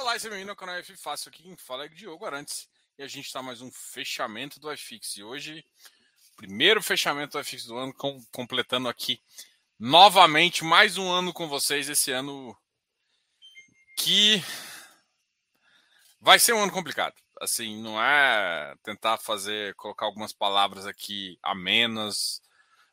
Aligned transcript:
Olá, 0.00 0.14
esse 0.14 0.28
é 0.28 0.30
bem-vindo 0.30 0.52
ao 0.52 0.56
canal 0.56 0.76
F 0.76 0.96
Fácil 0.96 1.28
aqui. 1.28 1.42
Quem 1.42 1.56
fala 1.56 1.84
é 1.84 1.88
Diogo 1.88 2.24
Arantes. 2.24 2.68
E 2.96 3.02
a 3.02 3.08
gente 3.08 3.26
está 3.26 3.42
mais 3.42 3.60
um 3.60 3.68
fechamento 3.68 4.60
do 4.60 4.72
iFix. 4.72 5.16
E 5.16 5.24
hoje, 5.24 5.66
primeiro 6.36 6.80
fechamento 6.80 7.32
do 7.32 7.40
iFix 7.40 7.64
do 7.64 7.76
ano, 7.76 7.92
com, 7.92 8.24
completando 8.30 8.88
aqui 8.88 9.20
novamente 9.76 10.62
mais 10.62 10.96
um 10.96 11.10
ano 11.10 11.32
com 11.32 11.48
vocês. 11.48 11.88
Esse 11.88 12.12
ano 12.12 12.56
que 13.96 14.40
vai 16.20 16.38
ser 16.38 16.52
um 16.52 16.62
ano 16.62 16.72
complicado. 16.72 17.16
Assim, 17.40 17.82
não 17.82 18.00
é 18.00 18.76
tentar 18.84 19.18
fazer, 19.18 19.74
colocar 19.74 20.06
algumas 20.06 20.32
palavras 20.32 20.86
aqui 20.86 21.36
amenas, 21.42 22.40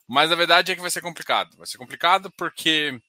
mas 0.08 0.32
a 0.32 0.36
verdade 0.36 0.72
é 0.72 0.76
que 0.76 0.82
vai 0.82 0.90
ser 0.90 1.02
complicado. 1.02 1.56
Vai 1.56 1.68
ser 1.68 1.78
complicado 1.78 2.32
porque 2.32 3.00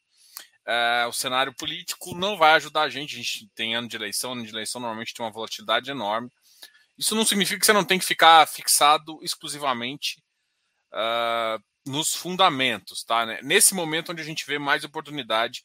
é, 0.66 1.06
o 1.06 1.12
cenário 1.12 1.54
político 1.54 2.14
não 2.14 2.36
vai 2.36 2.54
ajudar 2.54 2.82
a 2.82 2.88
gente. 2.88 3.14
A 3.14 3.18
gente 3.18 3.48
tem 3.54 3.74
ano 3.74 3.86
de 3.86 3.96
eleição, 3.96 4.32
ano 4.32 4.42
de 4.42 4.50
eleição 4.50 4.80
normalmente 4.80 5.14
tem 5.14 5.24
uma 5.24 5.32
volatilidade 5.32 5.90
enorme. 5.90 6.28
Isso 6.98 7.14
não 7.14 7.24
significa 7.24 7.60
que 7.60 7.66
você 7.66 7.72
não 7.72 7.84
tem 7.84 7.98
que 7.98 8.04
ficar 8.04 8.46
fixado 8.48 9.18
exclusivamente 9.22 10.20
uh, 10.92 11.62
nos 11.86 12.14
fundamentos, 12.14 13.04
tá? 13.04 13.24
Né? 13.24 13.38
Nesse 13.42 13.74
momento 13.74 14.10
onde 14.10 14.22
a 14.22 14.24
gente 14.24 14.44
vê 14.44 14.58
mais 14.58 14.82
oportunidade 14.82 15.62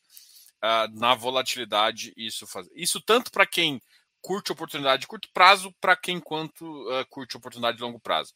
uh, 0.58 1.00
na 1.00 1.16
volatilidade, 1.16 2.14
isso 2.16 2.46
faz. 2.46 2.68
Isso 2.76 3.02
tanto 3.02 3.32
para 3.32 3.48
quem 3.48 3.82
curte 4.22 4.52
oportunidade 4.52 5.02
de 5.02 5.08
curto 5.08 5.30
prazo, 5.34 5.74
para 5.82 5.96
quem 5.96 6.20
quanto 6.20 6.86
curte 7.10 7.36
oportunidade 7.36 7.78
de 7.78 7.84
longo 7.84 8.00
prazo. 8.00 8.36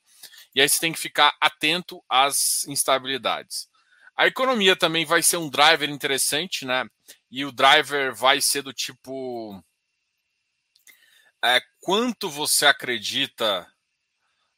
E 0.55 0.59
aí 0.59 0.67
você 0.67 0.79
tem 0.79 0.91
que 0.91 0.97
ficar 0.97 1.37
atento 1.39 2.03
às 2.09 2.65
instabilidades. 2.67 3.67
A 4.17 4.27
economia 4.27 4.75
também 4.75 5.05
vai 5.05 5.21
ser 5.21 5.37
um 5.37 5.49
driver 5.49 5.89
interessante, 5.89 6.65
né? 6.65 6.85
E 7.29 7.43
o 7.43 7.51
driver 7.51 8.13
vai 8.15 8.39
ser 8.39 8.61
do 8.61 8.73
tipo. 8.73 9.61
É, 11.43 11.59
quanto 11.81 12.29
você 12.29 12.65
acredita 12.65 13.67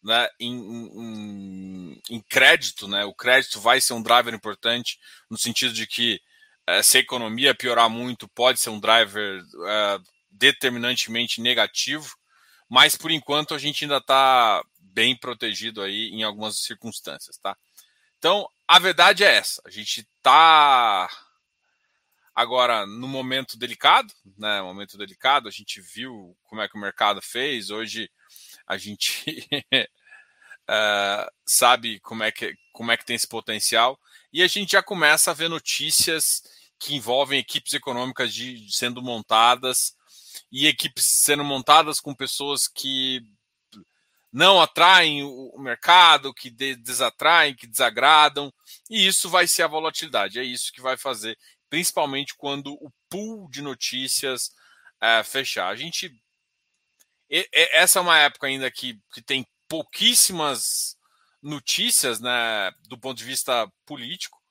né, 0.03 0.29
em, 0.39 0.55
em, 0.55 2.01
em, 2.09 2.21
crédito, 2.21 2.87
né? 2.87 3.03
O 3.03 3.13
crédito 3.13 3.59
vai 3.59 3.81
ser 3.81 3.93
um 3.93 4.01
driver 4.01 4.33
importante, 4.33 4.99
no 5.29 5.37
sentido 5.37 5.73
de 5.73 5.87
que 5.87 6.21
é, 6.67 6.83
se 6.83 6.97
a 6.97 7.01
economia 7.01 7.55
piorar 7.55 7.89
muito, 7.89 8.27
pode 8.29 8.59
ser 8.59 8.69
um 8.69 8.79
driver 8.79 9.41
é, 9.65 9.99
determinantemente 10.29 11.41
negativo, 11.41 12.15
mas 12.69 12.95
por 12.95 13.11
enquanto 13.11 13.53
a 13.53 13.57
gente 13.57 13.83
ainda 13.83 13.97
está 13.97 14.63
bem 14.79 15.15
protegido 15.15 15.81
aí 15.81 16.09
em 16.09 16.23
algumas 16.23 16.59
circunstâncias, 16.59 17.37
tá? 17.37 17.57
Então, 18.17 18.47
a 18.67 18.79
verdade 18.79 19.23
é 19.23 19.35
essa. 19.35 19.61
A 19.65 19.69
gente 19.69 20.01
está 20.01 21.09
agora 22.35 22.85
no 22.85 23.07
momento 23.07 23.57
delicado, 23.57 24.13
né? 24.37 24.61
Momento 24.61 24.97
delicado. 24.97 25.47
A 25.47 25.51
gente 25.51 25.81
viu 25.81 26.37
como 26.43 26.61
é 26.61 26.67
que 26.67 26.77
o 26.77 26.81
mercado 26.81 27.21
fez. 27.21 27.69
Hoje 27.69 28.09
a 28.67 28.77
gente 28.77 29.47
uh, 30.69 31.31
sabe 31.47 31.99
como 32.01 32.23
é 32.23 32.31
que 32.31 32.53
como 32.73 32.91
é 32.91 32.97
que 32.97 33.05
tem 33.05 33.15
esse 33.15 33.27
potencial 33.27 33.99
e 34.31 34.43
a 34.43 34.47
gente 34.47 34.73
já 34.73 34.83
começa 34.83 35.31
a 35.31 35.33
ver 35.33 35.49
notícias 35.49 36.43
que 36.77 36.93
envolvem 36.93 37.39
equipes 37.39 37.73
econômicas 37.73 38.31
de, 38.31 38.67
sendo 38.69 39.01
montadas 39.01 39.95
e 40.51 40.67
equipes 40.67 41.05
sendo 41.05 41.43
montadas 41.43 41.99
com 41.99 42.13
pessoas 42.13 42.67
que 42.67 43.21
não 44.31 44.61
atraem 44.61 45.23
o 45.23 45.57
mercado, 45.57 46.33
que 46.33 46.51
desatraem, 46.51 47.55
que 47.55 47.65
desagradam, 47.65 48.53
e 48.89 49.05
isso 49.07 49.29
vai 49.29 49.47
ser 49.47 49.63
a 49.63 49.67
volatilidade. 49.67 50.39
É 50.39 50.43
isso 50.43 50.71
que 50.71 50.81
vai 50.81 50.97
fazer, 50.97 51.37
principalmente 51.69 52.35
quando 52.35 52.73
o 52.73 52.91
pool 53.09 53.49
de 53.49 53.61
notícias 53.61 54.49
é, 55.01 55.23
fechar. 55.23 55.67
A 55.67 55.75
gente. 55.75 56.11
Essa 57.51 57.99
é 57.99 58.01
uma 58.01 58.17
época 58.17 58.47
ainda 58.47 58.71
que, 58.71 58.97
que 59.13 59.21
tem 59.21 59.45
pouquíssimas 59.67 60.97
notícias 61.41 62.19
né, 62.19 62.71
do 62.87 62.97
ponto 62.97 63.17
de 63.17 63.25
vista 63.25 63.69
político, 63.85 64.41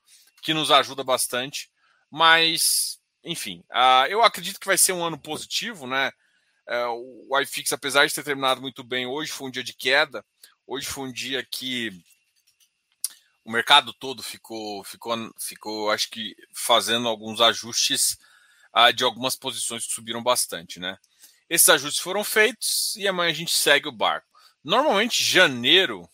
que 0.42 0.52
nos 0.52 0.70
ajuda 0.70 1.02
bastante, 1.02 1.70
mas, 2.10 2.98
enfim, 3.24 3.64
uh, 3.72 4.06
eu 4.08 4.22
acredito 4.22 4.60
que 4.60 4.66
vai 4.66 4.78
ser 4.78 4.92
um 4.92 5.04
ano 5.04 5.18
positivo, 5.18 5.86
né? 5.86 6.12
É, 6.68 6.84
o 6.86 7.38
iFix, 7.40 7.72
apesar 7.72 8.06
de 8.06 8.14
ter 8.14 8.24
terminado 8.24 8.60
muito 8.60 8.82
bem, 8.82 9.06
hoje 9.06 9.30
foi 9.30 9.48
um 9.48 9.50
dia 9.50 9.62
de 9.62 9.72
queda. 9.72 10.24
Hoje 10.66 10.86
foi 10.86 11.08
um 11.08 11.12
dia 11.12 11.46
que 11.48 11.92
o 13.46 13.50
mercado 13.52 13.92
todo 13.92 14.24
ficou, 14.24 14.82
ficou, 14.82 15.16
ficou 15.38 15.90
acho 15.92 16.10
que 16.10 16.34
fazendo 16.52 17.06
alguns 17.06 17.40
ajustes 17.40 18.18
uh, 18.76 18.92
de 18.92 19.04
algumas 19.04 19.36
posições 19.36 19.86
que 19.86 19.92
subiram 19.92 20.20
bastante, 20.20 20.80
né? 20.80 20.98
Esses 21.48 21.68
ajustes 21.68 22.02
foram 22.02 22.24
feitos 22.24 22.96
e 22.96 23.06
amanhã 23.06 23.30
a 23.30 23.34
gente 23.34 23.54
segue 23.54 23.86
o 23.86 23.92
barco. 23.92 24.26
Normalmente, 24.64 25.22
janeiro. 25.22 26.10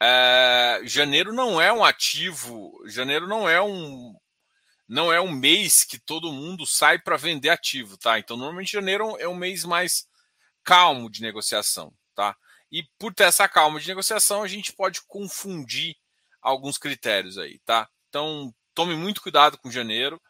É, 0.00 0.80
janeiro 0.84 1.30
não 1.34 1.60
é 1.60 1.70
um 1.70 1.84
ativo, 1.84 2.72
janeiro 2.86 3.26
não 3.26 3.46
é 3.46 3.60
um, 3.60 4.14
não 4.88 5.12
é 5.12 5.20
um 5.20 5.30
mês 5.30 5.84
que 5.84 5.98
todo 5.98 6.32
mundo 6.32 6.64
sai 6.64 6.98
para 6.98 7.18
vender 7.18 7.50
ativo, 7.50 7.98
tá? 7.98 8.18
Então, 8.18 8.36
normalmente 8.36 8.72
janeiro 8.72 9.14
é 9.18 9.28
um 9.28 9.34
mês 9.34 9.64
mais 9.64 10.08
calmo 10.64 11.10
de 11.10 11.20
negociação, 11.20 11.92
tá? 12.14 12.34
E 12.70 12.82
por 12.98 13.14
ter 13.14 13.24
essa 13.24 13.48
calma 13.48 13.80
de 13.80 13.88
negociação, 13.88 14.42
a 14.42 14.48
gente 14.48 14.72
pode 14.72 15.02
confundir 15.06 15.96
alguns 16.40 16.78
critérios 16.78 17.38
aí, 17.38 17.58
tá? 17.60 17.88
Então, 18.08 18.54
tome 18.74 18.94
muito 18.94 19.22
cuidado 19.22 19.58
com 19.58 19.70
janeiro, 19.70 20.20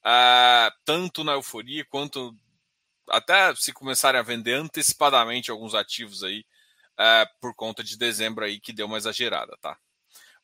uh, 0.00 0.72
tanto 0.84 1.24
na 1.24 1.32
euforia 1.32 1.84
quanto 1.84 2.36
até 3.08 3.54
se 3.54 3.72
começarem 3.72 4.18
a 4.18 4.24
vender 4.24 4.54
antecipadamente 4.54 5.50
alguns 5.50 5.74
ativos 5.74 6.22
aí, 6.22 6.44
uh, 6.94 7.40
por 7.40 7.54
conta 7.54 7.82
de 7.82 7.96
dezembro 7.96 8.44
aí 8.44 8.60
que 8.60 8.72
deu 8.72 8.86
uma 8.86 8.96
exagerada, 8.96 9.56
tá? 9.60 9.78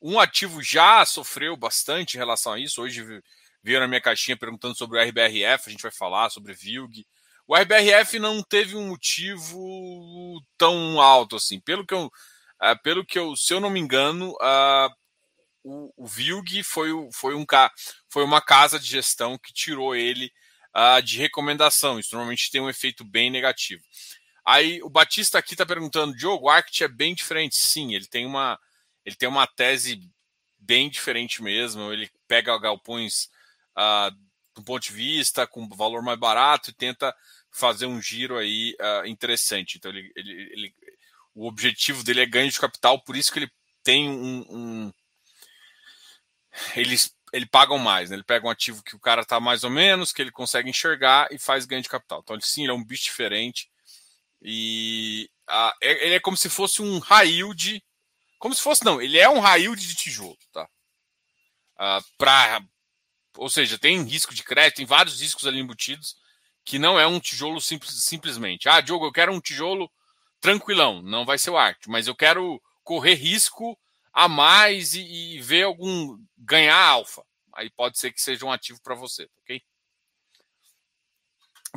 Um 0.00 0.18
ativo 0.18 0.62
já 0.62 1.04
sofreu 1.04 1.56
bastante 1.56 2.14
em 2.14 2.18
relação 2.18 2.54
a 2.54 2.58
isso. 2.58 2.82
Hoje 2.82 3.04
veio 3.62 3.80
na 3.80 3.86
minha 3.86 4.00
caixinha 4.00 4.36
perguntando 4.36 4.74
sobre 4.74 4.98
o 4.98 5.02
RBRF, 5.02 5.68
a 5.68 5.70
gente 5.70 5.82
vai 5.82 5.92
falar 5.92 6.30
sobre 6.30 6.54
VILG. 6.54 7.06
O 7.50 7.56
RBRF 7.56 8.20
não 8.20 8.44
teve 8.44 8.76
um 8.76 8.86
motivo 8.86 10.40
tão 10.56 11.00
alto 11.00 11.34
assim. 11.34 11.58
Pelo 11.58 11.84
que 11.84 11.92
eu, 11.92 12.06
uh, 12.06 12.80
pelo 12.80 13.04
que 13.04 13.18
eu 13.18 13.34
se 13.34 13.52
eu 13.52 13.58
não 13.58 13.68
me 13.68 13.80
engano, 13.80 14.30
uh, 14.34 14.88
o, 15.64 15.92
o 15.96 16.06
VILG 16.06 16.62
foi, 16.62 16.90
foi, 17.12 17.34
um, 17.34 17.44
foi 18.08 18.22
uma 18.22 18.40
casa 18.40 18.78
de 18.78 18.86
gestão 18.86 19.36
que 19.36 19.52
tirou 19.52 19.96
ele 19.96 20.30
uh, 20.76 21.02
de 21.02 21.18
recomendação. 21.18 21.98
Isso 21.98 22.14
normalmente 22.14 22.52
tem 22.52 22.60
um 22.60 22.70
efeito 22.70 23.04
bem 23.04 23.32
negativo. 23.32 23.82
Aí 24.46 24.80
o 24.84 24.88
Batista 24.88 25.36
aqui 25.36 25.54
está 25.54 25.66
perguntando, 25.66 26.14
Diogo, 26.14 26.46
o 26.46 26.48
Arct 26.48 26.84
é 26.84 26.88
bem 26.88 27.16
diferente. 27.16 27.56
Sim, 27.56 27.96
ele 27.96 28.06
tem 28.06 28.26
uma, 28.26 28.60
ele 29.04 29.16
tem 29.16 29.28
uma 29.28 29.48
tese 29.48 30.00
bem 30.56 30.88
diferente 30.88 31.42
mesmo. 31.42 31.92
Ele 31.92 32.08
pega 32.28 32.56
galpões 32.60 33.24
uh, 33.76 34.16
do 34.54 34.64
ponto 34.64 34.82
de 34.82 34.92
vista, 34.92 35.46
com 35.46 35.68
valor 35.68 36.02
mais 36.02 36.18
barato 36.18 36.70
e 36.70 36.74
tenta 36.74 37.14
fazer 37.50 37.86
um 37.86 38.00
giro 38.00 38.38
aí 38.38 38.76
uh, 38.80 39.06
interessante. 39.06 39.76
Então, 39.76 39.90
ele, 39.90 40.10
ele, 40.14 40.32
ele, 40.52 40.74
o 41.34 41.46
objetivo 41.46 42.02
dele 42.02 42.20
é 42.20 42.26
ganho 42.26 42.50
de 42.50 42.58
capital, 42.58 43.02
por 43.02 43.16
isso 43.16 43.32
que 43.32 43.40
ele 43.40 43.50
tem 43.82 44.08
um. 44.08 44.46
um 44.48 44.92
eles, 46.74 47.14
ele 47.32 47.46
pagam 47.46 47.78
mais, 47.78 48.10
né? 48.10 48.16
ele 48.16 48.24
pega 48.24 48.46
um 48.46 48.50
ativo 48.50 48.82
que 48.82 48.96
o 48.96 49.00
cara 49.00 49.22
está 49.22 49.38
mais 49.38 49.62
ou 49.62 49.70
menos, 49.70 50.12
que 50.12 50.20
ele 50.20 50.32
consegue 50.32 50.68
enxergar 50.68 51.28
e 51.30 51.38
faz 51.38 51.64
ganho 51.64 51.82
de 51.82 51.88
capital. 51.88 52.20
Então, 52.22 52.34
ele, 52.34 52.44
sim, 52.44 52.62
ele 52.62 52.72
é 52.72 52.74
um 52.74 52.84
bicho 52.84 53.04
diferente. 53.04 53.70
E 54.42 55.30
uh, 55.48 55.72
ele 55.80 56.14
é 56.14 56.20
como 56.20 56.36
se 56.36 56.48
fosse 56.48 56.82
um 56.82 56.98
high 56.98 57.28
yield. 57.28 57.82
Como 58.38 58.54
se 58.54 58.62
fosse, 58.62 58.84
não, 58.84 59.00
ele 59.00 59.18
é 59.18 59.28
um 59.28 59.46
yield 59.56 59.86
de 59.86 59.94
tijolo, 59.94 60.38
tá? 60.52 60.68
Uh, 61.76 62.04
para 62.18 62.62
ou 63.36 63.48
seja, 63.48 63.78
tem 63.78 64.02
risco 64.02 64.34
de 64.34 64.42
crédito, 64.42 64.76
tem 64.76 64.86
vários 64.86 65.20
riscos 65.20 65.46
ali 65.46 65.58
embutidos, 65.58 66.16
que 66.70 66.78
não 66.78 67.00
é 67.00 67.04
um 67.04 67.18
tijolo 67.18 67.60
simples, 67.60 68.04
simplesmente. 68.04 68.68
Ah, 68.68 68.80
Diogo, 68.80 69.04
eu 69.04 69.10
quero 69.10 69.32
um 69.32 69.40
tijolo 69.40 69.90
tranquilão, 70.40 71.02
não 71.02 71.24
vai 71.24 71.36
ser 71.36 71.50
o 71.50 71.58
Arct, 71.58 71.90
mas 71.90 72.06
eu 72.06 72.14
quero 72.14 72.62
correr 72.84 73.14
risco 73.14 73.76
a 74.12 74.28
mais 74.28 74.94
e, 74.94 75.00
e 75.00 75.40
ver 75.40 75.64
algum 75.64 76.16
ganhar 76.38 76.80
alfa. 76.80 77.26
Aí 77.54 77.68
pode 77.70 77.98
ser 77.98 78.12
que 78.12 78.22
seja 78.22 78.46
um 78.46 78.52
ativo 78.52 78.80
para 78.82 78.94
você, 78.94 79.28
ok? 79.42 79.60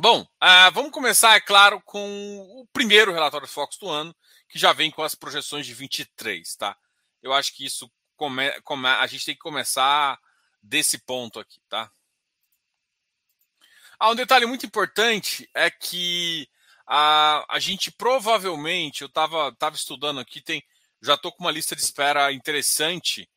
Bom, 0.00 0.22
uh, 0.22 0.70
vamos 0.72 0.92
começar, 0.92 1.34
é 1.34 1.40
claro, 1.40 1.82
com 1.84 2.38
o 2.60 2.64
primeiro 2.72 3.12
relatório 3.12 3.48
Fox 3.48 3.76
do 3.76 3.88
ano, 3.88 4.14
que 4.48 4.60
já 4.60 4.72
vem 4.72 4.92
com 4.92 5.02
as 5.02 5.16
projeções 5.16 5.66
de 5.66 5.74
23, 5.74 6.54
tá? 6.54 6.76
Eu 7.20 7.32
acho 7.32 7.52
que 7.52 7.64
isso 7.64 7.90
come, 8.14 8.48
come, 8.60 8.86
a 8.86 9.06
gente 9.08 9.24
tem 9.24 9.34
que 9.34 9.40
começar 9.40 10.20
desse 10.62 10.98
ponto 10.98 11.40
aqui, 11.40 11.60
tá? 11.68 11.90
Ah, 13.98 14.10
um 14.10 14.14
detalhe 14.14 14.46
muito 14.46 14.66
importante 14.66 15.48
é 15.54 15.70
que 15.70 16.48
a, 16.86 17.44
a 17.48 17.58
gente 17.58 17.90
provavelmente, 17.90 19.02
eu 19.02 19.08
estava 19.08 19.54
tava 19.56 19.76
estudando 19.76 20.20
aqui, 20.20 20.40
tem, 20.40 20.62
já 21.02 21.14
estou 21.14 21.32
com 21.32 21.44
uma 21.44 21.50
lista 21.50 21.76
de 21.76 21.82
espera 21.82 22.32
interessante 22.32 23.28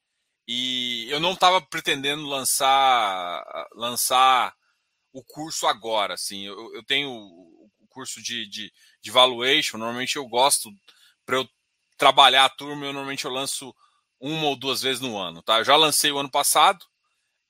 e 0.48 1.08
eu 1.10 1.20
não 1.20 1.34
estava 1.34 1.62
pretendendo 1.62 2.26
lançar, 2.28 3.44
lançar 3.74 4.56
o 5.14 5.24
curso 5.24 5.68
agora. 5.68 6.14
Assim, 6.14 6.46
eu, 6.46 6.74
eu 6.76 6.84
tenho 6.84 7.10
o 7.12 7.88
curso 7.90 8.22
de, 8.22 8.48
de, 8.48 8.72
de 9.02 9.12
valuation, 9.12 9.78
normalmente 9.78 10.16
eu 10.16 10.28
gosto, 10.28 10.70
para 11.26 11.38
eu 11.38 11.50
trabalhar 11.98 12.46
a 12.46 12.50
turma, 12.50 12.86
eu 12.86 12.94
normalmente 12.94 13.26
eu 13.26 13.32
lanço 13.32 13.74
uma 14.20 14.48
ou 14.48 14.56
duas 14.56 14.82
vezes 14.82 15.02
no 15.02 15.18
ano. 15.18 15.42
Tá? 15.42 15.60
Eu 15.60 15.66
já 15.66 15.76
lancei 15.76 16.12
o 16.12 16.20
ano 16.20 16.30
passado, 16.30 16.86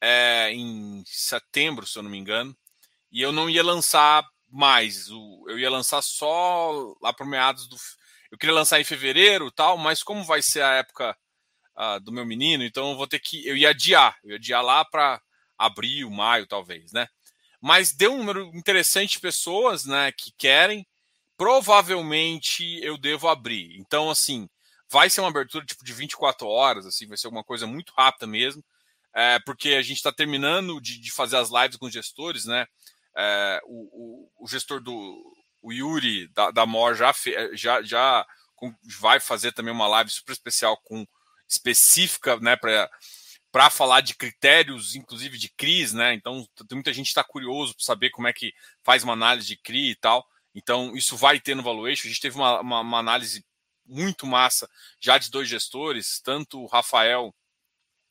é, 0.02 0.52
em 0.54 1.04
setembro, 1.06 1.86
se 1.86 1.98
eu 1.98 2.04
não 2.04 2.10
me 2.10 2.18
engano, 2.18 2.56
e 3.12 3.22
eu 3.22 3.32
não 3.32 3.50
ia 3.50 3.64
lançar 3.64 4.26
mais. 4.50 5.08
Eu 5.10 5.60
ia 5.60 5.70
lançar 5.70 6.02
só 6.02 6.96
lá 7.02 7.14
para 7.14 7.26
meados 7.26 7.68
do. 7.68 7.78
Eu 8.32 8.38
queria 8.38 8.56
lançar 8.56 8.80
em 8.80 8.84
fevereiro 8.84 9.52
tal, 9.52 9.78
mas 9.78 10.04
como 10.04 10.24
vai 10.24 10.42
ser 10.42 10.62
a 10.62 10.74
época 10.74 11.18
uh, 11.78 12.00
do 12.02 12.12
meu 12.12 12.26
menino, 12.26 12.64
então 12.64 12.92
eu 12.92 12.98
vou 12.98 13.08
ter 13.08 13.20
que. 13.20 13.46
Eu 13.48 13.56
ia 13.56 13.70
adiar, 13.70 14.18
eu 14.24 14.32
ia 14.32 14.36
adiar 14.36 14.64
lá 14.64 14.84
para 14.84 15.22
abril, 15.58 16.10
maio, 16.10 16.46
talvez, 16.46 16.92
né? 16.92 17.08
Mas 17.62 17.92
deu 17.92 18.14
um 18.14 18.18
número 18.18 18.52
interessante 18.54 19.14
de 19.14 19.20
pessoas 19.20 19.86
né, 19.86 20.12
que 20.12 20.32
querem. 20.38 20.86
Provavelmente 21.36 22.80
eu 22.84 22.98
devo 22.98 23.28
abrir. 23.28 23.78
Então, 23.80 24.10
assim, 24.10 24.50
vai 24.90 25.10
ser 25.10 25.22
uma 25.22 25.30
abertura 25.30 25.66
tipo 25.66 25.84
de 25.84 25.94
24 25.94 26.48
horas, 26.48 26.86
assim, 26.86 27.08
vai 27.08 27.18
ser 27.18 27.28
alguma 27.28 27.44
coisa 27.44 27.68
muito 27.68 27.94
rápida 27.96 28.26
mesmo. 28.26 28.64
É, 29.14 29.40
porque 29.40 29.70
a 29.70 29.82
gente 29.82 29.98
está 29.98 30.12
terminando 30.12 30.80
de, 30.80 31.00
de, 31.00 31.12
fazer 31.12 31.38
as 31.38 31.50
lives 31.50 31.78
com 31.78 31.88
os 31.88 31.94
gestores, 31.94 32.46
né? 32.46 32.68
É, 33.18 33.60
o, 33.66 34.30
o, 34.40 34.44
o, 34.44 34.48
gestor 34.48 34.80
do 34.80 34.94
o 35.62 35.74
Yuri 35.74 36.28
da, 36.30 36.52
da 36.52 36.66
MOR 36.68 36.94
já, 36.94 37.12
já, 37.54 37.82
já 37.82 38.26
vai 39.00 39.20
fazer 39.20 39.52
também 39.52 39.74
uma 39.74 39.88
live 39.88 40.10
super 40.12 40.34
especial 40.34 40.78
com 40.84 41.06
específica, 41.48 42.38
né, 42.40 42.56
para 42.56 43.70
falar 43.70 44.02
de 44.02 44.16
critérios, 44.16 44.96
inclusive 44.96 45.38
de 45.38 45.50
CRIs, 45.50 45.94
né? 45.94 46.14
Então, 46.14 46.46
muita 46.72 46.94
gente 46.94 47.08
está 47.08 47.24
curioso 47.24 47.74
para 47.74 47.86
saber 47.86 48.10
como 48.10 48.28
é 48.28 48.34
que 48.34 48.54
faz 48.84 49.04
uma 49.04 49.14
análise 49.14 49.48
de 49.48 49.58
CRI 49.58 49.92
e 49.92 49.96
tal. 49.96 50.26
Então, 50.54 50.96
isso 50.96 51.16
vai 51.16 51.40
ter 51.40 51.56
no 51.56 51.64
valuation. 51.64 52.08
A 52.08 52.10
gente 52.10 52.22
teve 52.22 52.36
uma, 52.36 52.60
uma, 52.60 52.82
uma 52.82 53.00
análise 53.00 53.46
muito 53.86 54.28
massa 54.28 54.70
já 55.00 55.18
de 55.18 55.32
dois 55.32 55.48
gestores, 55.48 56.20
tanto 56.22 56.62
o 56.62 56.68
Rafael 56.68 57.34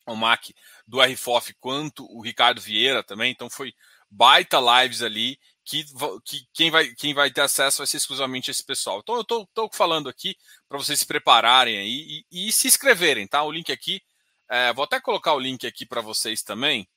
Omac 0.07 0.55
do 0.87 1.01
RFOF 1.01 1.53
quanto 1.61 2.07
o 2.07 2.23
Ricardo 2.23 2.61
Vieira 2.61 3.03
também. 3.03 3.31
Então, 3.33 3.51
foi 3.51 3.75
baita 4.11 4.59
lives 4.59 5.03
ali 5.03 5.39
que, 5.67 5.85
que, 6.25 6.47
quem, 6.55 6.71
vai, 6.71 6.95
quem 6.95 7.13
vai 7.13 7.31
ter 7.31 7.41
acesso 7.41 7.79
vai 7.79 7.87
ser 7.89 7.97
exclusivamente 7.97 8.51
esse 8.51 8.65
pessoal. 8.65 9.01
Então 9.01 9.17
eu 9.17 9.43
estou 9.43 9.69
falando 9.73 10.09
aqui 10.09 10.37
para 10.69 10.79
vocês 10.79 11.01
se 11.01 11.07
prepararem 11.07 11.77
aí 11.77 12.25
e, 12.31 12.49
e, 12.49 12.53
se 12.53 12.69
inscreverem, 12.69 13.27
tá? 13.27 13.43
O 13.43 13.51
link 13.51 13.73
aqui, 13.73 14.01
é, 14.49 14.73
vou 14.73 14.85
até 14.85 15.01
colocar 15.01 15.35
o 15.35 15.41
link 15.41 15.67
aqui 15.67 15.85
para 15.85 16.01
vocês 16.01 16.43
também, 16.43 16.89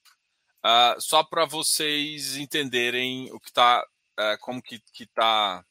uh, 0.63 1.01
só 1.01 1.23
para 1.23 1.45
vocês 1.45 2.38
entenderem 2.38 3.31
o 3.33 3.39
que 3.39 3.50
está, 3.50 3.83
uh, 4.19 4.38
como 4.39 4.62
que, 4.62 4.79
que 4.94 5.07
tá, 5.07 5.65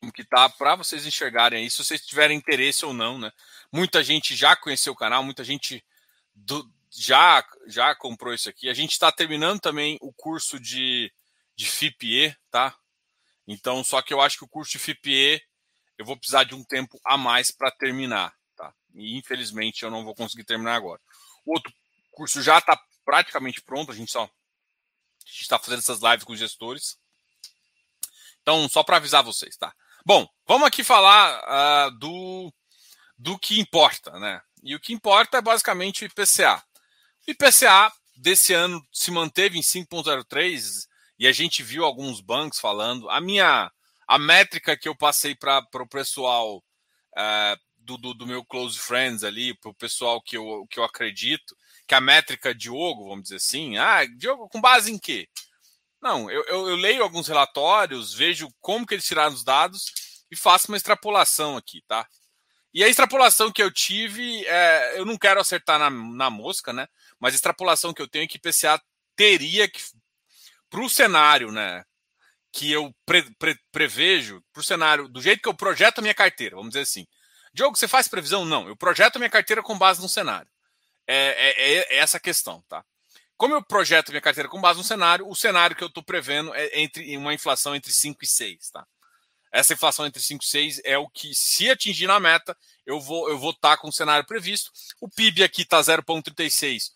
como 0.00 0.12
que 0.12 0.24
tá, 0.24 0.48
para 0.48 0.74
vocês 0.74 1.06
enxergarem 1.06 1.62
aí, 1.62 1.70
se 1.70 1.84
vocês 1.84 2.04
tiverem 2.04 2.36
interesse 2.36 2.84
ou 2.84 2.92
não, 2.92 3.16
né? 3.16 3.30
Muita 3.72 4.02
gente 4.02 4.34
já 4.34 4.56
conheceu 4.56 4.92
o 4.92 4.96
canal, 4.96 5.22
muita 5.22 5.44
gente 5.44 5.84
do, 6.34 6.68
já, 6.96 7.44
já 7.66 7.94
comprou 7.94 8.32
isso 8.32 8.48
aqui. 8.48 8.68
A 8.68 8.74
gente 8.74 8.92
está 8.92 9.10
terminando 9.10 9.60
também 9.60 9.98
o 10.00 10.12
curso 10.12 10.60
de, 10.60 11.12
de 11.56 11.66
FIPE, 11.66 12.36
tá? 12.50 12.76
Então, 13.46 13.82
só 13.82 14.00
que 14.00 14.14
eu 14.14 14.20
acho 14.20 14.38
que 14.38 14.44
o 14.44 14.48
curso 14.48 14.72
de 14.72 14.78
FIPE 14.78 15.42
eu 15.98 16.04
vou 16.04 16.16
precisar 16.16 16.44
de 16.44 16.54
um 16.54 16.64
tempo 16.64 16.98
a 17.04 17.16
mais 17.16 17.50
para 17.50 17.70
terminar, 17.70 18.34
tá? 18.56 18.72
E 18.94 19.16
infelizmente 19.16 19.82
eu 19.82 19.90
não 19.90 20.04
vou 20.04 20.14
conseguir 20.14 20.44
terminar 20.44 20.74
agora. 20.74 21.00
O 21.44 21.52
outro 21.52 21.72
curso 22.10 22.42
já 22.42 22.58
está 22.58 22.80
praticamente 23.04 23.62
pronto, 23.62 23.92
a 23.92 23.94
gente 23.94 24.10
só 24.10 24.28
está 25.26 25.58
fazendo 25.58 25.78
essas 25.78 26.00
lives 26.00 26.24
com 26.24 26.32
os 26.32 26.38
gestores. 26.38 26.98
Então, 28.42 28.68
só 28.68 28.82
para 28.82 28.96
avisar 28.96 29.22
vocês, 29.22 29.56
tá? 29.56 29.74
Bom, 30.04 30.28
vamos 30.46 30.66
aqui 30.66 30.84
falar 30.84 31.88
uh, 31.88 31.90
do, 31.98 32.52
do 33.16 33.38
que 33.38 33.58
importa, 33.58 34.18
né? 34.18 34.40
E 34.62 34.74
o 34.74 34.80
que 34.80 34.92
importa 34.92 35.38
é 35.38 35.42
basicamente 35.42 36.04
o 36.04 36.06
IPCA. 36.06 36.62
IPCA 37.26 37.92
desse 38.16 38.52
ano 38.52 38.84
se 38.92 39.10
manteve 39.10 39.58
em 39.58 39.62
5,03 39.62 40.86
e 41.18 41.26
a 41.26 41.32
gente 41.32 41.62
viu 41.62 41.84
alguns 41.84 42.20
bancos 42.20 42.58
falando. 42.58 43.08
A 43.10 43.20
minha 43.20 43.70
a 44.06 44.18
métrica 44.18 44.76
que 44.76 44.88
eu 44.88 44.96
passei 44.96 45.34
para 45.34 45.66
o 45.74 45.88
pessoal 45.88 46.58
uh, 46.58 47.60
do, 47.78 47.96
do, 47.96 48.14
do, 48.14 48.26
meu 48.26 48.44
close 48.44 48.78
friends 48.78 49.24
ali, 49.24 49.54
para 49.58 49.70
o 49.70 49.74
pessoal 49.74 50.20
que 50.22 50.36
eu, 50.36 50.66
que 50.70 50.78
eu 50.78 50.84
acredito, 50.84 51.56
que 51.86 51.94
a 51.94 52.00
métrica 52.00 52.54
Diogo, 52.54 53.08
vamos 53.08 53.24
dizer 53.24 53.36
assim, 53.36 53.76
ah, 53.76 54.04
Diogo, 54.16 54.48
com 54.48 54.60
base 54.60 54.90
em 54.90 54.98
quê? 54.98 55.28
Não, 56.00 56.30
eu, 56.30 56.44
eu, 56.44 56.68
eu 56.68 56.76
leio 56.76 57.02
alguns 57.02 57.28
relatórios, 57.28 58.14
vejo 58.14 58.48
como 58.60 58.86
que 58.86 58.94
eles 58.94 59.06
tiraram 59.06 59.34
os 59.34 59.44
dados 59.44 59.92
e 60.30 60.36
faço 60.36 60.68
uma 60.68 60.76
extrapolação 60.76 61.56
aqui, 61.56 61.82
tá? 61.86 62.06
E 62.72 62.82
a 62.82 62.88
extrapolação 62.88 63.52
que 63.52 63.62
eu 63.62 63.70
tive, 63.70 64.44
é, 64.46 64.98
eu 64.98 65.04
não 65.04 65.16
quero 65.16 65.40
acertar 65.40 65.78
na, 65.78 65.88
na 65.88 66.28
mosca, 66.28 66.72
né? 66.72 66.88
Mas 67.24 67.32
a 67.32 67.36
extrapolação 67.36 67.94
que 67.94 68.02
eu 68.02 68.06
tenho 68.06 68.24
é 68.24 68.26
que 68.26 68.38
PCA 68.38 68.78
teria 69.16 69.66
que, 69.66 69.80
para 70.68 70.82
o 70.82 70.90
cenário, 70.90 71.50
né? 71.50 71.82
Que 72.52 72.70
eu 72.70 72.94
pre, 73.06 73.22
pre, 73.38 73.58
prevejo, 73.72 74.44
para 74.52 74.60
o 74.60 74.62
cenário, 74.62 75.08
do 75.08 75.22
jeito 75.22 75.40
que 75.40 75.48
eu 75.48 75.54
projeto 75.54 76.00
a 76.00 76.02
minha 76.02 76.12
carteira, 76.12 76.54
vamos 76.54 76.72
dizer 76.72 76.82
assim. 76.82 77.06
Diogo, 77.54 77.78
você 77.78 77.88
faz 77.88 78.08
previsão? 78.08 78.44
Não, 78.44 78.68
eu 78.68 78.76
projeto 78.76 79.16
a 79.16 79.18
minha 79.18 79.30
carteira 79.30 79.62
com 79.62 79.78
base 79.78 80.02
no 80.02 80.08
cenário. 80.08 80.50
É, 81.06 81.16
é, 81.16 81.76
é, 81.76 81.94
é 81.94 81.96
essa 81.96 82.18
a 82.18 82.20
questão, 82.20 82.62
tá? 82.68 82.84
Como 83.38 83.54
eu 83.54 83.64
projeto 83.64 84.10
minha 84.10 84.20
carteira 84.20 84.46
com 84.50 84.60
base 84.60 84.76
no 84.76 84.84
cenário, 84.84 85.26
o 85.26 85.34
cenário 85.34 85.74
que 85.74 85.82
eu 85.82 85.88
estou 85.88 86.02
prevendo 86.02 86.54
é 86.54 86.78
entre 86.78 87.16
uma 87.16 87.32
inflação 87.32 87.74
entre 87.74 87.90
5 87.90 88.22
e 88.22 88.26
6, 88.26 88.68
tá? 88.68 88.86
Essa 89.54 89.72
inflação 89.72 90.04
entre 90.04 90.20
5 90.20 90.42
e 90.42 90.46
6 90.48 90.80
é 90.84 90.98
o 90.98 91.08
que, 91.08 91.32
se 91.32 91.70
atingir 91.70 92.08
na 92.08 92.18
meta, 92.18 92.58
eu 92.84 93.00
vou 93.00 93.30
eu 93.30 93.38
vou 93.38 93.52
estar 93.52 93.70
tá 93.70 93.76
com 93.76 93.88
o 93.88 93.92
cenário 93.92 94.26
previsto. 94.26 94.72
O 95.00 95.08
PIB 95.08 95.44
aqui 95.44 95.62
está 95.62 95.80
0,36. 95.80 96.90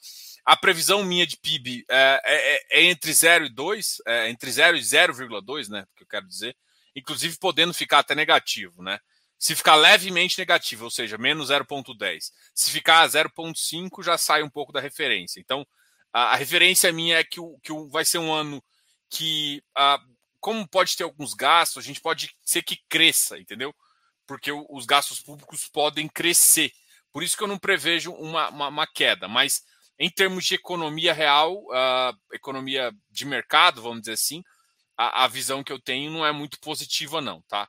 A 0.45 0.57
previsão 0.57 1.05
minha 1.05 1.25
de 1.25 1.37
PIB 1.37 1.85
é, 1.89 2.21
é, 2.25 2.81
é 2.81 2.85
entre 2.87 3.13
0 3.13 3.47
e 3.47 3.49
2, 3.49 4.03
é 4.05 4.29
entre 4.29 4.51
0 4.51 4.77
e 4.77 4.81
0,2, 4.81 5.69
né? 5.69 5.87
Que 5.97 6.03
eu 6.03 6.09
quero 6.09 6.27
dizer. 6.27 6.57
Inclusive 6.97 7.39
podendo 7.39 7.73
ficar 7.73 8.01
até 8.01 8.17
negativo, 8.17 8.83
né? 8.83 8.99
Se 9.39 9.55
ficar 9.55 9.77
levemente 9.77 10.37
negativo, 10.37 10.87
ou 10.87 10.91
seja, 10.91 11.17
menos 11.17 11.51
0,10. 11.51 12.33
Se 12.53 12.73
ficar 12.73 13.09
0,5, 13.09 14.03
já 14.03 14.19
sai 14.19 14.43
um 14.43 14.51
pouco 14.51 14.73
da 14.73 14.81
referência. 14.81 15.39
Então, 15.39 15.65
a, 16.13 16.33
a 16.33 16.35
referência 16.35 16.91
minha 16.91 17.19
é 17.19 17.23
que, 17.23 17.39
o, 17.39 17.57
que 17.63 17.71
o, 17.71 17.89
vai 17.89 18.05
ser 18.05 18.19
um 18.19 18.33
ano 18.33 18.61
que 19.09 19.63
a, 19.77 20.01
como 20.41 20.69
pode 20.69 20.97
ter 20.97 21.05
alguns 21.05 21.35
gastos, 21.35 21.83
a 21.83 21.87
gente 21.87 22.01
pode 22.01 22.35
ser 22.43 22.63
que 22.63 22.79
cresça, 22.89 23.39
entendeu? 23.39 23.75
Porque 24.27 24.53
os 24.53 24.87
gastos 24.87 25.21
públicos 25.21 25.69
podem 25.69 26.09
crescer. 26.09 26.73
Por 27.13 27.23
isso 27.23 27.37
que 27.37 27.43
eu 27.43 27.49
não 27.49 27.59
prevejo 27.59 28.13
uma, 28.13 28.49
uma, 28.51 28.69
uma 28.69 28.87
queda. 28.87 29.27
Mas 29.27 29.63
em 29.99 30.09
termos 30.09 30.45
de 30.45 30.55
economia 30.55 31.13
real, 31.13 31.57
uh, 31.57 32.17
economia 32.33 32.93
de 33.11 33.25
mercado, 33.25 33.83
vamos 33.83 34.01
dizer 34.01 34.13
assim, 34.13 34.45
a, 34.97 35.25
a, 35.25 35.29
visão 35.29 35.65
que 35.65 35.73
eu 35.73 35.81
tenho 35.81 36.11
não 36.11 36.25
é 36.25 36.31
muito 36.31 36.61
positiva, 36.61 37.21
não, 37.21 37.43
tá? 37.43 37.69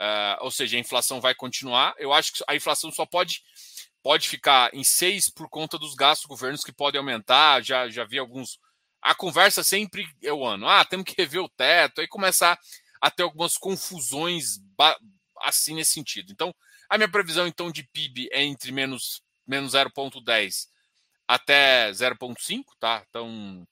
Uh, 0.00 0.44
ou 0.44 0.50
seja, 0.50 0.76
a 0.76 0.80
inflação 0.80 1.20
vai 1.20 1.34
continuar. 1.34 1.94
Eu 1.98 2.12
acho 2.12 2.32
que 2.32 2.44
a 2.48 2.56
inflação 2.56 2.90
só 2.90 3.06
pode, 3.06 3.42
pode 4.02 4.28
ficar 4.28 4.74
em 4.74 4.82
6 4.82 5.30
por 5.30 5.48
conta 5.48 5.78
dos 5.78 5.94
gastos 5.94 6.26
governos 6.26 6.64
que 6.64 6.72
podem 6.72 6.98
aumentar. 6.98 7.62
Já, 7.62 7.88
já 7.88 8.04
vi 8.04 8.18
alguns 8.18 8.58
a 9.02 9.14
conversa 9.14 9.62
sempre 9.62 10.08
é 10.22 10.32
o 10.32 10.44
ano. 10.44 10.68
Ah, 10.68 10.84
temos 10.84 11.04
que 11.04 11.14
rever 11.16 11.42
o 11.42 11.48
teto, 11.48 12.00
aí 12.00 12.08
começar 12.08 12.58
a 13.00 13.10
ter 13.10 13.22
algumas 13.22 13.56
confusões 13.56 14.58
assim 15.42 15.74
nesse 15.74 15.92
sentido. 15.92 16.32
Então, 16.32 16.54
a 16.88 16.96
minha 16.96 17.08
previsão 17.08 17.46
então 17.46 17.70
de 17.70 17.84
PIB 17.84 18.28
é 18.32 18.42
entre 18.42 18.72
menos, 18.72 19.22
menos 19.46 19.72
0,10 19.72 20.66
até 21.26 21.90
0,5, 21.90 22.64
tá? 22.80 23.04
Então, 23.08 23.66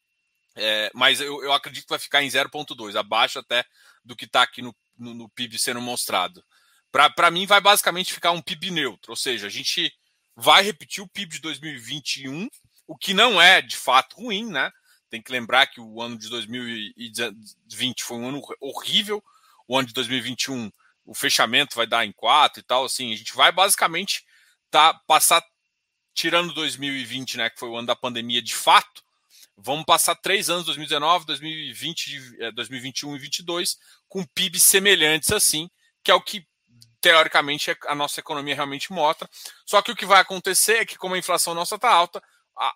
é, 0.54 0.90
mas 0.94 1.20
eu, 1.20 1.42
eu 1.42 1.52
acredito 1.52 1.84
que 1.84 1.90
vai 1.90 1.98
ficar 1.98 2.22
em 2.22 2.28
0,2, 2.28 2.94
abaixo 2.96 3.38
até 3.38 3.64
do 4.04 4.14
que 4.14 4.26
está 4.26 4.42
aqui 4.42 4.60
no, 4.60 4.76
no, 4.96 5.14
no, 5.14 5.28
PIB 5.30 5.58
sendo 5.58 5.80
mostrado. 5.80 6.44
Para 6.92 7.30
mim, 7.30 7.46
vai 7.46 7.60
basicamente 7.60 8.12
ficar 8.12 8.30
um 8.30 8.40
PIB 8.40 8.70
neutro, 8.70 9.12
ou 9.12 9.16
seja, 9.16 9.46
a 9.46 9.50
gente 9.50 9.92
vai 10.34 10.62
repetir 10.62 11.02
o 11.02 11.08
PIB 11.08 11.34
de 11.34 11.40
2021, 11.40 12.48
o 12.86 12.96
que 12.96 13.12
não 13.12 13.40
é 13.40 13.60
de 13.60 13.76
fato 13.76 14.16
ruim, 14.16 14.50
né? 14.50 14.70
Tem 15.08 15.22
que 15.22 15.32
lembrar 15.32 15.66
que 15.66 15.80
o 15.80 16.02
ano 16.02 16.18
de 16.18 16.28
2020 16.28 18.04
foi 18.04 18.16
um 18.16 18.28
ano 18.28 18.42
horrível. 18.60 19.22
O 19.68 19.76
ano 19.76 19.88
de 19.88 19.94
2021, 19.94 20.70
o 21.04 21.14
fechamento 21.14 21.76
vai 21.76 21.86
dar 21.86 22.04
em 22.04 22.12
quatro 22.12 22.60
e 22.60 22.62
tal. 22.62 22.84
Assim, 22.84 23.12
a 23.12 23.16
gente 23.16 23.34
vai 23.34 23.52
basicamente 23.52 24.24
tá, 24.70 24.94
passar, 25.06 25.44
tirando 26.14 26.52
2020, 26.54 27.36
né, 27.36 27.50
que 27.50 27.58
foi 27.58 27.68
o 27.68 27.76
ano 27.76 27.86
da 27.86 27.96
pandemia 27.96 28.42
de 28.42 28.54
fato, 28.54 29.02
vamos 29.56 29.84
passar 29.84 30.14
três 30.16 30.50
anos, 30.50 30.66
2019, 30.66 31.24
2020, 31.26 32.52
2021 32.54 33.08
e 33.08 33.18
2022, 33.18 33.78
com 34.08 34.24
PIB 34.24 34.60
semelhantes 34.60 35.32
assim, 35.32 35.70
que 36.02 36.10
é 36.10 36.14
o 36.14 36.20
que 36.20 36.46
teoricamente 37.00 37.76
a 37.86 37.94
nossa 37.94 38.20
economia 38.20 38.54
realmente 38.54 38.92
mostra. 38.92 39.28
Só 39.64 39.80
que 39.80 39.92
o 39.92 39.96
que 39.96 40.04
vai 40.04 40.20
acontecer 40.20 40.78
é 40.78 40.84
que, 40.84 40.96
como 40.96 41.14
a 41.14 41.18
inflação 41.18 41.54
nossa 41.54 41.76
está 41.76 41.90
alta, 41.90 42.22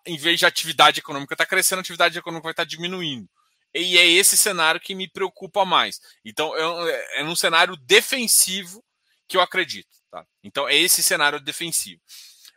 em 0.06 0.16
vez 0.16 0.38
de 0.38 0.46
atividade 0.46 1.00
econômica 1.00 1.34
estar 1.34 1.44
tá 1.44 1.49
crescendo, 1.49 1.78
a 1.78 1.80
atividade 1.80 2.18
econômica 2.18 2.44
vai 2.44 2.52
estar 2.52 2.64
tá 2.64 2.68
diminuindo. 2.68 3.28
E 3.75 3.99
é 3.99 4.06
esse 4.06 4.37
cenário 4.37 4.80
que 4.80 4.94
me 4.94 5.08
preocupa 5.08 5.64
mais. 5.64 6.00
Então, 6.25 6.54
é, 6.56 7.20
é 7.20 7.25
num 7.25 7.37
cenário 7.37 7.76
defensivo 7.76 8.84
que 9.28 9.37
eu 9.37 9.40
acredito. 9.40 9.88
Tá? 10.10 10.26
Então, 10.42 10.68
é 10.68 10.76
esse 10.76 11.02
cenário 11.02 11.40
defensivo. 11.40 12.00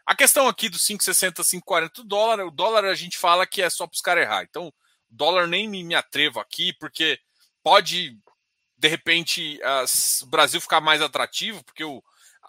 A 0.06 0.16
questão 0.16 0.48
aqui 0.48 0.68
dos 0.68 0.86
5,60, 0.86 1.42
5,40 1.42 2.04
dólar, 2.04 2.46
o 2.46 2.52
dólar 2.52 2.86
a 2.86 2.96
gente 2.96 3.18
fala 3.18 3.48
que 3.48 3.62
é 3.62 3.70
só 3.70 3.88
para 3.88 3.96
os 3.96 4.02
caras 4.02 4.24
errar. 4.24 4.44
Então, 4.44 4.74
dólar 5.10 5.48
nem 5.48 5.68
me, 5.70 5.96
atrevo 5.96 6.40
aqui, 6.40 6.74
porque 6.74 7.20
pode, 7.64 8.18
de 8.78 8.88
repente, 8.88 9.60
o 10.24 10.26
Brasil 10.26 10.60
ficar 10.60 10.82
mais 10.82 11.02
atrativo, 11.02 11.64
porque 11.64 11.84
o, 11.84 12.04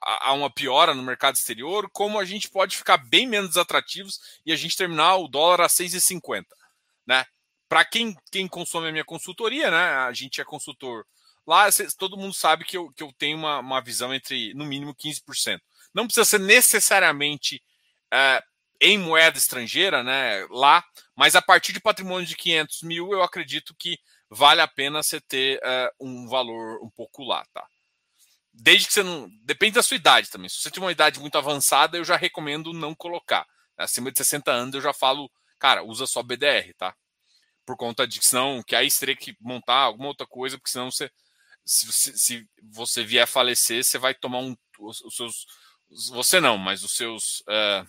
há 0.04 0.32
uma 0.32 0.50
piora 0.50 0.94
no 0.94 1.02
mercado 1.02 1.34
exterior, 1.34 1.88
como 1.92 2.18
a 2.18 2.25
gente 2.25 2.49
pode 2.49 2.76
ficar 2.76 2.99
bem 2.99 3.26
menos 3.26 3.56
atrativos 3.56 4.20
e 4.44 4.52
a 4.52 4.56
gente 4.56 4.76
terminar 4.76 5.16
o 5.16 5.28
dólar 5.28 5.62
a 5.62 5.68
6,50. 5.68 6.44
Né? 7.06 7.25
Para 7.68 7.84
quem, 7.84 8.16
quem 8.30 8.46
consome 8.46 8.88
a 8.88 8.92
minha 8.92 9.04
consultoria, 9.04 9.70
né? 9.70 9.94
a 9.94 10.12
gente 10.12 10.40
é 10.40 10.44
consultor 10.44 11.04
lá, 11.46 11.66
todo 11.99 12.16
mundo 12.16 12.34
sabe 12.34 12.64
que 12.64 12.76
eu, 12.76 12.90
que 12.92 13.02
eu 13.02 13.12
tenho 13.18 13.37
uma, 13.37 13.61
uma 13.61 13.80
visão 13.80 14.14
entre, 14.14 14.54
no 14.54 14.64
mínimo, 14.64 14.94
15%. 14.94 15.61
Não 15.92 16.06
precisa 16.06 16.25
ser 16.25 16.40
necessariamente 16.40 17.62
é, 18.12 18.42
em 18.80 18.99
moeda 18.99 19.38
estrangeira, 19.38 20.02
né, 20.02 20.46
lá, 20.50 20.84
mas 21.16 21.34
a 21.37 21.42
partir 21.42 21.73
de 21.73 21.80
patrimônio 21.80 22.26
de 22.26 22.37
500 22.37 22.82
mil, 22.82 23.12
eu 23.12 23.23
acredito 23.23 23.75
que 23.78 23.99
vale 24.28 24.61
a 24.61 24.68
pena 24.68 25.02
você 25.02 25.20
ter 25.20 25.58
uh, 25.58 25.90
um 26.00 26.28
valor 26.28 26.82
um 26.82 26.90
pouco 26.90 27.23
lá, 27.23 27.44
tá? 27.52 27.64
Desde 28.56 28.87
que 28.87 28.92
você 28.92 29.02
não. 29.02 29.28
Depende 29.42 29.75
da 29.75 29.82
sua 29.82 29.96
idade 29.96 30.30
também. 30.30 30.49
Se 30.49 30.61
você 30.61 30.70
tem 30.70 30.82
uma 30.82 30.92
idade 30.92 31.18
muito 31.18 31.37
avançada, 31.37 31.96
eu 31.96 32.04
já 32.04 32.16
recomendo 32.16 32.73
não 32.73 32.94
colocar. 32.94 33.44
Acima 33.76 34.12
de 34.12 34.18
60 34.18 34.50
anos, 34.52 34.75
eu 34.76 34.80
já 34.80 34.92
falo, 34.92 35.28
cara, 35.58 35.82
usa 35.82 36.06
só 36.06 36.23
BDR, 36.23 36.73
tá? 36.78 36.94
Por 37.66 37.76
conta 37.76 38.06
de 38.06 38.20
que 38.20 38.26
senão, 38.26 38.62
que 38.62 38.76
aí 38.76 38.88
você 38.88 39.00
teria 39.00 39.16
que 39.16 39.37
montar 39.40 39.78
alguma 39.78 40.08
outra 40.08 40.26
coisa, 40.26 40.56
porque 40.56 40.70
senão 40.70 40.90
você. 40.90 41.11
Se, 41.64 41.92
se, 41.92 42.49
você 42.62 43.02
vier 43.02 43.25
a 43.25 43.26
falecer, 43.26 43.82
você 43.82 43.99
vai 43.99 44.14
tomar 44.14 44.38
um. 44.38 44.56
Os, 44.78 45.02
seus. 45.16 45.46
Você 46.11 46.40
não, 46.40 46.56
mas 46.56 46.84
os 46.84 46.94
seus. 46.94 47.40
Uh, 47.40 47.87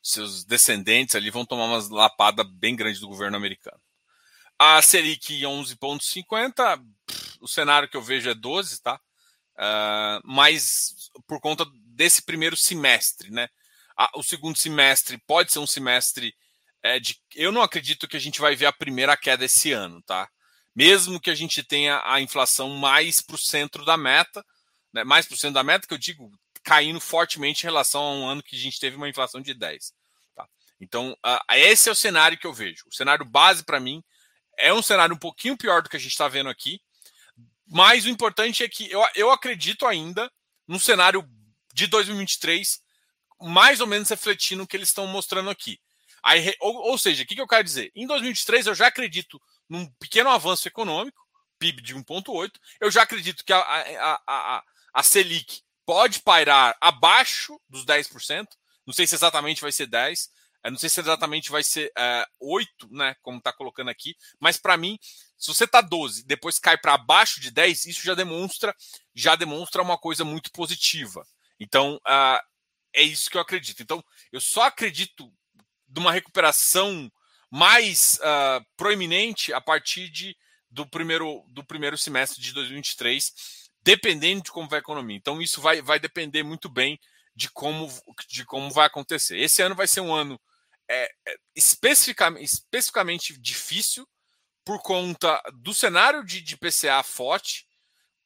seus 0.00 0.44
descendentes 0.44 1.14
ali 1.16 1.30
vão 1.30 1.44
tomar 1.44 1.64
uma 1.64 1.88
lapada 1.90 2.44
bem 2.44 2.76
grande 2.76 3.00
do 3.00 3.08
governo 3.08 3.36
americano. 3.36 3.80
A 4.58 4.82
Selic 4.82 5.42
11,50, 5.42 6.84
o 7.40 7.46
cenário 7.46 7.88
que 7.88 7.96
eu 7.96 8.02
vejo 8.02 8.28
é 8.28 8.34
12, 8.34 8.82
tá? 8.82 9.00
Uh, 9.54 10.20
mas 10.24 11.10
por 11.26 11.40
conta 11.40 11.64
desse 11.86 12.22
primeiro 12.22 12.56
semestre, 12.56 13.30
né? 13.30 13.48
o 14.14 14.22
segundo 14.22 14.56
semestre 14.56 15.18
pode 15.26 15.52
ser 15.52 15.58
um 15.58 15.66
semestre 15.66 16.34
é, 16.82 17.00
de. 17.00 17.20
Eu 17.34 17.50
não 17.50 17.62
acredito 17.62 18.06
que 18.06 18.16
a 18.16 18.20
gente 18.20 18.40
vai 18.40 18.54
ver 18.54 18.66
a 18.66 18.72
primeira 18.72 19.16
queda 19.16 19.44
esse 19.44 19.72
ano, 19.72 20.00
tá? 20.02 20.28
Mesmo 20.74 21.20
que 21.20 21.30
a 21.30 21.34
gente 21.34 21.62
tenha 21.62 22.00
a 22.04 22.20
inflação 22.20 22.70
mais 22.70 23.20
para 23.20 23.34
o 23.34 23.38
centro 23.38 23.84
da 23.84 23.96
meta, 23.96 24.44
né? 24.92 25.02
mais 25.02 25.26
para 25.26 25.34
o 25.34 25.38
centro 25.38 25.54
da 25.54 25.64
meta, 25.64 25.88
que 25.88 25.94
eu 25.94 25.98
digo 25.98 26.30
caindo 26.62 27.00
fortemente 27.00 27.62
em 27.62 27.66
relação 27.68 28.00
a 28.02 28.12
um 28.12 28.28
ano 28.28 28.42
que 28.42 28.54
a 28.54 28.58
gente 28.58 28.78
teve 28.78 28.96
uma 28.96 29.08
inflação 29.08 29.40
de 29.40 29.54
10. 29.54 29.92
Tá? 30.36 30.46
Então, 30.80 31.16
uh, 31.26 31.54
esse 31.54 31.88
é 31.88 31.92
o 31.92 31.96
cenário 31.96 32.38
que 32.38 32.46
eu 32.46 32.52
vejo. 32.52 32.84
O 32.86 32.94
cenário 32.94 33.24
base 33.24 33.64
para 33.64 33.80
mim 33.80 34.04
é 34.58 34.72
um 34.72 34.82
cenário 34.82 35.14
um 35.14 35.18
pouquinho 35.18 35.56
pior 35.56 35.82
do 35.82 35.88
que 35.88 35.96
a 35.96 36.00
gente 36.00 36.12
está 36.12 36.28
vendo 36.28 36.48
aqui, 36.48 36.80
mas 37.66 38.04
o 38.04 38.08
importante 38.08 38.62
é 38.62 38.68
que 38.68 38.90
eu, 38.90 39.04
eu 39.14 39.30
acredito 39.30 39.86
ainda 39.86 40.30
num 40.66 40.78
cenário 40.78 41.28
de 41.72 41.86
2023 41.86 42.80
mais 43.40 43.80
ou 43.80 43.86
menos 43.86 44.08
refletindo 44.08 44.62
o 44.62 44.66
que 44.66 44.76
eles 44.76 44.88
estão 44.88 45.06
mostrando 45.06 45.50
aqui. 45.50 45.78
Aí, 46.22 46.54
ou, 46.60 46.74
ou, 46.90 46.98
seja, 46.98 47.22
o 47.22 47.26
que, 47.26 47.34
que 47.34 47.40
eu 47.40 47.46
quero 47.46 47.62
dizer? 47.62 47.92
Em 47.94 48.06
2023 48.06 48.66
eu 48.66 48.74
já 48.74 48.88
acredito 48.88 49.40
num 49.68 49.86
pequeno 50.00 50.30
avanço 50.30 50.66
econômico, 50.66 51.24
PIB 51.58 51.82
de 51.82 51.94
1,8. 51.94 52.50
Eu 52.80 52.90
já 52.90 53.02
acredito 53.02 53.44
que 53.44 53.52
a, 53.52 53.58
a, 53.60 54.22
a, 54.26 54.64
a 54.92 55.02
Selic 55.02 55.62
pode 55.86 56.20
pairar 56.20 56.76
abaixo 56.80 57.60
dos 57.68 57.84
10%. 57.84 58.46
Não 58.86 58.92
sei 58.92 59.06
se 59.06 59.14
exatamente 59.14 59.60
vai 59.60 59.70
ser 59.70 59.86
10%. 59.86 60.28
Eu 60.68 60.72
não 60.72 60.78
sei 60.78 60.90
se 60.90 61.00
exatamente 61.00 61.50
vai 61.50 61.62
ser 61.62 61.90
uh, 61.96 62.52
8, 62.52 62.88
né? 62.90 63.16
Como 63.22 63.38
está 63.38 63.50
colocando 63.54 63.88
aqui. 63.88 64.14
Mas 64.38 64.58
para 64.58 64.76
mim, 64.76 64.98
se 65.38 65.46
você 65.48 65.64
está 65.64 65.80
12 65.80 66.26
depois 66.26 66.58
cai 66.58 66.76
para 66.76 66.92
abaixo 66.92 67.40
de 67.40 67.50
10, 67.50 67.86
isso 67.86 68.02
já 68.04 68.14
demonstra, 68.14 68.76
já 69.14 69.34
demonstra 69.34 69.80
uma 69.80 69.96
coisa 69.96 70.26
muito 70.26 70.52
positiva. 70.52 71.26
Então, 71.58 71.96
uh, 72.06 72.38
é 72.92 73.02
isso 73.02 73.30
que 73.30 73.38
eu 73.38 73.40
acredito. 73.40 73.82
Então, 73.82 74.04
eu 74.30 74.42
só 74.42 74.64
acredito 74.64 75.32
numa 75.88 76.12
recuperação 76.12 77.10
mais 77.50 78.20
uh, 78.20 78.62
proeminente 78.76 79.54
a 79.54 79.62
partir 79.62 80.10
de, 80.10 80.36
do, 80.70 80.86
primeiro, 80.86 81.46
do 81.48 81.64
primeiro 81.64 81.96
semestre 81.96 82.42
de 82.42 82.52
2023 82.52 83.32
dependendo 83.80 84.42
de 84.42 84.52
como 84.52 84.68
vai 84.68 84.80
a 84.80 84.82
economia. 84.82 85.16
Então, 85.16 85.40
isso 85.40 85.62
vai, 85.62 85.80
vai 85.80 85.98
depender 85.98 86.42
muito 86.42 86.68
bem 86.68 87.00
de 87.34 87.48
como, 87.48 87.90
de 88.28 88.44
como 88.44 88.70
vai 88.70 88.86
acontecer. 88.86 89.38
Esse 89.38 89.62
ano 89.62 89.74
vai 89.74 89.88
ser 89.88 90.02
um 90.02 90.12
ano 90.12 90.38
é, 90.88 91.10
é, 91.26 91.36
especificamente, 91.54 92.44
especificamente 92.44 93.38
difícil 93.38 94.08
por 94.64 94.80
conta 94.82 95.40
do 95.54 95.72
cenário 95.72 96.24
de, 96.24 96.40
de 96.40 96.56
PCA 96.56 97.02
forte, 97.02 97.66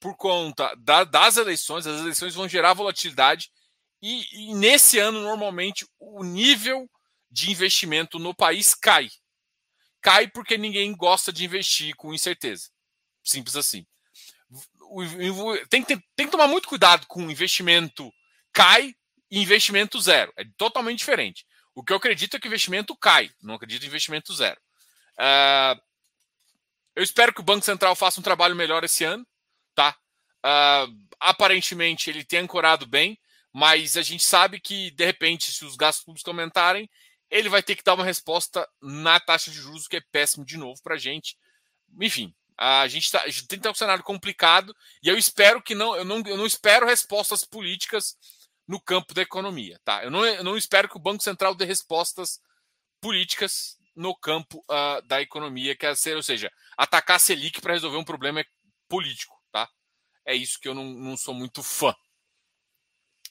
por 0.01 0.17
conta 0.17 0.75
da, 0.77 1.05
das 1.05 1.37
eleições. 1.37 1.87
As 1.87 2.01
eleições 2.01 2.35
vão 2.35 2.49
gerar 2.49 2.75
volatilidade 2.75 3.51
e, 4.03 4.51
e 4.51 4.55
nesse 4.55 4.99
ano, 4.99 5.21
normalmente, 5.21 5.87
o 5.99 6.25
nível 6.25 6.91
de 7.31 7.51
investimento 7.51 8.19
no 8.19 8.35
país 8.35 8.75
cai. 8.75 9.09
Cai 10.01 10.29
porque 10.29 10.59
ninguém 10.59 10.95
gosta 10.95 11.33
de 11.33 11.45
investir 11.45 11.95
com 11.97 12.13
incerteza. 12.13 12.69
Simples 13.23 13.55
assim 13.57 13.87
tem, 15.69 15.83
tem, 15.83 16.05
tem 16.15 16.27
que 16.27 16.33
tomar 16.33 16.47
muito 16.47 16.69
cuidado 16.69 17.07
com 17.07 17.31
investimento 17.31 18.13
cai 18.53 18.95
e 19.31 19.41
investimento 19.41 20.01
zero. 20.01 20.33
É 20.37 20.45
totalmente 20.57 20.99
diferente. 20.99 21.47
O 21.75 21.83
que 21.83 21.93
eu 21.93 21.97
acredito 21.97 22.37
é 22.37 22.41
que 22.41 22.47
o 22.47 22.49
investimento 22.49 22.97
cai, 22.97 23.31
não 23.43 23.55
acredito 23.55 23.83
em 23.85 23.87
investimento 23.87 24.35
zero. 24.35 24.61
Uh, 25.19 25.81
eu 26.95 27.03
espero 27.03 27.33
que 27.33 27.41
o 27.41 27.45
Banco 27.45 27.65
Central 27.65 27.95
faça 27.95 28.21
um 28.21 28.23
trabalho 28.23 28.55
melhor 28.55 28.85
esse 28.85 29.05
ano, 29.05 29.27
tá? 29.75 29.97
Uh, 30.45 31.09
aparentemente 31.19 32.11
ele 32.11 32.25
tem 32.25 32.41
ancorado 32.41 32.87
bem, 32.87 33.19
mas 33.53 33.97
a 33.97 34.03
gente 34.03 34.25
sabe 34.25 34.61
que, 34.61 34.91
de 34.91 35.05
repente, 35.05 35.53
se 35.53 35.65
os 35.65 35.77
gastos 35.77 36.05
públicos 36.05 36.27
aumentarem, 36.29 36.89
ele 37.31 37.49
vai 37.49 37.63
ter 37.63 37.77
que 37.77 37.83
dar 37.83 37.95
uma 37.95 38.05
resposta 38.05 38.69
na 38.81 39.19
taxa 39.19 39.51
de 39.51 39.57
juros, 39.57 39.89
que 39.89 39.97
é 39.97 40.03
péssimo 40.13 40.45
de 40.45 40.59
novo 40.59 40.83
para 40.83 40.97
a 40.97 40.99
gente. 40.99 41.37
Enfim, 42.01 42.35
a 42.57 42.87
gente, 42.87 43.11
tá, 43.11 43.23
a 43.23 43.29
gente 43.29 43.47
tem 43.47 43.59
que 43.59 43.63
ter 43.63 43.71
um 43.71 43.75
cenário 43.75 44.05
complicado 44.05 44.77
e 45.03 45.09
eu 45.09 45.17
espero 45.17 45.63
que 45.63 45.75
não 45.75 45.97
eu, 45.97 46.05
não, 46.05 46.23
eu 46.27 46.37
não 46.37 46.47
espero 46.47 46.87
respostas 46.87 47.45
políticas 47.45 48.17
no 48.73 48.81
campo 48.81 49.13
da 49.13 49.21
economia, 49.21 49.79
tá? 49.85 50.03
Eu 50.03 50.11
não, 50.11 50.25
eu 50.25 50.43
não 50.43 50.57
espero 50.57 50.89
que 50.89 50.97
o 50.97 50.99
Banco 51.01 51.23
Central 51.23 51.55
dê 51.55 51.67
respostas 51.67 52.41
políticas 53.03 53.77
no 53.95 54.17
campo 54.17 54.65
uh, 54.65 55.07
da 55.07 55.21
economia, 55.21 55.77
quer 55.77 55.95
ser, 55.95 56.17
ou 56.17 56.23
seja, 56.23 56.51
atacar 56.75 57.17
a 57.17 57.19
Selic 57.19 57.61
para 57.61 57.75
resolver 57.75 57.99
um 57.99 58.05
problema 58.05 58.43
político, 58.89 59.39
tá? 59.53 59.69
É 60.25 60.35
isso 60.35 60.59
que 60.59 60.67
eu 60.67 60.75
não, 60.75 60.85
não 60.85 61.19
sou 61.19 61.35
muito 61.35 61.63
fã. 61.63 61.95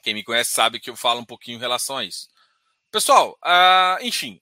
Quem 0.03 0.13
me 0.13 0.24
conhece 0.24 0.51
sabe 0.51 0.79
que 0.79 0.91
eu 0.91 0.95
falo 0.95 1.21
um 1.21 1.25
pouquinho 1.25 1.57
em 1.57 1.60
relação 1.60 1.98
a 1.98 2.05
isso. 2.05 2.27
Pessoal, 2.91 3.31
uh, 3.43 4.05
enfim, 4.05 4.39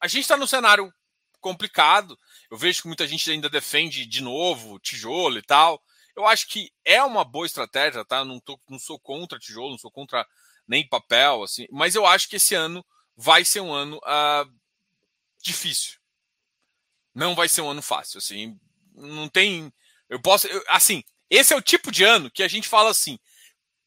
a, 0.00 0.08
gente 0.08 0.22
está 0.22 0.36
no 0.36 0.48
cenário 0.48 0.92
complicado. 1.40 2.18
Eu 2.50 2.56
vejo 2.56 2.82
que 2.82 2.88
muita 2.88 3.06
gente 3.06 3.30
ainda 3.30 3.48
defende 3.48 4.04
de 4.06 4.20
novo 4.20 4.80
tijolo 4.80 5.38
e 5.38 5.42
tal. 5.42 5.80
Eu 6.16 6.26
acho 6.26 6.48
que 6.48 6.72
é 6.84 7.02
uma 7.02 7.24
boa 7.24 7.46
estratégia, 7.46 8.04
tá? 8.04 8.24
Não, 8.24 8.40
tô, 8.40 8.58
não 8.68 8.78
sou 8.78 8.98
contra 8.98 9.38
tijolo, 9.38 9.70
não 9.70 9.78
sou 9.78 9.90
contra 9.90 10.26
nem 10.66 10.86
papel, 10.86 11.42
assim, 11.42 11.66
mas 11.70 11.94
eu 11.94 12.06
acho 12.06 12.28
que 12.28 12.36
esse 12.36 12.54
ano 12.54 12.84
vai 13.16 13.44
ser 13.44 13.60
um 13.60 13.72
ano 13.72 13.96
uh, 13.98 14.50
difícil. 15.42 15.98
Não 17.14 17.34
vai 17.34 17.48
ser 17.48 17.60
um 17.60 17.70
ano 17.70 17.82
fácil, 17.82 18.18
assim. 18.18 18.58
Não 18.94 19.28
tem. 19.28 19.72
Eu 20.08 20.20
posso. 20.20 20.46
Eu, 20.46 20.62
assim, 20.68 21.02
esse 21.28 21.52
é 21.52 21.56
o 21.56 21.62
tipo 21.62 21.90
de 21.90 22.04
ano 22.04 22.30
que 22.30 22.42
a 22.42 22.48
gente 22.48 22.68
fala 22.68 22.90
assim. 22.90 23.18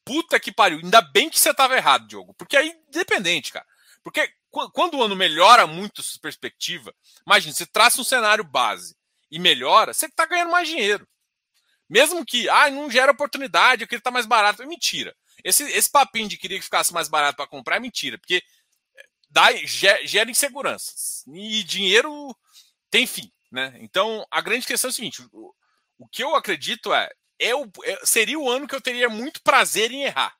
Puta 0.04 0.38
que 0.38 0.52
pariu, 0.52 0.80
ainda 0.82 1.00
bem 1.00 1.30
que 1.30 1.40
você 1.40 1.50
estava 1.50 1.76
errado, 1.76 2.06
Diogo. 2.06 2.34
Porque 2.34 2.56
aí, 2.56 2.78
independente, 2.88 3.50
cara. 3.50 3.66
Porque 4.02 4.30
quando 4.50 4.98
o 4.98 5.02
ano 5.02 5.16
melhora 5.16 5.66
muito 5.66 6.00
a 6.00 6.04
sua 6.04 6.20
perspectiva, 6.20 6.94
imagine, 7.26 7.54
você 7.54 7.64
traça 7.66 8.00
um 8.00 8.04
cenário 8.04 8.44
base 8.44 8.94
e 9.30 9.38
melhora, 9.38 9.94
você 9.94 10.06
está 10.06 10.26
ganhando 10.26 10.52
mais 10.52 10.68
dinheiro. 10.68 11.08
Mesmo 11.88 12.24
que, 12.24 12.48
ah, 12.48 12.70
não 12.70 12.90
gera 12.90 13.12
oportunidade, 13.12 13.82
eu 13.82 13.88
queria 13.88 14.00
estar 14.00 14.10
mais 14.10 14.26
barato. 14.26 14.62
É 14.62 14.66
mentira. 14.66 15.14
Esse, 15.42 15.64
esse 15.64 15.90
papinho 15.90 16.28
de 16.28 16.36
queria 16.36 16.58
que 16.58 16.64
ficasse 16.64 16.92
mais 16.92 17.08
barato 17.08 17.36
para 17.36 17.46
comprar 17.46 17.76
é 17.76 17.80
mentira, 17.80 18.18
porque 18.18 18.42
eh, 18.96 19.06
dá, 19.30 19.54
gera 19.64 20.30
inseguranças. 20.30 21.24
E 21.26 21.62
dinheiro 21.64 22.36
tem 22.90 23.06
fim. 23.06 23.30
Né? 23.50 23.76
Então, 23.80 24.26
a 24.30 24.40
grande 24.40 24.66
questão 24.66 24.88
é 24.88 24.92
o 24.92 24.94
seguinte: 24.94 25.22
o, 25.32 25.54
o 25.98 26.08
que 26.08 26.24
eu 26.24 26.34
acredito 26.34 26.92
é, 26.92 27.10
é, 27.38 27.54
o, 27.54 27.70
é, 27.84 28.04
seria 28.04 28.38
o 28.38 28.50
ano 28.50 28.66
que 28.66 28.74
eu 28.74 28.80
teria 28.80 29.08
muito 29.08 29.42
prazer 29.42 29.92
em 29.92 30.04
errar. 30.04 30.34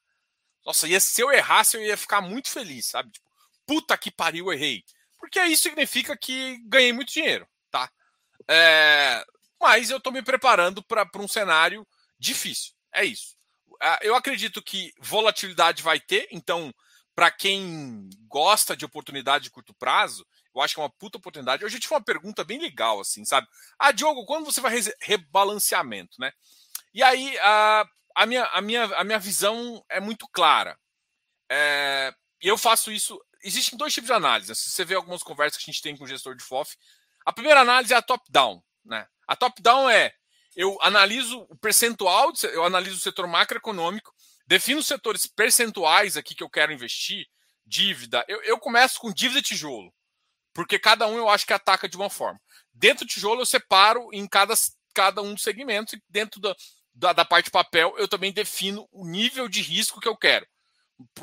Nossa, 0.64 0.88
ia, 0.88 0.98
se 0.98 1.20
eu 1.20 1.30
errasse, 1.30 1.76
eu 1.76 1.82
ia 1.82 1.96
ficar 1.96 2.20
muito 2.20 2.50
feliz, 2.50 2.86
sabe? 2.86 3.10
Tipo, 3.10 3.28
puta 3.66 3.96
que 3.98 4.10
pariu, 4.10 4.52
errei. 4.52 4.82
Porque 5.18 5.40
isso 5.44 5.64
significa 5.64 6.16
que 6.16 6.58
ganhei 6.66 6.92
muito 6.92 7.12
dinheiro, 7.12 7.46
tá? 7.70 7.90
É, 8.48 9.24
mas 9.64 9.88
eu 9.88 9.96
estou 9.96 10.12
me 10.12 10.22
preparando 10.22 10.82
para 10.82 11.08
um 11.16 11.26
cenário 11.26 11.86
difícil. 12.18 12.74
É 12.92 13.02
isso. 13.02 13.34
Ah, 13.80 13.98
eu 14.02 14.14
acredito 14.14 14.62
que 14.62 14.92
volatilidade 15.00 15.82
vai 15.82 15.98
ter, 15.98 16.28
então, 16.30 16.70
para 17.14 17.30
quem 17.30 18.10
gosta 18.28 18.76
de 18.76 18.84
oportunidade 18.84 19.44
de 19.44 19.50
curto 19.50 19.72
prazo, 19.72 20.26
eu 20.54 20.60
acho 20.60 20.74
que 20.74 20.80
é 20.80 20.82
uma 20.82 20.90
puta 20.90 21.16
oportunidade. 21.16 21.64
Hoje 21.64 21.76
eu 21.76 21.80
tive 21.80 21.94
uma 21.94 22.04
pergunta 22.04 22.44
bem 22.44 22.60
legal, 22.60 23.00
assim, 23.00 23.24
sabe? 23.24 23.48
Ah, 23.78 23.90
Diogo, 23.90 24.26
quando 24.26 24.44
você 24.44 24.60
vai 24.60 24.78
rebalanceamento, 25.00 26.20
né? 26.20 26.30
E 26.92 27.02
aí, 27.02 27.38
a, 27.38 27.88
a, 28.14 28.26
minha, 28.26 28.44
a, 28.44 28.60
minha, 28.60 28.84
a 28.84 29.02
minha 29.02 29.18
visão 29.18 29.82
é 29.88 29.98
muito 29.98 30.28
clara. 30.28 30.78
É, 31.50 32.14
eu 32.38 32.58
faço 32.58 32.92
isso. 32.92 33.18
Existem 33.42 33.78
dois 33.78 33.94
tipos 33.94 34.08
de 34.08 34.12
análise. 34.12 34.50
Né? 34.50 34.54
Se 34.54 34.68
você 34.68 34.84
vê 34.84 34.94
algumas 34.94 35.22
conversas 35.22 35.56
que 35.56 35.70
a 35.70 35.72
gente 35.72 35.82
tem 35.82 35.96
com 35.96 36.04
o 36.04 36.06
gestor 36.06 36.36
de 36.36 36.44
FOF, 36.44 36.76
a 37.24 37.32
primeira 37.32 37.62
análise 37.62 37.94
é 37.94 37.96
a 37.96 38.02
top-down. 38.02 38.62
Né? 38.84 39.08
A 39.26 39.36
top-down 39.36 39.88
é 39.88 40.12
eu 40.56 40.78
analiso 40.82 41.46
o 41.50 41.56
percentual, 41.56 42.32
eu 42.44 42.64
analiso 42.64 42.96
o 42.96 43.00
setor 43.00 43.26
macroeconômico, 43.26 44.14
defino 44.46 44.80
os 44.80 44.86
setores 44.86 45.26
percentuais 45.26 46.16
aqui 46.16 46.34
que 46.34 46.42
eu 46.42 46.50
quero 46.50 46.72
investir, 46.72 47.26
dívida. 47.66 48.24
Eu, 48.28 48.42
eu 48.42 48.58
começo 48.58 49.00
com 49.00 49.12
dívida 49.12 49.40
e 49.40 49.42
tijolo, 49.42 49.92
porque 50.52 50.78
cada 50.78 51.06
um 51.06 51.16
eu 51.16 51.28
acho 51.28 51.46
que 51.46 51.52
ataca 51.52 51.88
de 51.88 51.96
uma 51.96 52.10
forma. 52.10 52.40
Dentro 52.72 53.04
do 53.04 53.08
tijolo 53.08 53.40
eu 53.40 53.46
separo 53.46 54.08
em 54.12 54.26
cada, 54.28 54.54
cada 54.94 55.22
um 55.22 55.34
dos 55.34 55.42
segmentos, 55.42 55.94
e 55.94 56.02
dentro 56.08 56.40
da, 56.40 56.54
da, 56.94 57.12
da 57.12 57.24
parte 57.24 57.50
papel 57.50 57.94
eu 57.98 58.06
também 58.06 58.32
defino 58.32 58.88
o 58.92 59.06
nível 59.06 59.48
de 59.48 59.60
risco 59.60 60.00
que 60.00 60.08
eu 60.08 60.16
quero, 60.16 60.46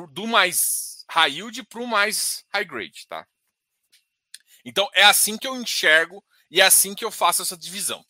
do 0.10 0.28
mais 0.28 1.06
high 1.10 1.32
yield 1.32 1.64
para 1.64 1.82
o 1.82 1.88
mais 1.88 2.44
high 2.54 2.66
grade, 2.66 3.08
tá? 3.08 3.26
Então 4.66 4.90
é 4.94 5.04
assim 5.04 5.38
que 5.38 5.48
eu 5.48 5.56
enxergo 5.56 6.24
e 6.52 6.60
é 6.60 6.66
assim 6.66 6.94
que 6.94 7.06
eu 7.06 7.10
faço 7.10 7.42
essa 7.42 7.58
divisão. 7.58 8.06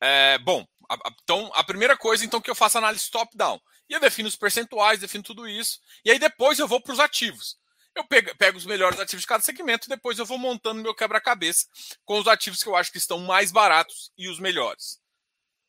É, 0.00 0.38
bom, 0.38 0.64
a, 0.88 0.94
a, 0.94 1.12
então 1.22 1.50
a 1.54 1.64
primeira 1.64 1.96
coisa 1.96 2.24
então 2.24 2.40
que 2.40 2.48
eu 2.48 2.54
faço 2.54 2.78
análise 2.78 3.10
top-down. 3.10 3.60
E 3.88 3.92
eu 3.92 4.00
defino 4.00 4.28
os 4.28 4.36
percentuais, 4.36 5.00
defino 5.00 5.24
tudo 5.24 5.48
isso. 5.48 5.80
E 6.04 6.10
aí 6.12 6.18
depois 6.18 6.60
eu 6.60 6.68
vou 6.68 6.80
para 6.80 6.92
os 6.92 7.00
ativos. 7.00 7.58
Eu 7.94 8.06
pego, 8.06 8.34
pego, 8.36 8.56
os 8.56 8.64
melhores 8.64 9.00
ativos 9.00 9.22
de 9.22 9.26
cada 9.26 9.42
segmento 9.42 9.86
e 9.86 9.88
depois 9.88 10.16
eu 10.18 10.24
vou 10.24 10.38
montando 10.38 10.80
meu 10.80 10.94
quebra-cabeça 10.94 11.66
com 12.04 12.20
os 12.20 12.28
ativos 12.28 12.62
que 12.62 12.68
eu 12.68 12.76
acho 12.76 12.92
que 12.92 12.98
estão 12.98 13.18
mais 13.18 13.50
baratos 13.50 14.12
e 14.16 14.28
os 14.28 14.38
melhores. 14.38 15.00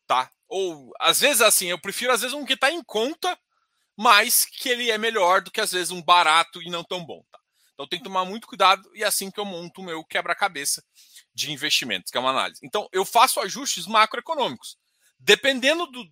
Tá? 0.06 0.30
Ou 0.48 0.92
às 1.00 1.18
vezes 1.18 1.42
assim, 1.42 1.66
eu 1.66 1.80
prefiro 1.80 2.12
às 2.12 2.20
vezes 2.20 2.34
um 2.34 2.44
que 2.44 2.52
está 2.52 2.70
em 2.70 2.82
conta, 2.84 3.36
mas 3.98 4.44
que 4.44 4.68
ele 4.68 4.88
é 4.88 4.96
melhor 4.96 5.42
do 5.42 5.50
que 5.50 5.60
às 5.60 5.72
vezes 5.72 5.90
um 5.90 6.02
barato 6.02 6.62
e 6.62 6.70
não 6.70 6.84
tão 6.84 7.04
bom. 7.04 7.24
Tá? 7.30 7.40
Então 7.74 7.88
tem 7.88 7.98
que 7.98 8.04
tomar 8.04 8.24
muito 8.24 8.46
cuidado 8.46 8.88
e 8.94 9.02
é 9.02 9.06
assim 9.06 9.30
que 9.30 9.40
eu 9.40 9.44
monto 9.44 9.80
o 9.80 9.84
meu 9.84 10.04
quebra-cabeça 10.04 10.82
de 11.34 11.50
investimentos, 11.52 12.10
que 12.10 12.16
é 12.16 12.20
uma 12.20 12.30
análise. 12.30 12.60
Então 12.62 12.88
eu 12.92 13.04
faço 13.04 13.40
ajustes 13.40 13.86
macroeconômicos. 13.86 14.76
Dependendo 15.18 15.86
do, 15.86 16.04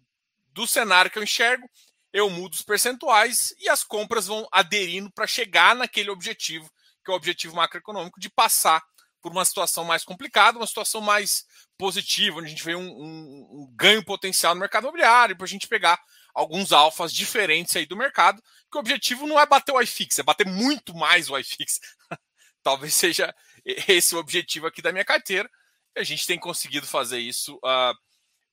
do 0.53 0.67
cenário 0.67 1.11
que 1.11 1.19
eu 1.19 1.23
enxergo, 1.23 1.69
eu 2.13 2.29
mudo 2.29 2.55
os 2.55 2.63
percentuais 2.63 3.55
e 3.59 3.69
as 3.69 3.85
compras 3.85 4.27
vão 4.27 4.47
aderindo 4.51 5.11
para 5.13 5.27
chegar 5.27 5.75
naquele 5.75 6.11
objetivo, 6.11 6.71
que 7.05 7.11
é 7.11 7.15
o 7.15 7.17
objetivo 7.17 7.57
macroeconômico, 7.57 8.21
de 8.21 8.29
passar 8.29 8.83
por 9.21 9.33
uma 9.33 9.45
situação 9.45 9.85
mais 9.85 10.05
complicada, 10.05 10.59
uma 10.59 10.67
situação 10.67 11.01
mais 11.01 11.45
positiva, 11.77 12.39
onde 12.39 12.47
a 12.47 12.51
gente 12.51 12.65
vê 12.65 12.75
um, 12.75 12.89
um, 12.89 13.49
um 13.53 13.75
ganho 13.75 14.05
potencial 14.05 14.55
no 14.55 14.61
mercado 14.61 14.85
imobiliário, 14.85 15.37
para 15.37 15.45
a 15.45 15.49
gente 15.49 15.69
pegar 15.69 16.01
alguns 16.35 16.73
alfas 16.73 17.13
diferentes 17.13 17.77
aí 17.77 17.87
do 17.87 17.97
mercado, 17.97 18.43
que 18.71 18.77
o 18.77 18.81
objetivo 18.81 19.27
não 19.27 19.39
é 19.39 19.47
bater 19.47 19.73
o 19.73 19.81
iFix, 19.81 20.19
é 20.19 20.23
bater 20.23 20.47
muito 20.47 20.95
mais 20.95 21.29
o 21.29 21.39
iFix. 21.39 21.81
Talvez 22.63 22.95
seja 22.95 23.35
esse 23.89 24.15
o 24.15 24.19
objetivo 24.19 24.67
aqui 24.67 24.83
da 24.83 24.93
minha 24.93 25.05
carteira. 25.05 25.51
A 25.97 26.03
gente 26.03 26.27
tem 26.27 26.39
conseguido 26.39 26.87
fazer 26.87 27.19
isso 27.19 27.57
uh, 27.57 27.95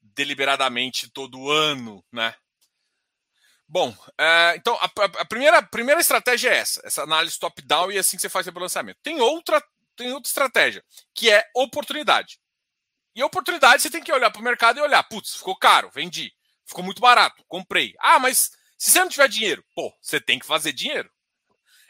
deliberadamente 0.01 1.09
todo 1.11 1.49
ano, 1.49 2.03
né? 2.11 2.35
Bom, 3.67 3.89
uh, 3.89 4.55
então 4.55 4.75
a, 4.75 4.85
a, 5.19 5.25
primeira, 5.25 5.57
a 5.57 5.63
primeira 5.63 5.99
estratégia 5.99 6.49
é 6.49 6.57
essa, 6.57 6.81
essa 6.85 7.03
análise 7.03 7.37
top-down 7.37 7.91
e 7.91 7.97
assim 7.97 8.15
que 8.15 8.21
você 8.21 8.29
faz 8.29 8.47
o 8.47 8.51
balanceamento. 8.51 8.99
Tem 9.03 9.19
outra, 9.19 9.61
tem 9.95 10.11
outra 10.13 10.29
estratégia, 10.29 10.83
que 11.13 11.29
é 11.29 11.43
oportunidade. 11.53 12.39
E 13.13 13.23
oportunidade 13.23 13.81
você 13.81 13.89
tem 13.89 14.01
que 14.01 14.11
olhar 14.11 14.31
para 14.31 14.39
o 14.39 14.43
mercado 14.43 14.77
e 14.77 14.81
olhar, 14.81 15.03
putz, 15.03 15.35
ficou 15.35 15.55
caro, 15.57 15.91
vendi. 15.93 16.31
Ficou 16.65 16.83
muito 16.83 17.01
barato, 17.01 17.43
comprei. 17.47 17.93
Ah, 17.99 18.19
mas 18.19 18.51
se 18.77 18.91
você 18.91 18.99
não 18.99 19.09
tiver 19.09 19.27
dinheiro, 19.27 19.65
pô, 19.75 19.91
você 20.01 20.21
tem 20.21 20.39
que 20.39 20.45
fazer 20.45 20.71
dinheiro. 20.71 21.09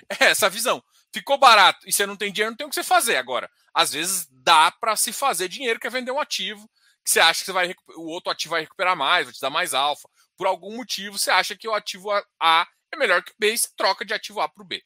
É 0.22 0.28
essa 0.28 0.50
visão. 0.50 0.82
Ficou 1.14 1.38
barato 1.38 1.88
e 1.88 1.92
você 1.92 2.06
não 2.06 2.16
tem 2.16 2.32
dinheiro, 2.32 2.52
não 2.52 2.58
tem 2.58 2.68
o 2.68 2.70
que 2.70 2.76
você 2.76 2.84
fazer. 2.84 3.18
Agora, 3.18 3.50
às 3.74 3.92
vezes 3.92 4.28
dá 4.32 4.72
para 4.72 4.96
se 4.96 5.12
fazer 5.14 5.48
dinheiro, 5.48 5.80
que 5.80 5.88
é 5.88 5.90
vender 5.90 6.12
um 6.12 6.20
ativo, 6.20 6.70
que 7.04 7.12
você 7.12 7.20
acha 7.20 7.40
que 7.40 7.46
você 7.46 7.52
vai, 7.52 7.76
o 7.96 8.08
outro 8.08 8.32
ativo 8.32 8.52
vai 8.52 8.62
recuperar 8.62 8.96
mais, 8.96 9.26
vai 9.26 9.34
te 9.34 9.40
dar 9.40 9.50
mais 9.50 9.74
alfa. 9.74 10.10
Por 10.36 10.46
algum 10.46 10.76
motivo, 10.76 11.18
você 11.18 11.32
acha 11.32 11.56
que 11.56 11.68
o 11.68 11.74
ativo 11.74 12.12
A 12.40 12.68
é 12.92 12.98
melhor 12.98 13.24
que 13.24 13.32
o 13.32 13.36
B 13.40 13.54
e 13.54 13.58
você 13.58 13.70
troca 13.76 14.06
de 14.06 14.14
ativo 14.14 14.42
A 14.42 14.50
para 14.50 14.64
o 14.64 14.66
B. 14.66 14.84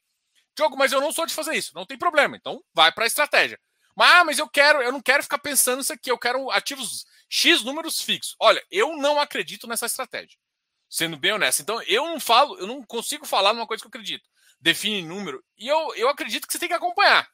Diogo, 0.55 0.77
mas 0.77 0.91
eu 0.91 1.01
não 1.01 1.11
sou 1.11 1.25
de 1.25 1.33
fazer 1.33 1.55
isso. 1.55 1.71
Não 1.73 1.85
tem 1.85 1.97
problema. 1.97 2.35
Então, 2.35 2.63
vai 2.73 2.91
para 2.91 3.05
a 3.05 3.07
estratégia. 3.07 3.59
Mas, 3.95 4.11
ah, 4.11 4.23
mas 4.23 4.39
eu 4.39 4.47
quero, 4.47 4.81
eu 4.81 4.91
não 4.91 5.01
quero 5.01 5.23
ficar 5.23 5.39
pensando 5.39 5.79
nisso 5.79 5.93
aqui. 5.93 6.11
Eu 6.11 6.17
quero 6.17 6.49
ativos 6.51 7.05
X 7.29 7.63
números 7.63 8.01
fixos. 8.01 8.35
Olha, 8.39 8.63
eu 8.69 8.95
não 8.97 9.19
acredito 9.19 9.67
nessa 9.67 9.85
estratégia. 9.85 10.37
Sendo 10.89 11.17
bem 11.17 11.33
honesto. 11.33 11.61
Então, 11.61 11.81
eu 11.83 12.05
não 12.05 12.19
falo, 12.19 12.57
eu 12.59 12.67
não 12.67 12.83
consigo 12.83 13.25
falar 13.25 13.53
numa 13.53 13.67
coisa 13.67 13.81
que 13.81 13.87
eu 13.87 13.89
acredito. 13.89 14.27
Define 14.61 15.01
número. 15.01 15.43
E 15.57 15.67
eu, 15.67 15.95
eu 15.95 16.07
acredito 16.07 16.45
que 16.45 16.53
você 16.53 16.59
tem 16.59 16.69
que 16.69 16.75
acompanhar. 16.75 17.27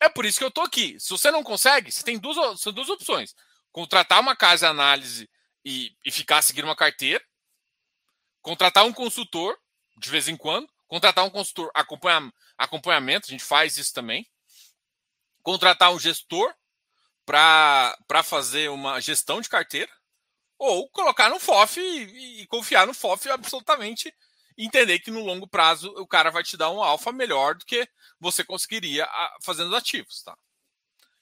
É 0.00 0.08
por 0.08 0.24
isso 0.24 0.38
que 0.38 0.44
eu 0.44 0.48
estou 0.48 0.64
aqui. 0.64 0.98
Se 0.98 1.10
você 1.10 1.30
não 1.30 1.42
consegue, 1.42 1.90
você 1.90 2.02
tem 2.02 2.18
duas, 2.18 2.60
são 2.60 2.72
duas 2.72 2.88
opções. 2.88 3.34
Contratar 3.72 4.20
uma 4.20 4.36
casa 4.36 4.68
análise 4.68 5.28
e, 5.64 5.94
e 6.04 6.10
ficar 6.10 6.40
seguindo 6.40 6.64
uma 6.64 6.76
carteira. 6.76 7.22
Contratar 8.40 8.86
um 8.86 8.92
consultor, 8.92 9.58
de 9.98 10.08
vez 10.08 10.28
em 10.28 10.36
quando. 10.36 10.68
Contratar 10.86 11.24
um 11.24 11.30
consultor 11.30 11.70
acompanha, 11.74 12.32
acompanhamento, 12.56 13.26
a 13.26 13.30
gente 13.30 13.44
faz 13.44 13.76
isso 13.76 13.92
também. 13.92 14.26
Contratar 15.42 15.92
um 15.92 15.98
gestor 15.98 16.54
para 17.26 18.22
fazer 18.24 18.70
uma 18.70 19.00
gestão 19.00 19.40
de 19.40 19.48
carteira 19.48 19.90
ou 20.58 20.88
colocar 20.90 21.30
no 21.30 21.38
FOF 21.38 21.80
e, 21.80 22.42
e, 22.42 22.46
confiar 22.48 22.86
no 22.86 22.92
FOF 22.92 23.30
absolutamente 23.30 24.14
entender 24.64 24.98
que 25.00 25.10
no 25.10 25.24
longo 25.24 25.48
prazo 25.48 25.90
o 25.96 26.06
cara 26.06 26.30
vai 26.30 26.42
te 26.42 26.56
dar 26.56 26.70
um 26.70 26.82
alfa 26.82 27.12
melhor 27.12 27.54
do 27.54 27.64
que 27.64 27.88
você 28.18 28.44
conseguiria 28.44 29.08
fazendo 29.42 29.74
ativos, 29.74 30.22
tá? 30.22 30.36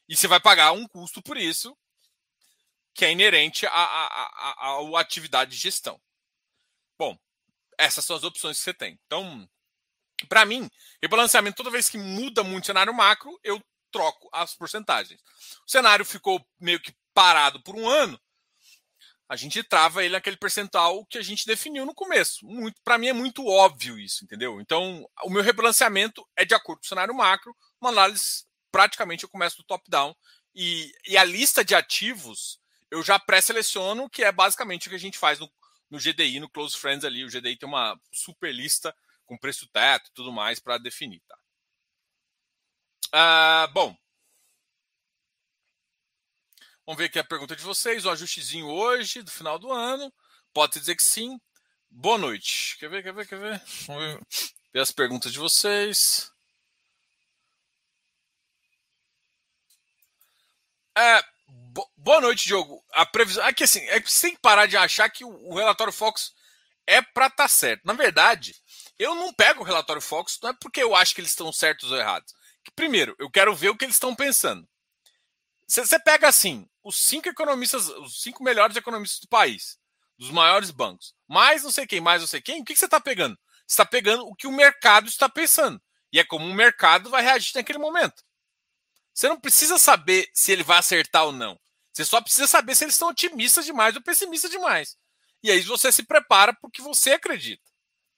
E 0.09 0.17
você 0.17 0.27
vai 0.27 0.41
pagar 0.41 0.73
um 0.73 0.87
custo 0.87 1.23
por 1.23 1.37
isso 1.37 1.77
que 2.95 3.05
é 3.05 3.13
inerente 3.13 3.65
à, 3.67 4.79
atividade 4.99 5.53
de 5.53 5.57
gestão. 5.57 6.01
Bom, 6.99 7.17
essas 7.79 8.05
são 8.05 8.17
as 8.17 8.25
opções 8.25 8.59
que 8.59 8.65
você 8.65 8.75
tem. 8.75 8.99
Então, 9.07 9.49
para 10.29 10.45
mim, 10.45 10.69
rebalanceamento, 11.01 11.57
toda 11.57 11.71
vez 11.71 11.89
que 11.89 11.97
muda 11.97 12.43
muito 12.43 12.65
o 12.65 12.67
cenário 12.67 12.93
macro, 12.93 13.39
eu 13.45 13.63
troco 13.93 14.29
as 14.33 14.55
porcentagens. 14.57 15.21
O 15.65 15.71
cenário 15.71 16.05
ficou 16.05 16.45
meio 16.59 16.81
que 16.81 16.93
parado 17.15 17.63
por 17.63 17.77
um 17.77 17.89
ano, 17.89 18.21
a 19.29 19.37
gente 19.37 19.63
trava 19.63 20.03
ele 20.03 20.15
naquele 20.15 20.37
percentual 20.37 21.05
que 21.05 21.19
a 21.19 21.23
gente 21.23 21.47
definiu 21.47 21.85
no 21.85 21.95
começo. 21.95 22.47
Muito, 22.47 22.81
para 22.83 22.97
mim 22.97 23.09
é 23.09 23.13
muito 23.13 23.47
óbvio 23.47 23.99
isso, 23.99 24.25
entendeu? 24.25 24.61
Então, 24.61 25.07
o 25.23 25.31
meu 25.31 25.43
rebalanceamento 25.43 26.27
é 26.35 26.45
de 26.45 26.55
acordo 26.55 26.81
com 26.81 26.87
o 26.87 26.89
cenário 26.89 27.15
macro, 27.15 27.55
uma 27.81 27.91
análise 27.91 28.47
praticamente 28.73 29.25
eu 29.25 29.29
começo 29.29 29.59
do 29.59 29.65
top 29.65 29.85
down 29.89 30.15
e, 30.55 30.93
e 31.07 31.17
a 31.17 31.25
lista 31.25 31.65
de 31.65 31.75
ativos 31.75 32.59
eu 32.91 33.03
já 33.03 33.19
pré-seleciono, 33.19 34.09
que 34.09 34.25
é 34.25 34.33
basicamente 34.33 34.87
o 34.87 34.91
que 34.91 34.97
a 34.97 35.01
gente 35.01 35.19
faz 35.19 35.39
no, 35.39 35.51
no 35.91 35.99
GDI, 35.99 36.41
no 36.41 36.49
Close 36.49 36.77
Friends 36.77 37.05
ali. 37.05 37.23
O 37.23 37.29
GDI 37.29 37.57
tem 37.57 37.69
uma 37.69 38.01
super 38.13 38.53
lista 38.53 38.95
com 39.27 39.37
preço 39.37 39.69
teto 39.69 40.09
e 40.09 40.13
tudo 40.15 40.33
mais 40.33 40.59
para 40.59 40.79
definir, 40.79 41.21
tá? 41.29 41.39
Ah, 43.13 43.69
bom. 43.75 43.95
Vamos 46.89 47.01
ver 47.01 47.05
aqui 47.05 47.19
a 47.19 47.25
pergunta 47.25 47.55
de 47.55 47.63
vocês. 47.63 48.07
O 48.07 48.11
ajustezinho 48.11 48.67
hoje, 48.67 49.21
do 49.21 49.31
final 49.31 49.59
do 49.59 49.71
ano. 49.71 50.11
Pode 50.55 50.81
dizer 50.81 50.97
que 50.97 51.03
sim. 51.03 51.39
Boa 51.91 52.17
noite. 52.17 52.79
Quer 52.79 52.89
ver, 52.89 53.03
quer 53.03 53.13
ver, 53.13 53.29
quer 53.29 53.39
ver? 53.39 53.63
Vamos 53.87 54.19
ver, 54.73 54.81
as 54.81 54.91
perguntas 54.91 55.31
de 55.31 55.39
vocês. 55.39 56.33
É, 60.97 61.23
bo 61.47 61.87
boa 61.95 62.23
noite, 62.23 62.47
Diogo. 62.47 62.83
A 62.93 63.05
previsão. 63.05 63.45
Assim, 63.45 63.81
é 63.89 64.01
que 64.01 64.11
você 64.11 64.29
tem 64.29 64.37
que 64.37 64.41
parar 64.41 64.65
de 64.65 64.79
achar 64.79 65.11
que 65.11 65.27
o, 65.27 65.29
o 65.29 65.57
relatório 65.57 65.93
Fox 65.93 66.33
é 66.87 67.03
para 67.03 67.27
estar 67.27 67.43
tá 67.43 67.49
certo. 67.49 67.83
Na 67.85 67.93
verdade, 67.93 68.57
eu 68.99 69.15
não 69.15 69.31
pego 69.35 69.61
o 69.61 69.67
relatório 69.67 70.01
Fox, 70.01 70.39
não 70.43 70.49
é 70.49 70.55
porque 70.59 70.83
eu 70.83 70.97
acho 70.97 71.15
que 71.15 71.21
eles 71.21 71.33
estão 71.33 71.53
certos 71.53 71.93
ou 71.93 71.99
errados 71.99 72.33
que, 72.65 72.71
primeiro, 72.71 73.15
eu 73.19 73.31
quero 73.31 73.55
ver 73.55 73.69
o 73.69 73.77
que 73.77 73.85
eles 73.85 73.97
estão 73.97 74.15
pensando. 74.15 74.67
Você 75.69 75.99
pega 75.99 76.27
assim, 76.27 76.67
os 76.89 76.97
cinco 76.97 77.29
economistas, 77.29 77.87
os 77.87 78.23
cinco 78.23 78.43
melhores 78.43 78.75
economistas 78.75 79.21
do 79.21 79.29
país, 79.29 79.79
dos 80.17 80.31
maiores 80.31 80.71
bancos, 80.71 81.15
mais 81.29 81.63
não 81.63 81.71
sei 81.71 81.87
quem, 81.87 82.01
mais 82.01 82.23
não 82.23 82.27
sei 82.27 82.41
quem, 82.41 82.63
o 82.63 82.65
que 82.65 82.75
você 82.75 82.87
está 82.87 82.99
pegando? 82.99 83.39
Você 83.67 83.75
está 83.75 83.85
pegando 83.85 84.27
o 84.27 84.35
que 84.35 84.47
o 84.47 84.53
mercado 84.53 85.07
está 85.07 85.29
pensando. 85.29 85.79
E 86.11 86.19
é 86.19 86.25
como 86.25 86.47
o 86.47 86.55
mercado 86.55 87.11
vai 87.11 87.23
reagir 87.23 87.55
naquele 87.55 87.79
momento. 87.79 88.25
Você 89.13 89.29
não 89.29 89.39
precisa 89.39 89.79
saber 89.79 90.31
se 90.33 90.51
ele 90.51 90.63
vai 90.63 90.79
acertar 90.79 91.27
ou 91.27 91.33
não. 91.33 91.61
Você 91.93 92.07
só 92.07 92.23
precisa 92.23 92.47
saber 92.47 92.75
se 92.75 92.85
eles 92.85 92.95
estão 92.95 93.11
otimistas 93.11 93.67
demais 93.67 93.95
ou 93.95 94.03
pessimistas 94.03 94.51
demais. 94.51 94.97
E 95.43 95.51
aí 95.51 95.61
você 95.61 95.93
se 95.93 96.05
prepara 96.05 96.55
para 96.55 96.69
o 96.69 96.71
que 96.71 96.81
você 96.81 97.13
acredita. 97.13 97.71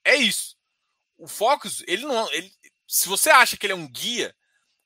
É 0.04 0.14
isso. 0.14 0.56
O 1.18 1.26
Focus, 1.26 1.82
ele 1.88 2.06
não. 2.06 2.32
Ele, 2.32 2.52
se 2.86 3.08
você 3.08 3.30
acha 3.30 3.56
que 3.56 3.66
ele 3.66 3.72
é 3.72 3.76
um 3.76 3.90
guia, 3.90 4.32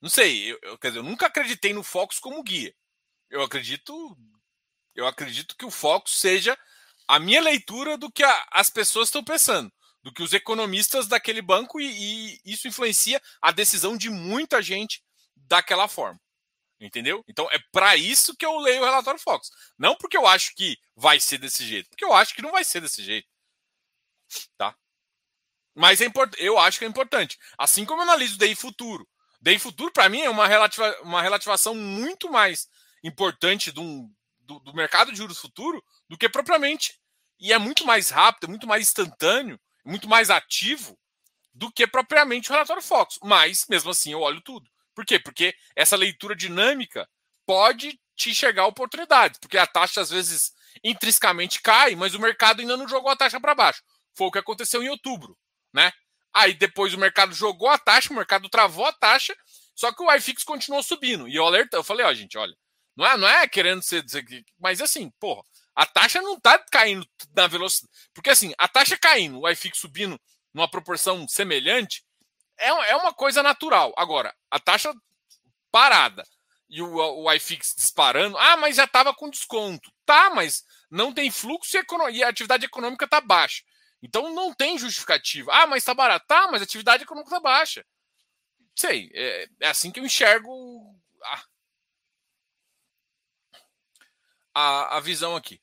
não 0.00 0.08
sei, 0.08 0.52
eu, 0.52 0.58
eu, 0.62 0.78
quer 0.78 0.88
dizer, 0.88 1.00
eu 1.00 1.04
nunca 1.04 1.26
acreditei 1.26 1.74
no 1.74 1.82
Focus 1.82 2.18
como 2.18 2.42
guia. 2.42 2.74
Eu 3.34 3.42
acredito. 3.42 4.16
Eu 4.94 5.08
acredito 5.08 5.56
que 5.56 5.64
o 5.64 5.70
Focus 5.70 6.20
seja 6.20 6.56
a 7.08 7.18
minha 7.18 7.40
leitura 7.40 7.98
do 7.98 8.08
que 8.10 8.22
a, 8.22 8.46
as 8.52 8.70
pessoas 8.70 9.08
estão 9.08 9.24
pensando, 9.24 9.72
do 10.04 10.12
que 10.12 10.22
os 10.22 10.32
economistas 10.32 11.08
daquele 11.08 11.42
banco, 11.42 11.80
e, 11.80 12.36
e 12.44 12.52
isso 12.52 12.68
influencia 12.68 13.20
a 13.42 13.50
decisão 13.50 13.96
de 13.96 14.08
muita 14.08 14.62
gente 14.62 15.02
daquela 15.34 15.88
forma. 15.88 16.20
Entendeu? 16.78 17.24
Então 17.26 17.48
é 17.50 17.58
para 17.72 17.96
isso 17.96 18.36
que 18.36 18.46
eu 18.46 18.56
leio 18.58 18.82
o 18.82 18.84
relatório 18.84 19.18
Fox. 19.18 19.50
Não 19.76 19.96
porque 19.96 20.16
eu 20.16 20.28
acho 20.28 20.54
que 20.54 20.78
vai 20.94 21.18
ser 21.18 21.38
desse 21.38 21.66
jeito, 21.66 21.88
porque 21.90 22.04
eu 22.04 22.12
acho 22.12 22.34
que 22.36 22.42
não 22.42 22.52
vai 22.52 22.62
ser 22.62 22.80
desse 22.80 23.02
jeito. 23.02 23.26
Tá? 24.56 24.76
Mas 25.74 26.00
é 26.00 26.06
eu 26.38 26.56
acho 26.56 26.78
que 26.78 26.84
é 26.84 26.88
importante. 26.88 27.36
Assim 27.58 27.84
como 27.84 28.00
eu 28.00 28.04
analiso 28.04 28.36
o 28.36 28.38
DI 28.38 28.54
futuro. 28.54 29.08
DI 29.40 29.58
futuro, 29.58 29.92
para 29.92 30.08
mim, 30.08 30.20
é 30.20 30.30
uma, 30.30 30.46
relativa... 30.46 31.00
uma 31.02 31.20
relativação 31.20 31.74
muito 31.74 32.30
mais 32.30 32.68
importante 33.04 33.70
do, 33.70 34.10
do, 34.40 34.58
do 34.60 34.74
mercado 34.74 35.12
de 35.12 35.18
juros 35.18 35.38
futuro 35.38 35.84
do 36.08 36.16
que 36.16 36.28
propriamente. 36.28 36.98
E 37.38 37.52
é 37.52 37.58
muito 37.58 37.86
mais 37.86 38.10
rápido, 38.10 38.48
muito 38.48 38.66
mais 38.66 38.82
instantâneo, 38.82 39.60
muito 39.84 40.08
mais 40.08 40.30
ativo 40.30 40.98
do 41.52 41.70
que 41.70 41.86
propriamente 41.86 42.50
o 42.50 42.52
relatório 42.52 42.82
Fox. 42.82 43.18
Mas, 43.22 43.66
mesmo 43.68 43.90
assim, 43.90 44.12
eu 44.12 44.20
olho 44.20 44.40
tudo. 44.40 44.68
Por 44.94 45.04
quê? 45.04 45.18
Porque 45.18 45.54
essa 45.76 45.96
leitura 45.96 46.34
dinâmica 46.34 47.08
pode 47.46 48.00
te 48.16 48.30
enxergar 48.30 48.66
oportunidades, 48.66 49.38
porque 49.38 49.58
a 49.58 49.66
taxa 49.66 50.00
às 50.00 50.08
vezes 50.08 50.52
intrinsecamente 50.82 51.60
cai, 51.60 51.94
mas 51.94 52.14
o 52.14 52.20
mercado 52.20 52.60
ainda 52.60 52.76
não 52.76 52.88
jogou 52.88 53.10
a 53.10 53.16
taxa 53.16 53.40
para 53.40 53.54
baixo. 53.54 53.82
Foi 54.16 54.28
o 54.28 54.30
que 54.30 54.38
aconteceu 54.38 54.82
em 54.82 54.88
outubro, 54.88 55.36
né? 55.72 55.92
Aí 56.32 56.54
depois 56.54 56.94
o 56.94 56.98
mercado 56.98 57.34
jogou 57.34 57.68
a 57.68 57.78
taxa, 57.78 58.12
o 58.12 58.16
mercado 58.16 58.48
travou 58.48 58.86
a 58.86 58.92
taxa, 58.92 59.36
só 59.74 59.92
que 59.92 60.02
o 60.02 60.12
iFix 60.14 60.44
continuou 60.44 60.82
subindo. 60.82 61.28
E 61.28 61.34
eu 61.34 61.44
alertei, 61.44 61.78
eu 61.78 61.84
falei, 61.84 62.06
ó, 62.06 62.14
gente, 62.14 62.38
olha, 62.38 62.54
não 62.96 63.06
é, 63.06 63.16
não 63.16 63.28
é 63.28 63.48
querendo 63.48 63.82
ser, 63.82 64.04
mas 64.58 64.80
assim, 64.80 65.10
porra, 65.18 65.42
a 65.74 65.84
taxa 65.84 66.22
não 66.22 66.38
tá 66.38 66.58
caindo 66.70 67.06
na 67.34 67.46
velocidade. 67.46 67.92
Porque 68.12 68.30
assim, 68.30 68.52
a 68.56 68.68
taxa 68.68 68.96
caindo, 68.96 69.40
o 69.40 69.48
iFix 69.48 69.78
subindo 69.78 70.20
numa 70.52 70.70
proporção 70.70 71.26
semelhante, 71.26 72.04
é, 72.56 72.68
é 72.68 72.96
uma 72.96 73.12
coisa 73.12 73.42
natural. 73.42 73.92
Agora, 73.96 74.34
a 74.50 74.60
taxa 74.60 74.94
parada 75.72 76.24
e 76.68 76.80
o, 76.80 76.94
o 76.94 77.32
iFix 77.32 77.74
disparando, 77.76 78.38
ah, 78.38 78.56
mas 78.56 78.76
já 78.76 78.84
estava 78.84 79.12
com 79.12 79.28
desconto. 79.28 79.92
Tá, 80.06 80.30
mas 80.30 80.64
não 80.90 81.12
tem 81.12 81.30
fluxo 81.30 81.76
e, 82.12 82.22
a 82.22 82.28
atividade 82.28 82.64
econômica 82.64 83.04
está 83.04 83.20
baixa. 83.20 83.62
Então 84.00 84.32
não 84.34 84.52
tem 84.54 84.78
justificativa. 84.78 85.50
Ah, 85.52 85.66
mas 85.66 85.82
está 85.82 85.94
barato. 85.94 86.26
Tá, 86.26 86.48
mas 86.50 86.60
a 86.60 86.64
atividade 86.64 87.02
econômica 87.02 87.34
está 87.34 87.40
baixa. 87.40 87.84
Sei, 88.76 89.10
é, 89.14 89.48
é, 89.60 89.68
assim 89.68 89.90
que 89.90 89.98
eu 89.98 90.04
enxergo 90.04 90.94
a, 94.54 94.96
a 94.96 95.00
visão 95.00 95.34
aqui. 95.34 95.60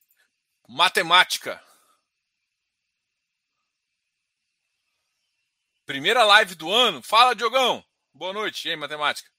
Matemática. 0.67 1.61
Primeira 5.85 6.23
live 6.23 6.55
do 6.55 6.71
ano. 6.71 7.01
Fala, 7.01 7.33
Diogão. 7.33 7.83
Boa 8.13 8.33
noite. 8.33 8.67
E 8.67 8.71
aí, 8.71 8.77
matemática? 8.77 9.29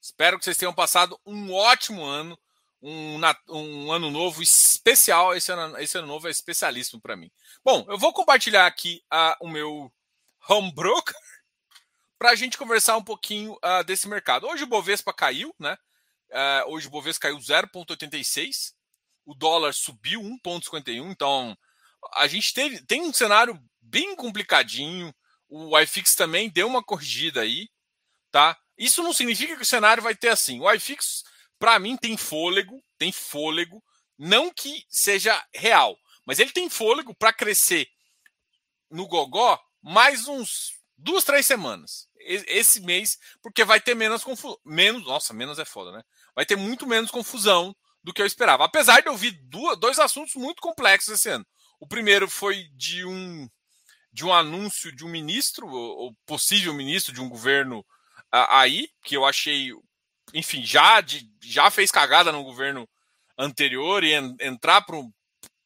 Espero 0.00 0.38
que 0.38 0.44
vocês 0.44 0.56
tenham 0.56 0.74
passado 0.74 1.18
um 1.24 1.52
ótimo 1.52 2.04
ano, 2.04 2.38
um, 2.82 3.18
um 3.48 3.92
ano 3.92 4.10
novo 4.10 4.42
especial. 4.42 5.34
Esse 5.34 5.52
ano, 5.52 5.78
esse 5.78 5.96
ano 5.96 6.06
novo 6.06 6.28
é 6.28 6.30
especialíssimo 6.30 7.00
para 7.00 7.16
mim. 7.16 7.30
Bom, 7.64 7.86
eu 7.88 7.96
vou 7.96 8.12
compartilhar 8.12 8.66
aqui 8.66 9.02
uh, 9.12 9.46
o 9.46 9.48
meu 9.48 9.90
home 10.48 10.72
broker 10.74 11.14
para 12.18 12.30
a 12.30 12.34
gente 12.34 12.58
conversar 12.58 12.96
um 12.96 13.04
pouquinho 13.04 13.54
uh, 13.64 13.82
desse 13.84 14.06
mercado. 14.06 14.46
Hoje 14.46 14.64
o 14.64 14.66
Bovespa 14.66 15.12
caiu, 15.12 15.54
né? 15.58 15.78
Uh, 16.30 16.72
hoje 16.72 16.86
o 16.86 16.90
Bovespa 16.90 17.22
caiu 17.22 17.38
0,86. 17.38 18.74
O 19.24 19.34
dólar 19.34 19.72
subiu 19.72 20.20
1,51. 20.20 21.10
Então, 21.10 21.56
a 22.14 22.26
gente 22.26 22.52
teve, 22.52 22.84
tem 22.84 23.02
um 23.02 23.12
cenário 23.12 23.58
bem 23.80 24.14
complicadinho 24.14 25.14
o 25.48 25.78
iFix 25.78 26.16
também 26.16 26.50
deu 26.50 26.66
uma 26.66 26.82
corrigida 26.82 27.42
aí, 27.42 27.68
tá? 28.30 28.58
Isso 28.76 29.04
não 29.04 29.12
significa 29.12 29.54
que 29.54 29.62
o 29.62 29.66
cenário 29.66 30.02
vai 30.02 30.14
ter 30.14 30.28
assim. 30.28 30.60
O 30.60 30.72
iFix, 30.72 31.22
para 31.60 31.78
mim, 31.78 31.96
tem 31.96 32.16
fôlego, 32.16 32.82
tem 32.98 33.12
fôlego, 33.12 33.82
não 34.18 34.52
que 34.52 34.84
seja 34.88 35.40
real, 35.54 35.96
mas 36.26 36.40
ele 36.40 36.50
tem 36.50 36.68
fôlego 36.68 37.14
para 37.14 37.32
crescer 37.32 37.86
no 38.90 39.06
gogó 39.06 39.60
mais 39.80 40.26
uns 40.26 40.72
duas, 40.96 41.22
três 41.22 41.46
semanas. 41.46 42.08
Esse 42.18 42.80
mês, 42.80 43.18
porque 43.40 43.64
vai 43.64 43.80
ter 43.80 43.94
menos 43.94 44.24
confusão. 44.24 44.58
Menos, 44.64 45.04
nossa, 45.04 45.32
menos 45.32 45.58
é 45.58 45.64
foda, 45.64 45.92
né? 45.92 46.02
Vai 46.34 46.44
ter 46.44 46.56
muito 46.56 46.84
menos 46.86 47.12
confusão 47.12 47.76
do 48.04 48.12
que 48.12 48.20
eu 48.20 48.26
esperava. 48.26 48.64
Apesar 48.64 49.00
de 49.00 49.08
eu 49.08 49.12
ouvir 49.12 49.32
dois 49.80 49.98
assuntos 49.98 50.34
muito 50.34 50.60
complexos 50.60 51.14
esse 51.14 51.30
ano. 51.30 51.46
O 51.80 51.88
primeiro 51.88 52.28
foi 52.28 52.68
de 52.74 53.04
um 53.04 53.48
de 54.12 54.24
um 54.24 54.32
anúncio 54.32 54.94
de 54.94 55.04
um 55.04 55.08
ministro, 55.08 55.66
ou 55.68 56.14
possível 56.24 56.72
ministro 56.72 57.12
de 57.12 57.20
um 57.20 57.28
governo 57.28 57.84
aí, 58.30 58.88
que 59.02 59.16
eu 59.16 59.24
achei, 59.24 59.70
enfim, 60.32 60.64
já, 60.64 61.00
de, 61.00 61.28
já 61.42 61.68
fez 61.68 61.90
cagada 61.90 62.30
no 62.30 62.44
governo 62.44 62.88
anterior 63.36 64.04
e 64.04 64.12
en, 64.12 64.36
entrar 64.40 64.82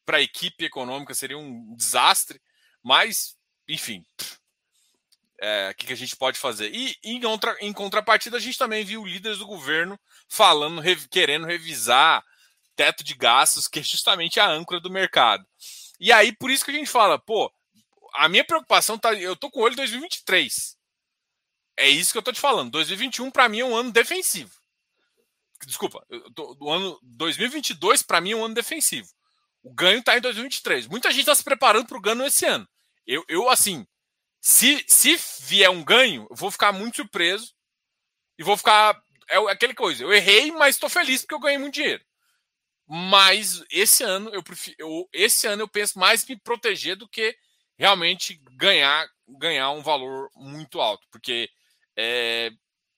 para 0.06 0.16
a 0.16 0.22
equipe 0.22 0.64
econômica 0.64 1.12
seria 1.12 1.36
um 1.36 1.76
desastre, 1.76 2.40
mas, 2.82 3.36
enfim, 3.68 4.02
é, 5.40 5.72
que, 5.74 5.86
que, 5.86 5.92
a 5.92 5.96
gente 5.96 6.16
pode 6.16 6.38
fazer? 6.38 6.74
E 6.74 6.96
em, 7.02 7.24
outra, 7.24 7.56
em 7.60 7.72
contrapartida, 7.72 8.36
a 8.36 8.40
gente 8.40 8.58
também 8.58 8.84
viu 8.84 9.04
líderes 9.04 9.38
do 9.38 9.46
governo 9.46 9.98
falando, 10.28 10.80
rev, 10.80 11.06
querendo 11.08 11.46
revisar 11.46 12.24
teto 12.74 13.02
de 13.02 13.14
gastos, 13.14 13.66
que 13.66 13.80
é 13.80 13.82
justamente 13.82 14.38
a 14.38 14.48
âncora 14.48 14.80
do 14.80 14.90
mercado. 14.90 15.44
E 16.00 16.12
aí, 16.12 16.32
por 16.32 16.50
isso 16.50 16.64
que 16.64 16.70
a 16.70 16.74
gente 16.74 16.90
fala, 16.90 17.18
pô, 17.18 17.52
a 18.14 18.28
minha 18.28 18.44
preocupação 18.44 18.98
tá. 18.98 19.14
Eu 19.14 19.36
tô 19.36 19.50
com 19.50 19.60
o 19.60 19.62
olho 19.62 19.76
2023. 19.76 20.76
É 21.76 21.88
isso 21.88 22.12
que 22.12 22.18
eu 22.18 22.22
tô 22.22 22.32
te 22.32 22.40
falando. 22.40 22.72
2021 22.72 23.30
para 23.30 23.48
mim 23.48 23.60
é 23.60 23.64
um 23.64 23.76
ano 23.76 23.92
defensivo. 23.92 24.52
Desculpa, 25.64 26.04
tô, 26.34 26.56
o 26.60 26.72
ano 26.72 26.98
2022 27.02 28.02
para 28.02 28.20
mim 28.20 28.32
é 28.32 28.36
um 28.36 28.44
ano 28.44 28.54
defensivo. 28.54 29.08
O 29.62 29.72
ganho 29.72 30.02
tá 30.02 30.16
em 30.16 30.20
2023. 30.20 30.86
Muita 30.86 31.10
gente 31.10 31.20
está 31.20 31.34
se 31.34 31.44
preparando 31.44 31.86
para 31.86 31.98
o 31.98 32.00
ganho 32.00 32.24
esse 32.24 32.46
ano. 32.46 32.68
Eu, 33.06 33.24
eu 33.28 33.48
assim, 33.48 33.86
se, 34.40 34.84
se 34.88 35.16
vier 35.40 35.70
um 35.70 35.84
ganho, 35.84 36.26
eu 36.30 36.36
vou 36.36 36.50
ficar 36.50 36.72
muito 36.72 36.96
surpreso 36.96 37.54
e 38.38 38.42
vou 38.44 38.56
ficar. 38.56 39.00
É 39.30 39.36
aquele 39.50 39.74
coisa. 39.74 40.04
Eu 40.04 40.12
errei, 40.12 40.50
mas 40.52 40.76
estou 40.76 40.88
feliz 40.88 41.22
porque 41.22 41.34
eu 41.34 41.40
ganhei 41.40 41.58
muito 41.58 41.74
dinheiro. 41.74 42.02
Mas 42.86 43.62
esse 43.70 44.02
ano 44.02 44.30
eu 44.34 44.42
prefiro, 44.42 44.76
eu, 44.78 45.08
esse 45.12 45.46
ano 45.46 45.62
eu 45.62 45.68
penso 45.68 45.98
mais 45.98 46.24
em 46.24 46.32
me 46.32 46.40
proteger 46.40 46.96
do 46.96 47.08
que 47.08 47.36
realmente 47.78 48.40
ganhar 48.52 49.06
ganhar 49.38 49.70
um 49.72 49.82
valor 49.82 50.30
muito 50.34 50.80
alto, 50.80 51.06
porque 51.10 51.50
é, 51.96 52.50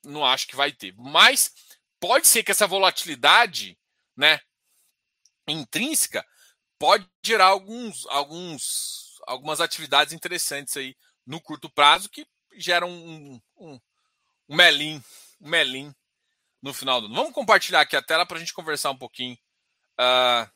não 0.05 0.25
acho 0.25 0.47
que 0.47 0.57
vai 0.57 0.71
ter. 0.71 0.95
Mas 0.97 1.53
pode 1.99 2.29
ser 2.29 2.43
que 2.45 2.53
essa 2.53 2.67
volatilidade, 2.67 3.77
né, 4.17 4.41
intrínseca, 5.49 6.25
pode 6.79 7.09
gerar 7.25 7.47
alguns, 7.47 8.07
alguns, 8.07 9.19
algumas 9.27 9.61
atividades 9.61 10.13
interessantes 10.13 10.77
aí 10.77 10.95
no 11.31 11.41
curto 11.41 11.71
prazo 11.71 12.11
que 12.11 12.27
geram 12.55 12.91
um, 12.91 13.41
um, 13.57 13.81
um 14.49 14.57
melim, 14.57 15.01
um 15.41 15.49
melim 15.49 15.95
no 16.61 16.75
final 16.75 17.01
do 17.01 17.07
ano. 17.07 17.15
Vamos 17.15 17.33
compartilhar 17.33 17.83
aqui 17.83 17.95
a 17.95 18.03
tela 18.03 18.27
para 18.27 18.37
a 18.37 18.41
gente 18.41 18.53
conversar 18.53 18.91
um 18.91 18.99
pouquinho. 18.99 19.39
Uh, 19.93 20.51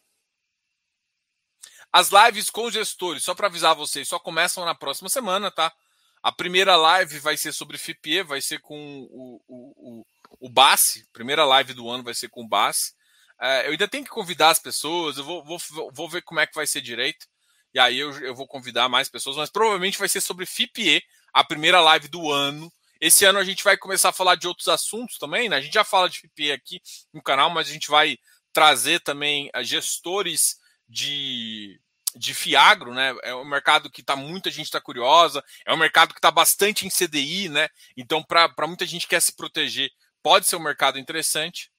as 1.93 2.11
lives 2.11 2.51
com 2.51 2.69
gestores, 2.73 3.23
só 3.23 3.37
para 3.37 3.47
avisar 3.47 3.77
vocês, 3.77 4.09
só 4.09 4.19
começam 4.19 4.65
na 4.65 4.75
próxima 4.75 5.09
semana, 5.09 5.49
tá? 5.49 5.73
A 6.21 6.33
primeira 6.33 6.75
live 6.75 7.21
vai 7.21 7.37
ser 7.37 7.53
sobre 7.53 7.79
FIPE, 7.79 8.25
vai 8.25 8.41
ser 8.41 8.59
com 8.59 9.03
o, 9.03 9.41
o, 9.47 10.01
o, 10.01 10.07
o 10.41 10.51
Bassi. 10.51 11.07
Primeira 11.13 11.45
live 11.45 11.73
do 11.73 11.89
ano 11.89 12.03
vai 12.03 12.15
ser 12.15 12.29
com 12.31 12.43
o 12.43 12.49
Bassi. 12.49 12.95
É, 13.41 13.69
eu 13.69 13.71
ainda 13.71 13.87
tenho 13.87 14.03
que 14.03 14.11
convidar 14.11 14.51
as 14.51 14.59
pessoas, 14.59 15.19
eu 15.19 15.25
vou, 15.25 15.45
vou, 15.45 15.59
vou 15.93 16.09
ver 16.09 16.23
como 16.23 16.41
é 16.41 16.47
que 16.49 16.55
vai 16.55 16.67
ser 16.67 16.81
direito. 16.81 17.29
E 17.75 17.79
aí 17.79 17.99
eu, 17.99 18.13
eu 18.21 18.35
vou 18.35 18.47
convidar 18.47 18.89
mais 18.89 19.09
pessoas, 19.09 19.37
mas 19.37 19.51
provavelmente 19.51 19.99
vai 19.99 20.09
ser 20.09 20.21
sobre 20.21 20.47
FIPE, 20.47 21.03
a 21.33 21.43
primeira 21.43 21.81
live 21.81 22.09
do 22.09 22.31
ano. 22.31 22.73
Esse 23.01 23.25
ano 23.25 23.39
a 23.39 23.45
gente 23.45 23.65
vai 23.65 23.77
começar 23.77 24.11
a 24.11 24.13
falar 24.13 24.37
de 24.37 24.47
outros 24.47 24.69
assuntos 24.69 25.19
também, 25.19 25.49
né? 25.49 25.57
A 25.57 25.61
gente 25.61 25.75
já 25.75 25.85
fala 25.85 26.09
de 26.09 26.21
FIPE 26.21 26.53
aqui 26.53 26.81
no 27.13 27.23
canal, 27.23 27.51
mas 27.51 27.69
a 27.69 27.73
gente 27.73 27.91
vai 27.91 28.17
trazer 28.53 29.01
também 29.01 29.51
gestores 29.63 30.57
de 30.89 31.81
de 32.17 32.33
Fiagro, 32.33 32.95
né? 32.95 33.13
É 33.25 33.35
um 33.35 33.45
mercado 33.45 33.91
que 33.91 34.01
tá 34.01 34.15
muita 34.15 34.49
gente 34.49 34.67
está 34.67 34.81
curiosa, 34.81 35.43
é 35.67 35.75
um 35.75 35.77
mercado 35.77 36.15
que 36.15 36.19
está 36.19 36.31
bastante 36.31 36.87
em 36.87 36.89
CDI, 36.89 37.49
né? 37.49 37.69
Então, 37.97 38.23
para 38.23 38.69
muita 38.69 38.87
gente 38.87 39.03
que 39.03 39.09
quer 39.09 39.21
se 39.21 39.35
proteger, 39.35 39.91
pode 40.23 40.47
ser 40.47 40.55
um 40.55 40.63
mercado 40.63 40.97
interessante. 40.97 41.73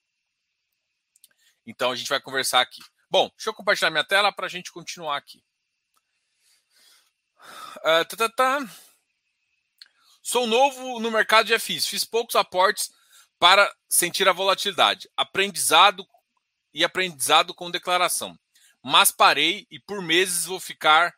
Então 1.66 1.92
a 1.92 1.96
gente 1.96 2.10
vai 2.10 2.22
conversar 2.22 2.62
aqui. 2.62 2.82
Bom, 3.10 3.30
deixa 3.36 3.50
eu 3.50 3.54
compartilhar 3.54 3.90
minha 3.90 4.04
tela 4.04 4.32
para 4.32 4.46
a 4.46 4.50
gente 4.50 4.72
continuar 4.72 5.18
aqui. 5.18 5.42
Uh, 7.78 8.06
tá, 8.06 8.18
tá, 8.18 8.30
tá. 8.30 8.70
Sou 10.22 10.48
novo 10.48 11.00
no 11.00 11.12
mercado 11.12 11.46
de 11.46 11.58
FIs. 11.60 11.88
Fiz 11.88 12.04
poucos 12.04 12.36
aportes 12.36 12.92
para 13.38 13.72
sentir 13.88 14.28
a 14.28 14.34
volatilidade. 14.34 15.10
Aprendizado 15.16 16.06
e 16.74 16.84
aprendizado 16.84 17.54
com 17.54 17.70
declaração. 17.70 18.38
Mas 18.84 19.12
parei 19.12 19.68
e 19.70 19.80
por 19.80 20.02
meses 20.02 20.46
vou 20.46 20.60
ficar 20.60 21.16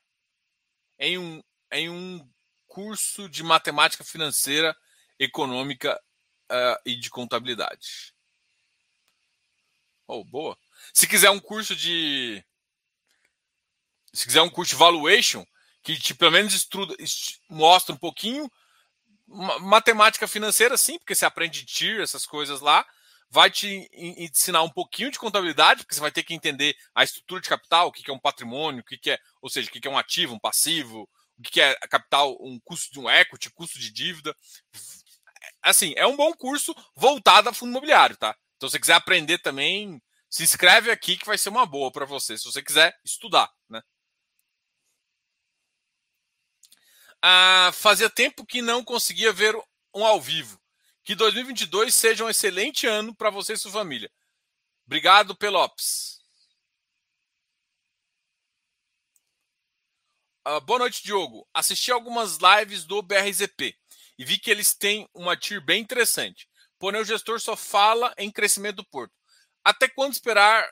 em 1.00 1.18
um, 1.18 1.44
em 1.72 1.90
um 1.90 2.30
curso 2.68 3.28
de 3.30 3.44
matemática 3.44 4.04
financeira, 4.04 4.76
econômica 5.20 6.00
uh, 6.52 6.80
e 6.86 6.96
de 6.96 7.10
contabilidade. 7.10 8.14
Oh, 10.08 10.24
boa. 10.24 10.58
Se 10.94 11.08
quiser 11.08 11.30
um 11.30 11.40
curso 11.40 11.76
de. 11.76 12.44
Se 14.14 14.26
quiser 14.26 14.42
um 14.42 14.50
curso 14.50 14.72
de 14.72 14.80
valuation, 14.80 15.46
que 15.96 15.98
te, 15.98 16.14
pelo 16.14 16.32
menos 16.32 16.54
estuda, 16.54 16.94
mostra 17.50 17.96
um 17.96 17.98
pouquinho 17.98 18.52
matemática 19.62 20.28
financeira, 20.28 20.78
sim, 20.78 20.98
porque 20.98 21.16
você 21.16 21.26
aprende 21.26 21.66
TIR, 21.66 22.02
essas 22.02 22.26
coisas 22.26 22.60
lá. 22.60 22.86
Vai 23.30 23.50
te 23.50 23.90
ensinar 23.94 24.64
um 24.64 24.70
pouquinho 24.70 25.12
de 25.12 25.20
contabilidade, 25.20 25.82
porque 25.84 25.96
você 25.96 26.02
vai 26.02 26.12
ter 26.12 26.24
que 26.24 26.34
entender 26.34 26.76
a 26.94 27.04
estrutura 27.04 27.42
de 27.42 27.50
capital, 27.50 27.88
o 27.88 27.92
que 27.92 28.10
é 28.10 28.14
um 28.14 28.20
patrimônio, 28.20 28.82
o 28.82 28.84
que 28.84 29.12
é, 29.12 29.18
ou 29.42 29.50
seja, 29.50 29.70
o 29.70 29.72
que 29.72 29.86
é 29.88 29.92
um 29.92 29.98
ativo, 29.98 30.34
um 30.34 30.40
passivo, 30.40 31.10
o 31.38 31.44
que 31.44 31.62
é 31.62 31.74
capital, 31.90 32.38
um 32.42 32.60
custo 32.64 32.92
de 32.92 33.00
um 33.00 33.10
equity, 33.10 33.50
custo 33.52 33.80
de 33.80 33.92
dívida. 33.92 34.36
Assim, 35.62 35.94
é 35.96 36.06
um 36.06 36.18
bom 36.18 36.34
curso 36.34 36.76
voltado 36.96 37.50
a 37.50 37.54
fundo 37.54 37.72
imobiliário, 37.72 38.18
tá? 38.18 38.36
Então, 38.56 38.68
se 38.68 38.74
você 38.74 38.80
quiser 38.80 38.94
aprender 38.94 39.38
também, 39.40 40.02
se 40.30 40.44
inscreve 40.44 40.92
aqui 40.92 41.18
que 41.18 41.26
vai 41.26 41.38
ser 41.38 41.50
uma 41.50 41.66
boa 41.66 41.92
para 41.92 42.06
você, 42.06 42.38
se 42.38 42.46
você 42.46 42.62
quiser 42.62 42.94
estudar, 43.06 43.50
né? 43.70 43.82
Ah, 47.30 47.72
fazia 47.74 48.10
tempo 48.10 48.46
que 48.46 48.62
não 48.62 48.82
conseguia 48.82 49.34
ver 49.34 49.54
um 49.94 50.06
ao 50.06 50.22
vivo. 50.22 50.58
Que 51.04 51.14
2022 51.14 51.94
seja 51.94 52.24
um 52.24 52.30
excelente 52.30 52.88
ano 52.88 53.14
para 53.14 53.30
você 53.30 53.52
e 53.52 53.58
sua 53.58 53.70
família. 53.70 54.10
Obrigado, 54.86 55.36
Pelopes. 55.36 56.22
Ah, 60.46 60.62
boa 60.62 60.80
noite, 60.80 61.04
Diogo. 61.04 61.46
Assisti 61.54 61.92
algumas 61.92 62.38
lives 62.38 62.86
do 62.86 63.02
BRZP 63.02 63.76
e 64.18 64.24
vi 64.24 64.40
que 64.40 64.50
eles 64.50 64.74
têm 64.74 65.06
uma 65.14 65.36
TIR 65.36 65.60
bem 65.60 65.82
interessante 65.82 66.48
porém 66.80 67.02
o 67.02 67.06
gestor 67.06 67.42
só 67.42 67.58
fala 67.58 68.14
em 68.18 68.32
crescimento 68.32 68.78
do 68.78 68.86
porto. 68.86 69.14
Até 69.66 69.90
quando 69.90 70.14
esperar? 70.14 70.70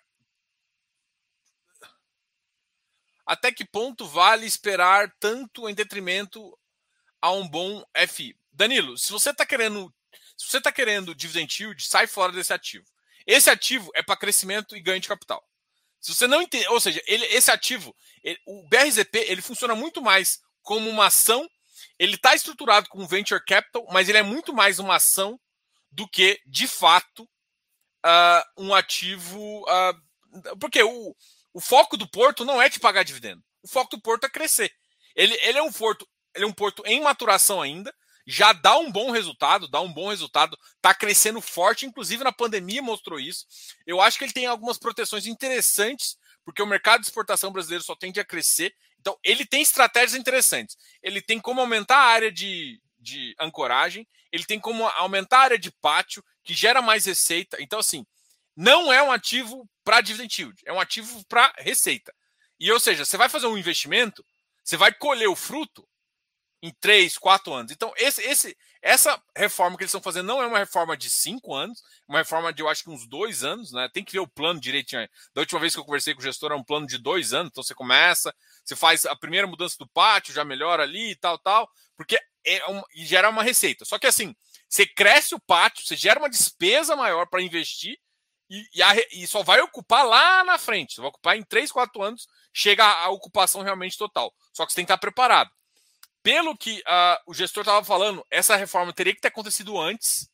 Até 3.26 3.52
que 3.52 3.66
ponto 3.66 4.06
vale 4.08 4.46
esperar 4.46 5.12
tanto 5.20 5.68
em 5.68 5.74
detrimento 5.74 6.58
a 7.22 7.32
um 7.32 7.48
bom 7.48 7.84
FI? 8.08 8.38
Danilo, 8.52 8.98
se 8.98 9.12
você 9.12 9.32
está 9.32 9.46
querendo, 9.46 9.94
se 10.38 10.48
você 10.48 10.58
está 10.60 10.72
querendo 10.72 11.16
dividend 11.16 11.62
yield, 11.62 11.84
sai 11.84 12.08
fora 12.08 12.32
desse 12.32 12.54
ativo. 12.54 12.86
Esse 13.26 13.50
ativo 13.50 13.90
é 13.96 14.04
para 14.04 14.16
crescimento 14.16 14.76
e 14.76 14.82
ganho 14.82 15.00
de 15.00 15.08
capital. 15.08 15.44
Se 16.00 16.14
você 16.14 16.28
não 16.28 16.42
entende, 16.42 16.68
ou 16.68 16.80
seja, 16.80 17.02
ele, 17.08 17.26
esse 17.26 17.50
ativo, 17.50 17.96
ele, 18.24 18.40
o 18.46 18.68
BRZP, 18.70 19.26
ele 19.28 19.42
funciona 19.42 19.74
muito 19.74 20.02
mais 20.04 20.40
como 20.62 20.88
uma 20.88 21.08
ação. 21.08 21.50
Ele 21.98 22.16
está 22.16 22.36
estruturado 22.36 22.88
como 22.90 23.08
venture 23.08 23.44
capital, 23.44 23.88
mas 23.92 24.08
ele 24.08 24.20
é 24.20 24.24
muito 24.24 24.54
mais 24.54 24.78
uma 24.78 24.98
ação 24.98 25.40
do 25.92 26.08
que, 26.08 26.40
de 26.46 26.68
fato, 26.68 27.24
uh, 28.06 28.44
um 28.64 28.76
ativo. 28.76 29.64
Uh, 29.64 30.58
porque 30.60 30.84
o, 30.84 31.16
o 31.56 31.62
foco 31.62 31.96
do 31.96 32.06
porto 32.06 32.44
não 32.44 32.62
é 32.62 32.70
te 32.70 32.82
pagar 32.82 33.04
dividendo. 33.04 33.42
O 33.64 33.68
foco 33.70 33.96
do 33.96 34.02
porto 34.02 34.26
é 34.26 34.30
crescer. 34.30 34.70
Ele, 35.16 35.34
ele 35.42 35.58
é 35.58 35.64
um 35.64 35.72
porto, 35.72 36.06
ele 36.36 36.44
é 36.44 36.48
um 36.48 36.52
porto 36.52 36.84
em 36.86 37.00
maturação 37.00 37.62
ainda, 37.62 37.96
já 38.28 38.52
dá 38.52 38.78
um 38.78 38.92
bom 38.92 39.10
resultado, 39.10 39.70
dá 39.70 39.80
um 39.80 39.94
bom 39.94 40.10
resultado, 40.10 40.58
está 40.76 40.94
crescendo 40.94 41.40
forte, 41.40 41.86
inclusive 41.86 42.26
na 42.26 42.34
pandemia 42.34 42.82
mostrou 42.82 43.22
isso. 43.22 43.46
Eu 43.88 44.02
acho 44.02 44.18
que 44.18 44.26
ele 44.26 44.34
tem 44.34 44.46
algumas 44.46 44.78
proteções 44.78 45.28
interessantes, 45.28 46.18
porque 46.44 46.62
o 46.62 46.68
mercado 46.68 47.00
de 47.00 47.08
exportação 47.08 47.54
brasileiro 47.54 47.86
só 47.86 47.96
tende 47.96 48.20
a 48.20 48.26
crescer. 48.26 48.76
Então, 49.00 49.18
ele 49.24 49.46
tem 49.46 49.62
estratégias 49.62 50.16
interessantes. 50.16 50.76
Ele 51.02 51.22
tem 51.22 51.40
como 51.40 51.62
aumentar 51.62 52.00
a 52.00 52.08
área 52.08 52.32
de, 52.34 52.82
de 53.00 53.34
ancoragem, 53.40 54.06
ele 54.30 54.44
tem 54.44 54.60
como 54.60 54.86
aumentar 54.88 55.38
a 55.38 55.44
área 55.44 55.60
de 55.60 55.72
pátio, 55.72 56.22
que 56.44 56.54
gera 56.54 56.82
mais 56.82 57.06
receita. 57.06 57.56
Então, 57.62 57.80
assim, 57.80 58.06
não 58.58 58.92
é 58.92 59.02
um 59.02 59.10
ativo 59.10 59.66
para 59.86 60.02
dividend 60.02 60.42
yield, 60.42 60.62
é 60.66 60.74
um 60.74 60.80
ativo 60.80 61.24
para 61.26 61.54
receita. 61.60 62.14
E, 62.60 62.72
ou 62.72 62.80
seja, 62.80 63.06
você 63.06 63.16
vai 63.16 63.30
fazer 63.30 63.48
um 63.48 63.58
investimento, 63.58 64.26
você 64.64 64.76
vai 64.76 64.92
colher 64.92 65.30
o 65.30 65.36
fruto 65.36 65.88
em 66.62 66.74
três, 66.80 67.18
quatro 67.18 67.54
anos. 67.54 67.72
Então, 67.72 67.94
esse, 67.96 68.24
esse, 68.24 68.58
essa 68.82 69.22
reforma 69.38 69.78
que 69.78 69.84
eles 69.84 69.90
estão 69.90 70.02
fazendo 70.02 70.26
não 70.26 70.42
é 70.42 70.48
uma 70.48 70.58
reforma 70.58 70.98
de 70.98 71.10
cinco 71.10 71.54
anos, 71.54 71.80
é 72.10 72.12
uma 72.12 72.20
reforma 72.20 72.52
de, 72.52 72.64
eu 72.64 72.68
acho 72.68 72.84
que 72.84 72.90
uns 72.90 73.08
dois 73.08 73.44
anos, 73.44 73.72
né? 73.72 73.88
Tem 73.94 74.04
que 74.04 74.14
ver 74.14 74.20
o 74.20 74.28
plano 74.28 74.60
direitinho. 74.60 75.08
Da 75.34 75.42
última 75.42 75.60
vez 75.60 75.74
que 75.74 75.80
eu 75.80 75.86
conversei 75.86 76.16
com 76.16 76.22
o 76.22 76.24
gestor, 76.24 76.52
é 76.52 76.56
um 76.56 76.64
plano 76.64 76.88
de 76.88 76.98
dois 76.98 77.34
anos. 77.34 77.52
Então, 77.52 77.64
você 77.64 77.76
começa, 77.76 78.34
você 78.64 78.76
faz 78.76 79.06
a 79.06 79.16
primeira 79.16 79.46
mudança 79.46 79.76
do 79.78 79.88
pátio, 79.88 80.34
já 80.34 80.44
melhora 80.44 80.82
ali 80.82 81.12
e 81.12 81.16
tal, 81.16 81.38
tal, 81.38 81.70
porque 81.96 82.18
é 82.44 82.68
um, 82.70 82.82
gera 82.96 83.30
uma 83.30 83.44
receita. 83.44 83.86
Só 83.86 84.00
que 84.00 84.08
assim, 84.08 84.36
você 84.68 84.88
cresce 84.88 85.36
o 85.36 85.40
pátio, 85.40 85.86
você 85.86 85.96
gera 85.96 86.20
uma 86.20 86.30
despesa 86.30 86.96
maior 86.96 87.28
para 87.28 87.44
investir 87.44 88.00
e, 88.56 88.70
e, 88.76 88.82
a, 88.82 88.96
e, 89.12 89.28
só 89.28 89.44
vai 89.44 89.60
ocupar 89.62 90.06
lá 90.06 90.44
na 90.44 90.58
frente. 90.58 90.98
Vai 90.98 91.08
ocupar 91.08 91.38
em 91.38 91.44
3, 91.44 91.72
4 91.72 92.02
anos, 92.02 92.28
chega 92.54 92.86
a, 92.86 93.10
ocupação 93.10 93.62
realmente 93.62 93.98
total. 93.98 94.34
Só 94.54 94.66
que 94.66 94.72
você 94.72 94.78
tem 94.78 94.86
que 94.86 94.92
estar 94.92 95.00
preparado. 95.00 95.50
Pelo 96.24 96.58
que 96.58 96.80
uh, 96.80 97.22
o 97.28 97.34
gestor 97.34 97.62
estava 97.62 97.84
falando, 97.86 98.26
essa 98.32 98.56
reforma 98.56 98.94
teria 98.94 99.14
que 99.14 99.22
ter 99.22 99.28
acontecido 99.28 99.80
antes, 99.80 100.30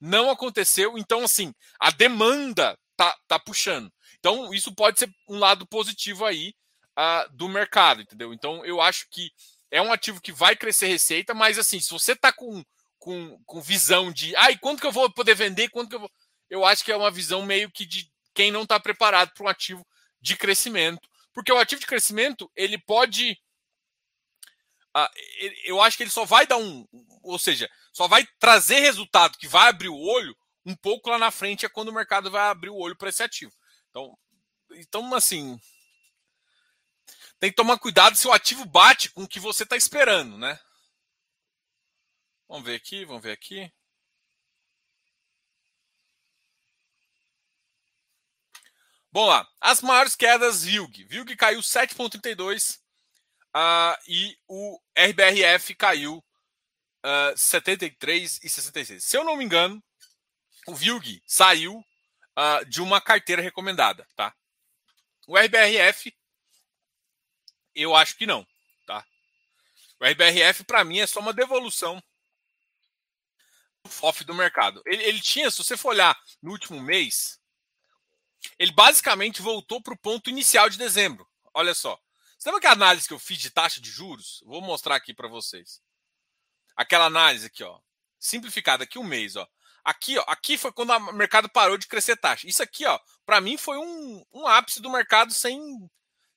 não 0.00 0.30
aconteceu, 0.30 0.96
então 0.98 1.24
assim, 1.24 1.52
a 1.80 1.90
demanda 1.90 2.78
tá, 2.96 3.16
tá 3.26 3.38
puxando. 3.38 3.92
Então, 4.18 4.54
isso 4.54 4.74
pode 4.74 4.98
ser 4.98 5.10
um 5.28 5.38
lado 5.38 5.66
positivo 5.66 6.24
aí 6.24 6.54
uh, 6.98 7.30
do 7.32 7.48
mercado, 7.48 8.02
entendeu? 8.02 8.32
Então, 8.32 8.64
eu 8.64 8.80
acho 8.80 9.06
que 9.10 9.30
é 9.70 9.82
um 9.82 9.92
ativo 9.92 10.20
que 10.20 10.32
vai 10.32 10.54
crescer 10.54 10.86
receita, 10.86 11.34
mas 11.34 11.58
assim, 11.58 11.80
se 11.80 11.90
você 11.90 12.12
está 12.12 12.32
com, 12.32 12.62
com, 12.98 13.38
com 13.44 13.60
visão 13.60 14.12
de 14.12 14.34
ai, 14.36 14.56
quanto 14.56 14.80
que 14.80 14.86
eu 14.86 14.92
vou 14.92 15.12
poder 15.12 15.34
vender, 15.34 15.68
quanto 15.68 15.90
que 15.90 15.96
eu 15.96 16.00
vou. 16.00 16.10
Eu 16.48 16.64
acho 16.64 16.84
que 16.84 16.92
é 16.92 16.96
uma 16.96 17.10
visão 17.10 17.44
meio 17.44 17.70
que 17.70 17.84
de 17.84 18.10
quem 18.34 18.50
não 18.50 18.62
está 18.62 18.78
preparado 18.78 19.32
para 19.32 19.44
um 19.44 19.48
ativo 19.48 19.86
de 20.20 20.36
crescimento. 20.36 21.08
Porque 21.32 21.52
o 21.52 21.58
ativo 21.58 21.80
de 21.80 21.86
crescimento, 21.86 22.50
ele 22.54 22.78
pode. 22.78 23.38
Uh, 24.96 25.08
eu 25.64 25.80
acho 25.82 25.96
que 25.96 26.04
ele 26.04 26.10
só 26.10 26.24
vai 26.24 26.46
dar 26.46 26.56
um. 26.56 26.86
Ou 27.22 27.38
seja, 27.38 27.68
só 27.92 28.06
vai 28.06 28.26
trazer 28.38 28.80
resultado 28.80 29.38
que 29.38 29.48
vai 29.48 29.68
abrir 29.68 29.88
o 29.88 29.98
olho 29.98 30.36
um 30.64 30.74
pouco 30.74 31.10
lá 31.10 31.18
na 31.18 31.30
frente, 31.30 31.66
é 31.66 31.68
quando 31.68 31.88
o 31.88 31.92
mercado 31.92 32.30
vai 32.30 32.48
abrir 32.48 32.70
o 32.70 32.78
olho 32.78 32.96
para 32.96 33.08
esse 33.08 33.22
ativo. 33.22 33.52
Então, 33.90 34.18
então 34.70 35.14
assim, 35.14 35.60
tem 37.38 37.50
que 37.50 37.56
tomar 37.56 37.78
cuidado 37.78 38.16
se 38.16 38.26
o 38.26 38.32
ativo 38.32 38.64
bate 38.64 39.10
com 39.10 39.24
o 39.24 39.28
que 39.28 39.38
você 39.38 39.64
está 39.64 39.76
esperando, 39.76 40.38
né? 40.38 40.58
Vamos 42.48 42.64
ver 42.64 42.76
aqui, 42.76 43.04
vamos 43.04 43.22
ver 43.22 43.32
aqui. 43.32 43.70
Bom 49.14 49.26
lá, 49.26 49.48
as 49.60 49.80
maiores 49.80 50.16
quedas 50.16 50.64
VILG. 50.64 51.04
VILG 51.04 51.36
caiu 51.36 51.60
7,32 51.60 52.78
uh, 52.78 52.80
ah, 53.54 53.96
e 54.08 54.36
o 54.48 54.76
RBRF 54.98 55.72
caiu 55.76 56.16
uh, 56.16 56.24
ah, 57.04 57.32
73 57.36 58.40
e 58.42 58.50
66. 58.50 59.04
Se 59.04 59.16
eu 59.16 59.22
não 59.22 59.36
me 59.36 59.44
engano, 59.44 59.80
o 60.66 60.74
VILG 60.74 61.22
saiu 61.24 61.78
uh, 61.78 62.64
de 62.68 62.82
uma 62.82 63.00
carteira 63.00 63.40
recomendada, 63.40 64.04
tá? 64.16 64.34
O 65.28 65.38
RBRF 65.38 66.12
eu 67.72 67.94
acho 67.94 68.16
que 68.16 68.26
não, 68.26 68.44
tá? 68.84 69.06
O 70.00 70.04
RBRF 70.04 70.64
para 70.64 70.82
mim 70.82 70.98
é 70.98 71.06
só 71.06 71.20
uma 71.20 71.32
devolução 71.32 72.02
do 73.84 73.90
FOF 73.90 74.24
do 74.24 74.34
mercado. 74.34 74.82
Ele, 74.84 75.04
ele 75.04 75.20
tinha, 75.20 75.52
se 75.52 75.58
você 75.58 75.76
for 75.76 75.90
olhar 75.90 76.20
no 76.42 76.50
último 76.50 76.82
mês, 76.82 77.38
ele 78.58 78.72
basicamente 78.72 79.42
voltou 79.42 79.82
para 79.82 79.94
o 79.94 79.98
ponto 79.98 80.30
inicial 80.30 80.68
de 80.68 80.78
dezembro. 80.78 81.28
Olha 81.52 81.74
só. 81.74 81.98
Você 82.38 82.48
lembra 82.48 82.60
que 82.60 82.66
análise 82.66 83.08
que 83.08 83.14
eu 83.14 83.18
fiz 83.18 83.38
de 83.38 83.50
taxa 83.50 83.80
de 83.80 83.90
juros? 83.90 84.42
Vou 84.44 84.60
mostrar 84.60 84.96
aqui 84.96 85.14
para 85.14 85.28
vocês. 85.28 85.80
Aquela 86.76 87.06
análise 87.06 87.46
aqui, 87.46 87.62
ó, 87.62 87.78
simplificada 88.18 88.84
aqui 88.84 88.98
um 88.98 89.04
mês, 89.04 89.36
ó. 89.36 89.48
Aqui, 89.84 90.18
ó, 90.18 90.24
aqui 90.26 90.58
foi 90.58 90.72
quando 90.72 90.90
o 90.90 91.12
mercado 91.12 91.48
parou 91.48 91.78
de 91.78 91.86
crescer 91.86 92.16
taxa. 92.16 92.46
Isso 92.48 92.62
aqui, 92.62 92.84
ó, 92.86 92.98
para 93.24 93.40
mim 93.40 93.56
foi 93.56 93.78
um, 93.78 94.24
um 94.32 94.46
ápice 94.46 94.80
do 94.80 94.90
mercado 94.90 95.32
sem 95.32 95.58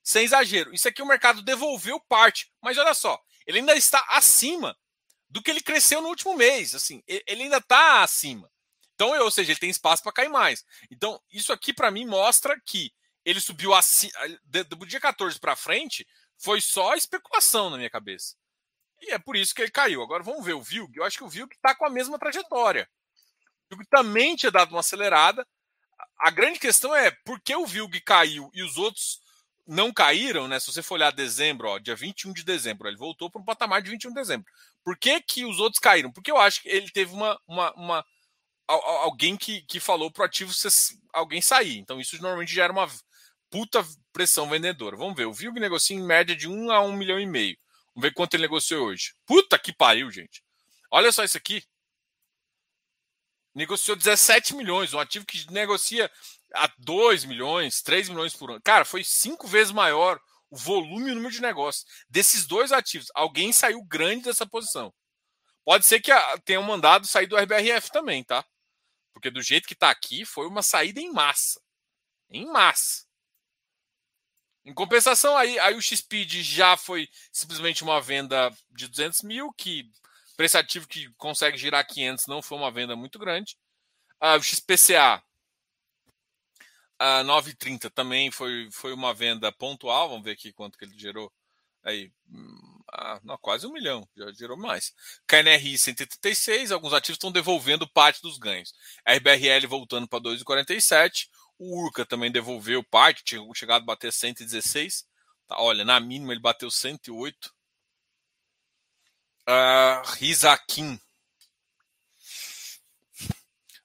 sem 0.08 0.24
exagero. 0.24 0.74
Isso 0.74 0.88
aqui 0.88 1.02
o 1.02 1.06
mercado 1.06 1.42
devolveu 1.42 2.00
parte, 2.00 2.50
mas 2.62 2.78
olha 2.78 2.94
só, 2.94 3.22
ele 3.46 3.60
ainda 3.60 3.76
está 3.76 4.06
acima 4.10 4.78
do 5.30 5.42
que 5.42 5.52
ele 5.52 5.60
cresceu 5.60 6.02
no 6.02 6.08
último 6.08 6.34
mês. 6.34 6.74
Assim, 6.74 7.04
ele 7.06 7.44
ainda 7.44 7.58
está 7.58 8.04
acima. 8.04 8.50
Então, 8.98 9.10
ou 9.22 9.30
seja, 9.30 9.52
ele 9.52 9.60
tem 9.60 9.70
espaço 9.70 10.02
para 10.02 10.12
cair 10.12 10.28
mais. 10.28 10.66
Então, 10.90 11.22
isso 11.32 11.54
aqui 11.54 11.72
para 11.72 11.92
mim 11.92 12.04
mostra 12.04 12.60
que 12.66 12.92
ele 13.24 13.40
subiu 13.40 13.76
assim, 13.76 14.10
do 14.44 14.86
dia 14.88 15.00
14 15.00 15.40
para 15.40 15.56
frente, 15.56 16.08
foi 16.36 16.60
só 16.60 16.96
especulação 16.96 17.70
na 17.70 17.78
minha 17.78 17.92
cabeça. 17.92 18.36
E 19.00 19.12
é 19.12 19.20
por 19.20 19.36
isso 19.36 19.54
que 19.54 19.62
ele 19.62 19.70
caiu. 19.70 20.02
Agora 20.02 20.24
vamos 20.24 20.44
ver 20.44 20.54
o 20.54 20.64
Vilg. 20.64 20.98
Eu 20.98 21.04
acho 21.04 21.16
que 21.16 21.24
o 21.24 21.30
Vilg 21.30 21.54
está 21.54 21.76
com 21.76 21.86
a 21.86 21.92
mesma 21.92 22.18
trajetória. 22.18 22.90
O 23.70 23.76
Vilg 23.76 23.88
também 23.88 24.36
tinha 24.36 24.52
dado 24.52 24.72
uma 24.72 24.80
acelerada. 24.80 25.46
A 26.18 26.32
grande 26.32 26.58
questão 26.58 26.96
é 26.96 27.12
por 27.24 27.40
que 27.40 27.56
o 27.56 27.68
Vilg 27.68 28.02
caiu 28.02 28.50
e 28.52 28.64
os 28.64 28.78
outros 28.78 29.22
não 29.68 29.94
caíram, 29.94 30.48
né? 30.48 30.60
Se 30.60 30.74
você 30.74 30.82
for 30.82 30.96
olhar 30.96 31.12
dezembro, 31.12 31.68
ó, 31.68 31.78
dia 31.78 31.96
21 31.96 32.34
de 32.34 32.44
dezembro, 32.44 32.88
ele 32.88 32.98
voltou 32.98 33.30
para 33.30 33.42
um 33.42 33.46
patamar 33.46 33.84
de 33.84 33.92
21 33.92 34.10
de 34.10 34.16
dezembro. 34.16 34.52
Por 34.84 34.98
que, 34.98 35.22
que 35.22 35.46
os 35.46 35.60
outros 35.60 35.80
caíram? 35.80 36.12
Porque 36.12 36.32
eu 36.32 36.38
acho 36.38 36.64
que 36.64 36.70
ele 36.70 36.90
teve 36.90 37.14
uma. 37.14 37.40
uma, 37.48 37.74
uma 37.74 38.06
alguém 38.68 39.38
que, 39.38 39.62
que 39.62 39.80
falou 39.80 40.12
pro 40.12 40.24
ativo 40.24 40.52
alguém 41.14 41.42
sair. 41.42 41.78
Então, 41.78 42.00
isso 42.00 42.22
normalmente 42.22 42.54
gera 42.54 42.72
uma 42.72 42.88
puta 43.50 43.86
pressão 44.12 44.50
vendedora. 44.50 44.98
Vamos 44.98 45.16
ver. 45.16 45.26
O 45.26 45.34
Vilg 45.34 45.60
negocia 45.60 45.96
em 45.96 46.04
média 46.04 46.36
de 46.36 46.48
1 46.48 46.72
a 46.72 46.82
1 46.82 46.94
milhão 46.94 47.20
e 47.20 47.26
meio. 47.26 47.58
Vamos 47.96 48.10
ver 48.10 48.14
quanto 48.14 48.34
ele 48.34 48.44
negociou 48.44 48.88
hoje. 48.88 49.14
Puta 49.26 49.58
que 49.58 49.74
pariu, 49.74 50.12
gente. 50.12 50.44
Olha 50.92 51.12
só 51.12 51.24
isso 51.24 51.38
aqui. 51.38 51.64
Negociou 53.56 53.98
17 53.98 54.56
milhões, 54.56 54.94
um 54.94 55.00
ativo 55.00 55.26
que 55.26 55.52
negocia 55.52 56.12
a 56.54 56.72
2 56.78 57.26
milhões, 57.26 57.82
3 57.82 58.10
milhões 58.10 58.36
por 58.36 58.52
ano. 58.52 58.62
Cara, 58.64 58.86
foi 58.86 59.04
cinco 59.04 59.48
vezes 59.48 59.74
maior 59.74 60.20
o 60.50 60.58
volume 60.58 61.10
e 61.10 61.12
o 61.12 61.16
número 61.16 61.34
de 61.34 61.42
negócios. 61.42 61.86
Desses 62.10 62.46
dois 62.46 62.72
ativos, 62.72 63.08
alguém 63.14 63.52
saiu 63.52 63.84
grande 63.84 64.26
dessa 64.26 64.46
posição. 64.46 64.94
Pode 65.66 65.86
ser 65.86 66.00
que 66.00 66.12
tenham 66.46 66.64
mandado 66.64 67.06
sair 67.08 67.28
do 67.28 67.36
RBRF 67.36 67.92
também, 67.92 68.24
tá? 68.24 68.46
Porque 69.18 69.32
do 69.32 69.42
jeito 69.42 69.68
que 69.68 69.74
está 69.74 69.90
aqui, 69.90 70.24
foi 70.24 70.48
uma 70.48 70.62
saída 70.62 71.02
em 71.02 71.12
massa. 71.12 71.60
Em 72.30 72.46
massa. 72.46 73.08
Em 74.64 74.74
compensação, 74.74 75.36
aí, 75.36 75.58
aí 75.58 75.74
o 75.74 75.82
XPID 75.82 76.44
já 76.44 76.78
foi 76.78 77.10
simplesmente 77.32 77.84
uma 77.84 78.00
venda 78.00 78.56
de 78.70 78.88
200 78.88 79.24
mil, 79.24 79.52
que 79.54 79.90
esse 80.38 80.56
ativo 80.56 80.88
que 80.88 81.12
consegue 81.16 81.58
girar 81.58 81.88
500 81.88 82.28
não 82.28 82.44
foi 82.44 82.60
uma 82.60 82.72
venda 82.72 82.96
muito 82.96 83.18
grande. 83.18 83.58
Ah, 84.20 84.36
o 84.36 84.44
XPCA 84.44 85.24
a 87.00 87.24
9,30 87.24 87.90
também 87.90 88.30
foi, 88.30 88.70
foi 88.72 88.94
uma 88.94 89.16
venda 89.16 89.52
pontual. 89.52 90.10
Vamos 90.10 90.26
ver 90.26 90.32
aqui 90.32 90.54
quanto 90.54 90.78
que 90.78 90.86
ele 90.86 90.98
gerou. 90.98 91.34
Aí, 91.84 92.12
ah, 92.92 93.20
não, 93.24 93.38
quase 93.38 93.68
um 93.68 93.72
milhão, 93.72 94.08
já 94.16 94.32
gerou 94.32 94.58
mais. 94.58 94.94
KNRI 95.28 95.78
136, 95.78 96.72
alguns 96.72 96.94
ativos 96.94 97.18
estão 97.18 97.32
devolvendo 97.32 97.88
parte 97.88 98.22
dos 98.22 98.38
ganhos. 98.38 98.74
RBRL 99.06 99.68
voltando 99.68 100.08
para 100.08 100.22
2,47. 100.22 101.28
O 101.60 101.84
Urca 101.84 102.06
também 102.06 102.32
devolveu 102.32 102.84
parte, 102.84 103.24
tinha 103.24 103.42
chegado 103.54 103.82
a 103.82 103.86
bater 103.86 104.14
116. 104.14 105.06
Tá, 105.48 105.60
olha, 105.60 105.84
na 105.84 106.00
mínima 106.00 106.32
ele 106.32 106.42
bateu 106.42 106.72
108. 106.72 107.54
Uh, 109.50 110.02
Rizakin 110.18 111.00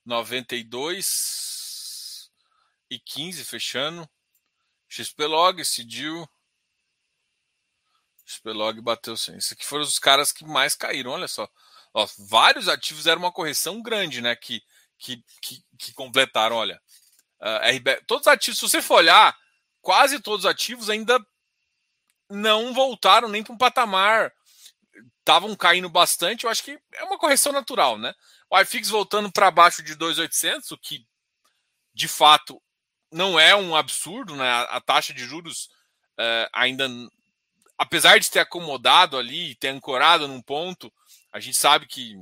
92 0.04 2.30
e 2.90 2.98
15 2.98 3.44
fechando. 3.44 4.08
XPlog, 4.88 5.64
Cidil. 5.64 6.28
XPlog 8.33 8.81
bateu 8.81 9.16
100. 9.16 9.37
Esses 9.37 9.53
aqui 9.53 9.64
foram 9.64 9.85
os 9.85 9.99
caras 9.99 10.33
que 10.33 10.45
mais 10.45 10.75
caíram, 10.75 11.12
olha 11.12 11.29
só. 11.29 11.49
Ó, 11.95 12.07
vários 12.29 12.68
ativos 12.68 13.07
eram 13.07 13.23
uma 13.23 13.33
correção 13.33 13.83
grande, 13.83 14.21
né? 14.21 14.35
Que, 14.37 14.62
que, 14.99 15.23
que, 15.40 15.62
que 15.79 15.92
completaram, 15.95 16.57
olha. 16.57 16.81
Uh, 17.40 17.77
RB, 17.77 18.03
todos 18.07 18.27
os 18.27 18.33
ativos, 18.33 18.59
se 18.59 18.68
você 18.68 18.81
for 18.81 18.97
olhar, 18.97 19.37
quase 19.81 20.21
todos 20.21 20.45
os 20.45 20.51
ativos 20.51 20.88
ainda 20.88 21.18
não 22.31 22.73
voltaram 22.73 23.29
nem 23.29 23.42
para 23.42 23.53
um 23.53 23.59
patamar. 23.59 24.33
Estavam 25.18 25.55
caindo 25.55 25.88
bastante. 25.88 26.45
Eu 26.45 26.51
acho 26.51 26.64
que 26.64 26.79
é 26.95 27.05
uma 27.05 27.18
correção 27.18 27.53
natural, 27.53 27.99
né? 27.99 28.14
O 28.51 28.59
iFix 28.61 28.88
voltando 28.88 29.31
para 29.31 29.51
baixo 29.51 29.83
de 29.83 29.97
2.800, 29.97 30.73
o 30.73 30.79
que 30.79 31.07
de 31.95 32.09
fato 32.09 32.61
não 33.11 33.38
é 33.38 33.55
um 33.55 33.77
absurdo, 33.77 34.35
né? 34.35 34.51
A, 34.71 34.81
taxa 34.81 35.12
de 35.12 35.25
juros 35.25 35.68
é, 36.18 36.49
ainda, 36.53 36.88
apesar 37.83 38.18
de 38.18 38.31
ter 38.31 38.38
acomodado 38.38 39.18
ali, 39.18 39.57
ter 39.57 39.68
ancorado 39.68 40.29
num 40.29 40.40
ponto, 40.40 40.92
a 41.33 41.40
gente 41.40 41.57
sabe 41.57 41.87
que 41.87 42.14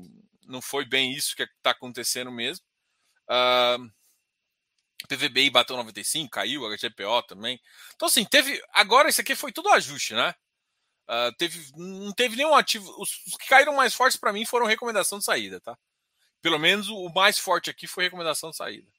não 0.46 0.62
foi 0.62 0.86
bem 0.86 1.12
isso 1.12 1.36
que 1.36 1.42
está 1.42 1.70
acontecendo 1.70 2.32
mesmo. 2.32 2.64
Uh, 3.28 3.90
PVBI 5.06 5.50
bateu 5.50 5.76
95, 5.76 6.30
caiu, 6.30 6.62
HGPO 6.62 7.22
também. 7.28 7.60
Então, 7.94 8.08
assim, 8.08 8.24
teve. 8.24 8.60
Agora, 8.72 9.10
isso 9.10 9.20
aqui 9.20 9.34
foi 9.34 9.52
tudo 9.52 9.68
ajuste, 9.68 10.14
né? 10.14 10.34
Uh, 11.06 11.34
teve, 11.36 11.70
não 11.76 12.12
teve 12.12 12.36
nenhum 12.36 12.54
ativo. 12.54 12.90
Os, 12.98 13.10
os 13.26 13.36
que 13.36 13.46
caíram 13.46 13.74
mais 13.74 13.94
fortes 13.94 14.18
para 14.18 14.32
mim 14.32 14.46
foram 14.46 14.66
recomendação 14.66 15.18
de 15.18 15.24
saída, 15.24 15.60
tá? 15.60 15.78
Pelo 16.40 16.58
menos 16.58 16.88
o 16.88 17.10
mais 17.10 17.38
forte 17.38 17.68
aqui 17.68 17.86
foi 17.86 18.04
recomendação 18.04 18.50
de 18.50 18.56
saída. 18.56 18.90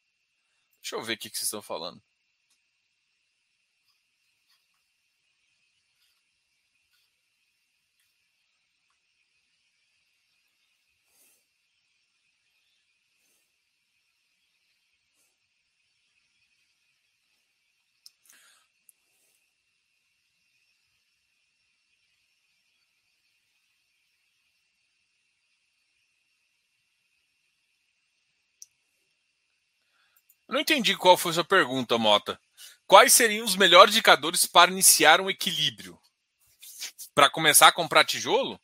Deixa 0.82 0.96
eu 0.96 1.02
ver 1.02 1.14
o 1.14 1.18
que, 1.18 1.30
que 1.30 1.38
vocês 1.38 1.48
estão 1.48 1.62
falando. 1.62 2.02
Eu 30.52 30.56
não 30.56 30.62
entendi 30.62 30.98
qual 30.98 31.16
foi 31.16 31.32
a 31.32 31.36
sua 31.36 31.46
pergunta, 31.46 31.98
Mota. 31.98 32.38
Quais 32.86 33.14
seriam 33.14 33.46
os 33.46 33.56
melhores 33.56 33.94
indicadores 33.94 34.46
para 34.46 34.70
iniciar 34.70 35.22
um 35.22 35.30
equilíbrio? 35.30 35.98
Para 37.16 37.30
começar 37.30 37.70
a 37.70 37.72
comprar 37.72 38.04
tijolo? 38.04 38.60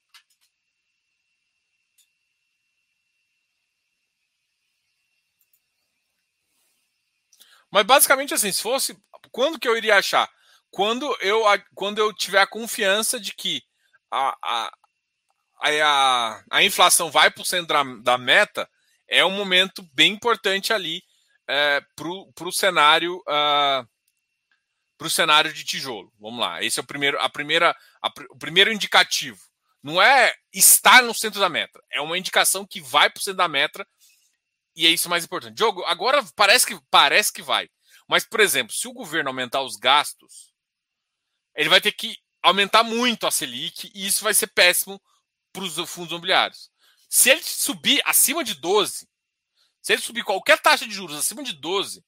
Mas 7.71 7.86
basicamente 7.86 8.34
assim, 8.34 8.52
se 8.52 8.62
fosse. 8.62 9.02
Quando 9.32 9.58
que 9.58 9.67
eu 9.67 9.78
iria 9.78 9.95
achar? 9.95 10.30
Quando 10.69 11.15
eu, 11.21 11.43
quando 11.73 12.00
eu 12.00 12.13
tiver 12.13 12.41
a 12.41 12.47
confiança 12.47 13.17
de 13.17 13.34
que 13.34 13.63
a, 14.12 14.38
a, 14.43 14.73
a, 15.62 16.43
a 16.52 16.63
inflação 16.63 17.10
vai 17.10 17.32
para 17.32 17.43
o 17.43 17.45
centro 17.45 17.67
da, 17.67 17.84
da 18.02 18.17
meta, 18.17 18.69
é 19.08 19.23
um 19.23 19.32
momento 19.32 19.82
bem 19.93 20.12
importante 20.12 20.73
ali 20.73 21.07
é, 21.48 21.82
para 21.96 22.48
o 22.48 22.52
cenário 22.52 23.18
uh, 23.20 23.88
para 24.98 25.08
o 25.08 25.12
cenário 25.12 25.54
de 25.54 25.64
tijolo. 25.64 26.12
Vamos 26.20 26.40
lá. 26.40 26.64
Esse 26.64 26.80
é 26.80 26.84
o 26.84 26.86
primeiro, 26.86 27.20
a 27.20 27.30
primeira, 27.30 27.76
a, 28.02 28.12
o 28.32 28.38
primeiro 28.38 28.72
indicativo. 28.72 29.40
Não 29.84 30.02
é 30.02 30.34
estar 30.52 31.04
no 31.04 31.14
centro 31.14 31.40
da 31.40 31.48
meta, 31.48 31.82
é 31.92 32.02
uma 32.02 32.18
indicação 32.18 32.66
que 32.66 32.82
vai 32.82 33.10
para 33.10 33.20
o 33.20 33.24
centro 33.24 33.38
da 33.38 33.48
meta 33.48 33.88
e 34.76 34.86
é 34.86 34.90
isso 34.90 35.10
mais 35.10 35.24
importante. 35.24 35.56
Diogo, 35.56 35.84
agora 35.86 36.24
parece 36.36 36.66
que 36.66 36.80
parece 36.90 37.32
que 37.32 37.42
vai. 37.42 37.70
Mas, 38.08 38.26
por 38.26 38.40
exemplo, 38.40 38.74
se 38.74 38.88
o 38.88 38.94
governo 38.94 39.30
aumentar 39.30 39.62
os 39.62 39.76
gastos, 39.76 40.54
ele 41.56 41.70
vai 41.70 41.80
ter 41.80 41.92
que 41.92 42.18
aumentar 42.42 42.84
muito 42.84 43.28
a 43.28 43.32
Selic 43.32 43.92
e 43.94 44.06
isso 44.06 44.24
vai 44.24 44.34
ser 44.34 44.48
péssimo 44.48 45.02
para 45.54 45.64
os 45.64 45.76
fundos 45.89 46.12
imobiliários. 46.12 46.70
Se 47.10 47.30
ele 47.30 47.41
subir 47.43 48.02
acima 48.06 48.43
de 48.43 48.56
12, 48.56 49.08
se 49.88 49.94
ele 49.94 50.02
subir 50.02 50.26
qualquer 50.26 50.60
taxa 50.60 50.86
de 50.86 50.94
juros 50.94 51.16
acima 51.16 51.42
de 51.42 51.54
12, 51.54 52.04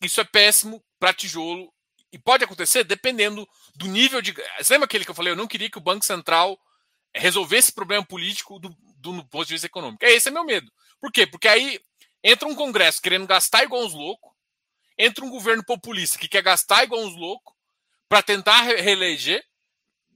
isso 0.00 0.20
é 0.20 0.24
péssimo 0.24 0.80
para 0.96 1.12
tijolo. 1.12 1.74
E 2.12 2.18
pode 2.20 2.44
acontecer 2.44 2.84
dependendo 2.84 3.44
do 3.74 3.88
nível 3.88 4.22
de. 4.22 4.32
Você 4.58 4.74
lembra 4.74 4.84
aquele 4.84 5.04
que 5.04 5.10
eu 5.10 5.14
falei? 5.14 5.32
Eu 5.32 5.36
não 5.36 5.48
queria 5.48 5.68
que 5.68 5.76
o 5.76 5.80
Banco 5.80 6.04
Central 6.04 6.56
resolvesse 7.12 7.66
esse 7.66 7.72
problema 7.72 8.06
político 8.06 8.60
do, 8.60 8.68
do, 8.98 9.12
do 9.12 9.26
ponto 9.26 9.44
de 9.44 9.54
vista 9.54 9.66
econômico. 9.66 10.04
É 10.04 10.12
esse 10.12 10.28
é 10.28 10.30
meu 10.30 10.44
medo. 10.44 10.70
Por 11.00 11.10
quê? 11.10 11.26
Porque 11.26 11.48
aí 11.48 11.80
entra 12.22 12.46
um 12.46 12.54
Congresso 12.54 13.02
querendo 13.02 13.26
gastar 13.26 13.64
igual 13.64 13.82
uns 13.82 13.92
loucos, 13.92 14.32
entra 14.96 15.24
um 15.24 15.30
governo 15.30 15.64
populista 15.64 16.16
que 16.16 16.28
quer 16.28 16.42
gastar 16.42 16.84
igual 16.84 17.02
uns 17.02 17.16
loucos 17.16 17.52
para 18.08 18.22
tentar 18.22 18.60
reeleger. 18.62 19.44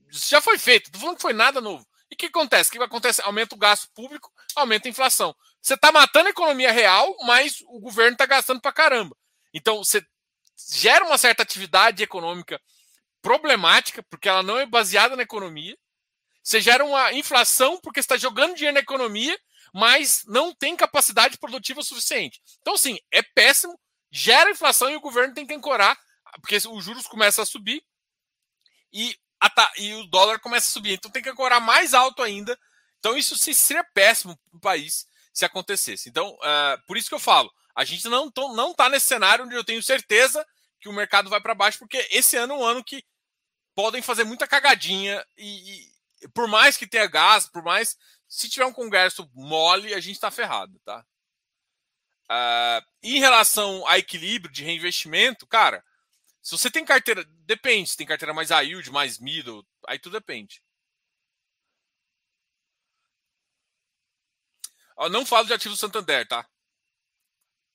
Isso 0.09 0.29
já 0.29 0.39
foi 0.39 0.57
feito. 0.57 0.89
Não 0.93 1.01
falando 1.01 1.17
que 1.17 1.23
foi 1.23 1.33
nada 1.33 1.59
novo. 1.59 1.85
E 2.09 2.15
o 2.15 2.17
que 2.17 2.27
acontece? 2.27 2.69
O 2.69 2.71
que 2.71 2.81
acontece? 2.81 3.21
Aumenta 3.23 3.53
o 3.53 3.57
gasto 3.59 3.89
público, 3.93 4.31
aumenta 4.55 4.87
a 4.87 4.91
inflação. 4.91 5.35
Você 5.61 5.73
está 5.73 5.91
matando 5.91 6.27
a 6.27 6.31
economia 6.31 6.71
real, 6.71 7.15
mas 7.25 7.61
o 7.67 7.79
governo 7.79 8.13
está 8.13 8.25
gastando 8.25 8.61
para 8.61 8.71
caramba. 8.71 9.15
Então, 9.53 9.83
você 9.83 10.05
gera 10.71 11.05
uma 11.05 11.17
certa 11.17 11.43
atividade 11.43 12.03
econômica 12.03 12.61
problemática, 13.21 14.01
porque 14.03 14.29
ela 14.29 14.41
não 14.41 14.57
é 14.57 14.65
baseada 14.65 15.15
na 15.15 15.23
economia. 15.23 15.77
Você 16.41 16.61
gera 16.61 16.85
uma 16.85 17.13
inflação 17.13 17.79
porque 17.81 17.99
está 17.99 18.17
jogando 18.17 18.55
dinheiro 18.55 18.75
na 18.75 18.79
economia, 18.79 19.37
mas 19.73 20.23
não 20.25 20.53
tem 20.53 20.75
capacidade 20.75 21.37
produtiva 21.37 21.83
suficiente. 21.83 22.41
Então, 22.61 22.75
assim, 22.75 22.97
é 23.11 23.21
péssimo, 23.21 23.77
gera 24.09 24.49
inflação 24.49 24.89
e 24.89 24.95
o 24.95 25.01
governo 25.01 25.33
tem 25.33 25.45
que 25.45 25.53
ancorar, 25.53 25.97
porque 26.41 26.55
os 26.55 26.83
juros 26.83 27.05
começam 27.05 27.43
a 27.43 27.45
subir 27.45 27.83
e, 28.91 29.15
a, 29.39 29.71
e 29.77 29.93
o 29.95 30.05
dólar 30.05 30.39
começa 30.39 30.69
a 30.69 30.71
subir. 30.71 30.93
Então 30.93 31.11
tem 31.11 31.21
que 31.21 31.29
ancorar 31.29 31.61
mais 31.61 31.93
alto 31.93 32.23
ainda. 32.23 32.57
Então, 32.99 33.17
isso 33.17 33.37
seria 33.37 33.83
péssimo 33.83 34.37
para 34.49 34.57
o 34.57 34.61
país 34.61 35.08
se 35.39 35.45
acontecesse. 35.45 36.09
Então, 36.09 36.33
uh, 36.35 36.85
por 36.85 36.97
isso 36.97 37.09
que 37.09 37.15
eu 37.15 37.19
falo, 37.19 37.51
a 37.75 37.83
gente 37.83 38.07
não 38.07 38.27
está 38.27 38.89
nesse 38.89 39.07
cenário 39.07 39.45
onde 39.45 39.55
eu 39.55 39.63
tenho 39.63 39.81
certeza 39.81 40.45
que 40.79 40.89
o 40.89 40.93
mercado 40.93 41.29
vai 41.29 41.41
para 41.41 41.55
baixo, 41.55 41.79
porque 41.79 42.07
esse 42.11 42.35
ano 42.37 42.53
é 42.53 42.57
um 42.57 42.65
ano 42.65 42.83
que 42.83 43.03
podem 43.75 44.01
fazer 44.01 44.23
muita 44.23 44.47
cagadinha 44.47 45.25
e, 45.37 45.83
e, 46.21 46.27
por 46.33 46.47
mais 46.47 46.77
que 46.77 46.87
tenha 46.87 47.07
gás, 47.07 47.47
por 47.47 47.63
mais 47.63 47.97
se 48.27 48.49
tiver 48.49 48.65
um 48.65 48.73
congresso 48.73 49.29
mole, 49.33 49.93
a 49.93 49.99
gente 49.99 50.15
está 50.15 50.29
ferrado, 50.29 50.79
tá? 50.85 51.05
Uh, 52.31 52.85
em 53.01 53.19
relação 53.19 53.87
a 53.87 53.97
equilíbrio 53.97 54.53
de 54.53 54.63
reinvestimento, 54.63 55.47
cara, 55.47 55.83
se 56.41 56.51
você 56.51 56.69
tem 56.69 56.85
carteira, 56.85 57.23
depende, 57.45 57.89
se 57.89 57.97
tem 57.97 58.05
carteira 58.05 58.33
mais 58.33 58.49
high 58.49 58.67
yield, 58.67 58.91
mais 58.91 59.19
middle, 59.19 59.65
aí 59.87 59.97
tudo 59.97 60.13
depende. 60.13 60.61
Não 65.07 65.25
falo 65.25 65.47
de 65.47 65.53
ativo 65.53 65.77
Santander, 65.77 66.27
tá? 66.27 66.45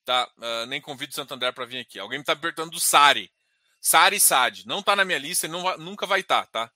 Tá? 0.05 0.31
Uh, 0.37 0.67
nem 0.67 0.81
convido 0.81 1.13
o 1.13 1.15
Santander 1.15 1.53
para 1.55 1.65
vir 1.65 1.79
aqui. 1.79 1.99
Alguém 1.99 2.19
me 2.19 2.23
está 2.23 2.37
perguntando 2.37 2.73
do 2.73 2.81
Sari. 2.81 3.33
Sari 3.81 4.21
Sad. 4.21 4.67
Não 4.67 4.81
está 4.81 4.95
na 4.95 5.05
minha 5.05 5.19
lista 5.19 5.47
e 5.47 5.49
não 5.49 5.77
nunca 5.79 6.07
vai 6.07 6.21
estar, 6.21 6.47
tá? 6.49 6.69
tá? 6.69 6.75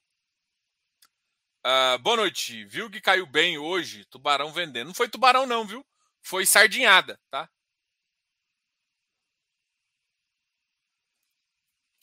Uh, 1.97 1.99
boa 1.99 2.17
noite. 2.17 2.65
Viu 2.65 2.91
que 2.91 3.01
caiu 3.01 3.27
bem 3.27 3.59
hoje? 3.59 4.07
Tubarão 4.07 4.53
vendendo. 4.53 4.87
Não 4.87 4.95
foi 4.95 5.09
tubarão, 5.09 5.47
não, 5.47 5.67
viu? 5.67 5.85
Foi 6.23 6.47
sardinhada, 6.47 7.21
tá? 7.31 7.49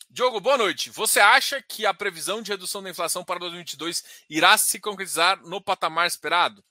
Diogo, 0.10 0.39
boa 0.39 0.58
noite. 0.58 0.89
Você 0.91 1.20
acha 1.20 1.62
que 1.62 1.86
a 1.86 1.93
previsão 1.93 2.41
de 2.41 2.50
redução 2.52 2.82
da 2.82 2.89
inflação 2.89 3.26
para 3.26 3.39
2022 3.39 4.04
irá 4.30 4.58
se 4.58 4.80
concretizar 4.80 5.41
no 5.41 5.60
patamar 5.62 6.08
esperado? 6.08 6.64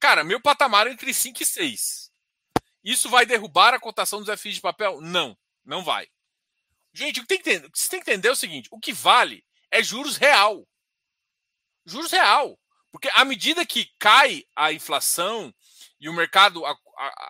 Cara, 0.00 0.24
meu 0.24 0.40
patamar 0.40 0.86
é 0.86 0.90
entre 0.90 1.12
5 1.12 1.42
e 1.42 1.46
6. 1.46 2.12
Isso 2.82 3.08
vai 3.08 3.24
derrubar 3.24 3.72
a 3.72 3.80
cotação 3.80 4.22
dos 4.22 4.40
FIs 4.40 4.56
de 4.56 4.60
papel? 4.60 5.00
Não, 5.00 5.36
não 5.64 5.82
vai. 5.82 6.08
Gente, 6.92 7.20
o 7.20 7.22
que, 7.22 7.28
tem 7.28 7.42
que 7.42 7.50
entender, 7.50 7.70
você 7.74 7.88
tem 7.88 8.00
que 8.00 8.10
entender 8.10 8.28
é 8.28 8.32
o 8.32 8.36
seguinte: 8.36 8.68
o 8.70 8.78
que 8.78 8.92
vale 8.92 9.44
é 9.70 9.82
juros 9.82 10.16
real. 10.16 10.66
Juros 11.84 12.12
real. 12.12 12.58
Porque 12.92 13.10
à 13.14 13.24
medida 13.24 13.66
que 13.66 13.90
cai 13.98 14.44
a 14.54 14.72
inflação 14.72 15.52
e 15.98 16.08
o 16.08 16.12
mercado 16.12 16.62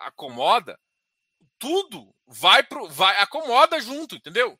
acomoda, 0.01 0.79
tudo 1.57 2.13
vai 2.27 2.61
pro. 2.61 2.87
vai 2.87 3.19
acomoda 3.19 3.79
junto, 3.79 4.15
entendeu? 4.15 4.59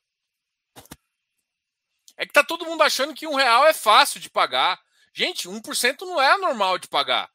É 2.18 2.26
que 2.26 2.34
tá 2.34 2.44
todo 2.44 2.66
mundo 2.66 2.82
achando 2.82 3.14
que 3.14 3.28
um 3.28 3.36
real 3.36 3.68
é 3.68 3.74
fácil 3.74 4.20
de 4.20 4.30
pagar. 4.30 4.82
Gente, 5.14 5.48
1% 5.48 6.02
não 6.02 6.22
é 6.22 6.38
normal 6.38 6.78
de 6.78 6.88
pagar. 6.88 7.30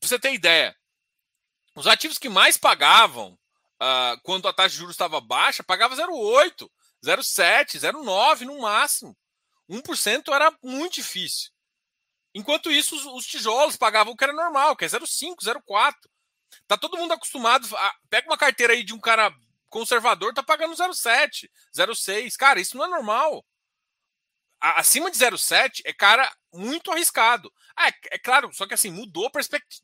Pra 0.00 0.08
você 0.08 0.18
ter 0.18 0.32
ideia, 0.32 0.74
os 1.76 1.86
ativos 1.86 2.18
que 2.18 2.28
mais 2.28 2.56
pagavam 2.56 3.38
uh, 3.80 4.20
quando 4.22 4.48
a 4.48 4.52
taxa 4.52 4.70
de 4.70 4.76
juros 4.76 4.94
estava 4.94 5.20
baixa, 5.20 5.62
pagava 5.62 5.94
0,8, 5.94 6.68
0,7, 7.04 7.78
0,9 7.78 8.40
no 8.40 8.60
máximo. 8.60 9.16
1% 9.68 10.34
era 10.34 10.52
muito 10.62 10.94
difícil. 10.94 11.50
Enquanto 12.34 12.70
isso, 12.70 12.96
os, 12.96 13.04
os, 13.04 13.26
tijolos 13.26 13.76
pagavam 13.76 14.14
o 14.14 14.16
que 14.16 14.24
era 14.24 14.32
normal, 14.32 14.74
que 14.74 14.84
é 14.84 14.88
0,5, 14.88 15.36
0,4. 15.42 15.94
Tá 16.66 16.78
todo 16.78 16.96
mundo 16.96 17.12
acostumado. 17.12 17.68
A, 17.76 17.94
pega 18.08 18.28
uma 18.28 18.38
carteira 18.38 18.72
aí 18.72 18.82
de 18.82 18.94
um 18.94 19.00
cara 19.00 19.32
conservador, 19.68 20.32
tá 20.32 20.42
pagando 20.42 20.74
0,7, 20.74 21.48
0,6. 21.76 22.36
Cara, 22.36 22.58
isso 22.58 22.76
não 22.76 22.86
é 22.86 22.88
normal 22.88 23.44
acima 24.60 25.10
de 25.10 25.16
0,7 25.16 25.80
é 25.84 25.92
cara 25.92 26.30
muito 26.52 26.90
arriscado. 26.90 27.52
Ah, 27.76 27.88
é, 27.88 27.92
é, 28.12 28.18
claro, 28.18 28.52
só 28.52 28.66
que 28.66 28.74
assim, 28.74 28.90
mudou 28.90 29.26
a 29.26 29.30
perspectiva. 29.30 29.82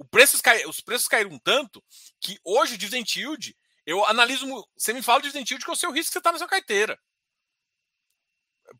O 0.00 0.06
cai, 0.42 0.64
os 0.64 0.80
preços 0.80 1.06
caíram 1.06 1.38
tanto 1.38 1.84
que 2.18 2.40
hoje 2.42 2.74
o 2.74 2.78
dividend 2.78 3.20
yield, 3.20 3.54
eu 3.84 4.02
analiso. 4.06 4.46
Você 4.74 4.94
me 4.94 5.02
fala 5.02 5.20
de 5.20 5.26
dividend 5.26 5.52
yield 5.52 5.62
que 5.62 5.70
é 5.70 5.74
o 5.74 5.76
seu 5.76 5.92
risco 5.92 6.08
que 6.08 6.12
você 6.14 6.18
está 6.18 6.32
na 6.32 6.38
sua 6.38 6.48
carteira. 6.48 6.98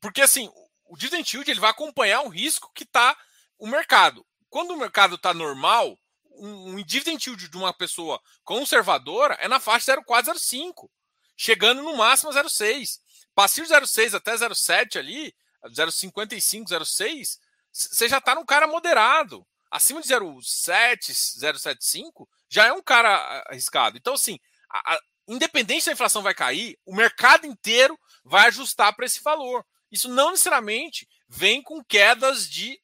Porque 0.01 0.23
assim, 0.23 0.51
o 0.87 0.97
dividend 0.97 1.31
yield 1.31 1.51
ele 1.51 1.61
vai 1.61 1.71
acompanhar 1.71 2.23
o 2.23 2.31
risco 2.31 2.73
que 2.75 2.85
está 2.85 3.15
o 3.59 3.67
mercado. 3.67 4.27
Quando 4.49 4.71
o 4.71 4.79
mercado 4.79 5.17
está 5.17 5.35
normal, 5.35 5.95
um, 6.31 6.71
um 6.71 6.83
dividend 6.83 7.23
yield 7.29 7.51
de 7.51 7.57
uma 7.59 7.75
pessoa 7.75 8.19
conservadora 8.43 9.35
é 9.41 9.47
na 9.47 9.61
faixa 9.61 9.95
0,4, 9.97 10.37
0,5, 10.37 10.89
chegando 11.37 11.83
no 11.83 11.99
máximo 11.99 12.31
a 12.31 12.35
0,6. 12.35 12.99
Passivo 13.35 13.69
06 13.87 14.15
até 14.15 14.39
07 14.55 14.99
ali, 14.99 15.35
0,55, 15.67 16.65
0,6, 16.69 17.39
você 17.71 18.09
já 18.09 18.17
está 18.17 18.35
num 18.35 18.47
cara 18.47 18.67
moderado. 18.67 19.47
Acima 19.71 20.03
de 20.03 20.09
0,7, 20.09 21.13
0,75, 21.13 22.27
já 22.49 22.67
é 22.67 22.73
um 22.73 22.83
cara 22.83 23.45
arriscado. 23.49 23.97
Então, 23.97 24.15
assim, 24.15 24.39
a, 24.69 24.95
a, 24.95 25.01
independente 25.29 25.83
se 25.83 25.91
a 25.91 25.93
inflação 25.93 26.23
vai 26.23 26.35
cair, 26.35 26.77
o 26.85 26.95
mercado 26.95 27.47
inteiro 27.47 27.99
vai 28.25 28.49
ajustar 28.49 28.95
para 28.95 29.07
esse 29.07 29.23
valor. 29.23 29.65
Isso 29.91 30.09
não 30.09 30.31
necessariamente 30.31 31.09
vem 31.29 31.63
com 31.63 31.85
quedas 31.85 32.49
de, 32.49 32.81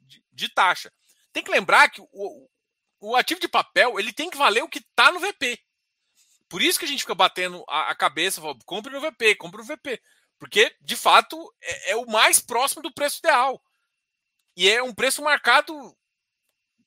de, 0.00 0.24
de 0.32 0.48
taxa. 0.48 0.92
Tem 1.32 1.42
que 1.42 1.50
lembrar 1.50 1.90
que 1.90 2.00
o, 2.00 2.48
o 3.00 3.16
ativo 3.16 3.40
de 3.40 3.48
papel 3.48 3.98
ele 3.98 4.12
tem 4.12 4.30
que 4.30 4.38
valer 4.38 4.62
o 4.62 4.68
que 4.68 4.78
está 4.78 5.12
no 5.12 5.20
VP. 5.20 5.58
Por 6.48 6.62
isso 6.62 6.78
que 6.78 6.84
a 6.84 6.88
gente 6.88 7.00
fica 7.00 7.14
batendo 7.14 7.64
a, 7.68 7.90
a 7.90 7.94
cabeça, 7.94 8.40
fala, 8.40 8.56
compre 8.64 8.92
no 8.92 9.00
VP, 9.00 9.34
compre 9.36 9.60
no 9.60 9.66
VP. 9.66 10.00
Porque, 10.38 10.74
de 10.80 10.96
fato, 10.96 11.52
é, 11.60 11.92
é, 11.92 11.96
o 11.96 12.06
mais 12.06 12.40
próximo 12.40 12.82
do 12.82 12.92
preço 12.92 13.18
ideal. 13.18 13.60
E 14.56 14.68
é 14.68 14.82
um 14.82 14.94
preço 14.94 15.22
marcado 15.22 15.96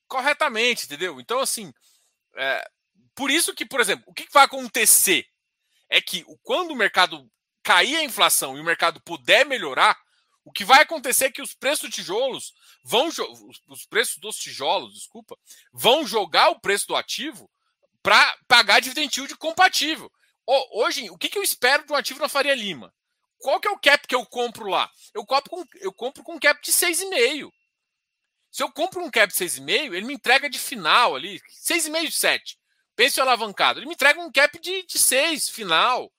corretamente, 0.10 0.86
entendeu? 0.86 1.20
Então, 1.20 1.40
assim, 1.40 1.72
é, 2.36 2.70
por 3.16 3.32
isso 3.32 3.54
que, 3.54 3.66
por 3.66 3.80
exemplo, 3.80 4.04
o 4.08 4.14
que 4.14 4.28
vai 4.34 4.44
acontecer 4.44 5.26
é 5.90 6.02
que 6.02 6.26
quando 6.44 6.72
o 6.72 6.76
mercado 6.76 7.30
cair 7.64 7.96
a 7.98 8.04
inflação 8.04 8.58
e 8.58 8.62
o 8.62 8.66
mercado 8.66 9.00
puder 9.02 9.46
melhorar, 9.46 9.98
o 10.44 10.52
que 10.52 10.66
vai 10.66 10.82
acontecer 10.82 11.26
é 11.26 11.32
que 11.32 11.42
os 11.42 11.54
preços 11.54 11.88
dos 11.88 11.96
tijolos 11.96 12.54
vão 12.84 13.08
os 13.68 13.86
preços 13.86 14.18
dos 14.18 14.36
tijolos, 14.38 14.94
desculpa, 14.94 15.38
vão 15.72 16.06
jogar 16.08 16.50
o 16.50 16.60
preço 16.60 16.88
do 16.88 16.96
ativo 16.96 17.50
para 18.02 18.38
pagar 18.48 18.80
dividend 18.80 19.16
yield 19.16 19.36
compatível. 19.38 20.12
Hoje, 20.72 21.10
o 21.12 21.18
que, 21.18 21.30
que 21.30 21.38
eu 21.38 21.44
espero 21.44 21.86
de 21.86 21.94
um 21.94 21.96
ativo 21.96 22.20
na 22.20 22.28
Faria 22.30 22.56
Lima? 22.56 22.92
Qual 23.38 23.60
que 23.60 23.68
é 23.68 23.72
o 23.72 23.80
cap 23.80 24.08
que 24.08 24.16
eu 24.16 24.26
compro 24.26 24.68
lá? 24.68 24.90
Eu 25.14 25.26
compro 25.26 25.50
com, 25.50 25.66
eu 25.76 25.94
compro 25.94 26.24
com 26.24 26.36
um 26.36 26.40
cap 26.40 26.60
de 26.62 26.72
6,5. 26.72 27.52
Se 28.52 28.64
eu 28.64 28.72
compro 28.72 29.04
um 29.04 29.12
cap 29.12 29.32
de 29.32 29.38
6,5, 29.38 29.94
ele 29.94 30.06
me 30.06 30.14
entrega 30.16 30.50
de 30.50 30.58
final 30.58 31.16
ali, 31.16 31.40
6,5, 31.64 32.12
7. 32.12 32.60
Pense 32.96 33.22
alavancado. 33.22 33.80
Ele 33.80 33.86
me 33.86 33.94
entrega 33.94 34.20
um 34.20 34.32
cap 34.32 34.60
de, 34.60 34.84
de 34.86 34.98
6 34.98 35.50
final, 35.50 36.12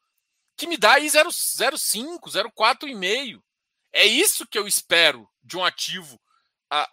que 0.56 0.66
me 0.66 0.76
dá 0.76 0.94
aí 0.94 1.06
0,5, 1.06 2.20
0,4,5. 2.20 3.42
É 3.92 4.06
isso 4.06 4.46
que 4.46 4.58
eu 4.58 4.68
espero 4.68 5.28
de 5.42 5.56
um 5.56 5.64
ativo, 5.64 6.20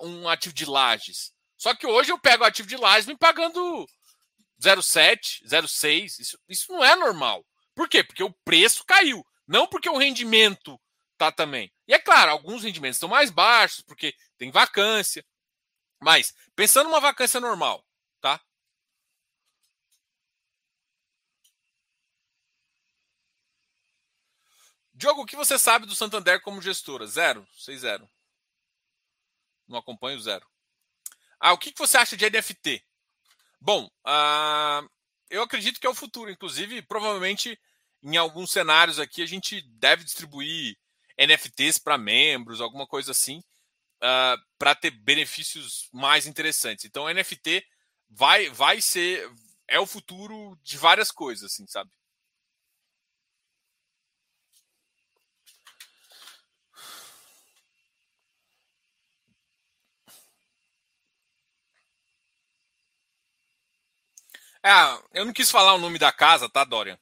um 0.01 0.27
ativo 0.27 0.53
de 0.53 0.65
lajes. 0.65 1.31
Só 1.55 1.75
que 1.75 1.85
hoje 1.85 2.11
eu 2.11 2.19
pego 2.19 2.43
o 2.43 2.47
ativo 2.47 2.67
de 2.67 2.77
lajes 2.77 3.05
me 3.05 3.15
pagando 3.15 3.88
0,7, 4.61 5.43
0,6. 5.45 6.19
Isso, 6.19 6.39
isso 6.49 6.71
não 6.71 6.83
é 6.83 6.95
normal. 6.95 7.45
Por 7.75 7.88
quê? 7.88 8.03
Porque 8.03 8.23
o 8.23 8.33
preço 8.43 8.83
caiu. 8.83 9.25
Não 9.47 9.67
porque 9.67 9.89
o 9.89 9.97
rendimento 9.97 10.79
tá 11.17 11.31
também. 11.31 11.71
E 11.88 11.93
é 11.93 11.99
claro, 11.99 12.31
alguns 12.31 12.63
rendimentos 12.63 12.97
estão 12.97 13.09
mais 13.09 13.29
baixos, 13.31 13.81
porque 13.81 14.15
tem 14.38 14.51
vacância. 14.51 15.25
Mas, 15.99 16.33
pensando 16.55 16.88
numa 16.89 16.99
vacância 16.99 17.39
normal, 17.39 17.85
tá? 18.19 18.41
Diogo, 24.93 25.21
o 25.21 25.25
que 25.25 25.35
você 25.35 25.57
sabe 25.59 25.85
do 25.85 25.95
Santander 25.95 26.41
como 26.41 26.61
gestora? 26.61 27.05
Zero. 27.05 27.47
Sei 27.55 27.77
zero. 27.77 28.09
Não 29.67 29.77
acompanho 29.77 30.19
zero. 30.19 30.45
Ah, 31.39 31.53
o 31.53 31.57
que 31.57 31.73
você 31.77 31.97
acha 31.97 32.17
de 32.17 32.27
NFT? 32.27 32.83
Bom, 33.61 33.85
uh, 33.85 34.89
eu 35.29 35.43
acredito 35.43 35.79
que 35.79 35.85
é 35.85 35.89
o 35.89 35.95
futuro. 35.95 36.31
Inclusive, 36.31 36.81
provavelmente, 36.81 37.59
em 38.01 38.17
alguns 38.17 38.51
cenários 38.51 38.99
aqui, 38.99 39.21
a 39.21 39.25
gente 39.27 39.61
deve 39.61 40.03
distribuir 40.03 40.77
NFTs 41.18 41.80
para 41.80 41.97
membros, 41.97 42.61
alguma 42.61 42.88
coisa 42.88 43.11
assim, 43.11 43.41
ah, 44.01 44.36
uh, 44.38 44.43
para 44.59 44.76
ter 44.76 44.91
benefícios 44.91 45.89
mais 45.93 46.28
interessantes. 46.28 46.86
Então, 46.86 47.09
NFT 47.09 47.65
vai, 48.09 48.49
vai 48.49 48.82
ser. 48.82 49.30
É 49.68 49.80
o 49.80 49.86
futuro 49.88 50.57
de 50.63 50.78
várias 50.78 51.11
coisas, 51.11 51.51
assim, 51.51 51.68
sabe? 51.68 51.91
Ah, 64.63 65.01
eu 65.13 65.26
não 65.26 65.34
quis 65.34 65.49
falar 65.49 65.74
o 65.74 65.78
nome 65.80 65.97
da 65.97 66.11
casa, 66.11 66.47
tá, 66.49 66.63
Dorian? 66.63 66.97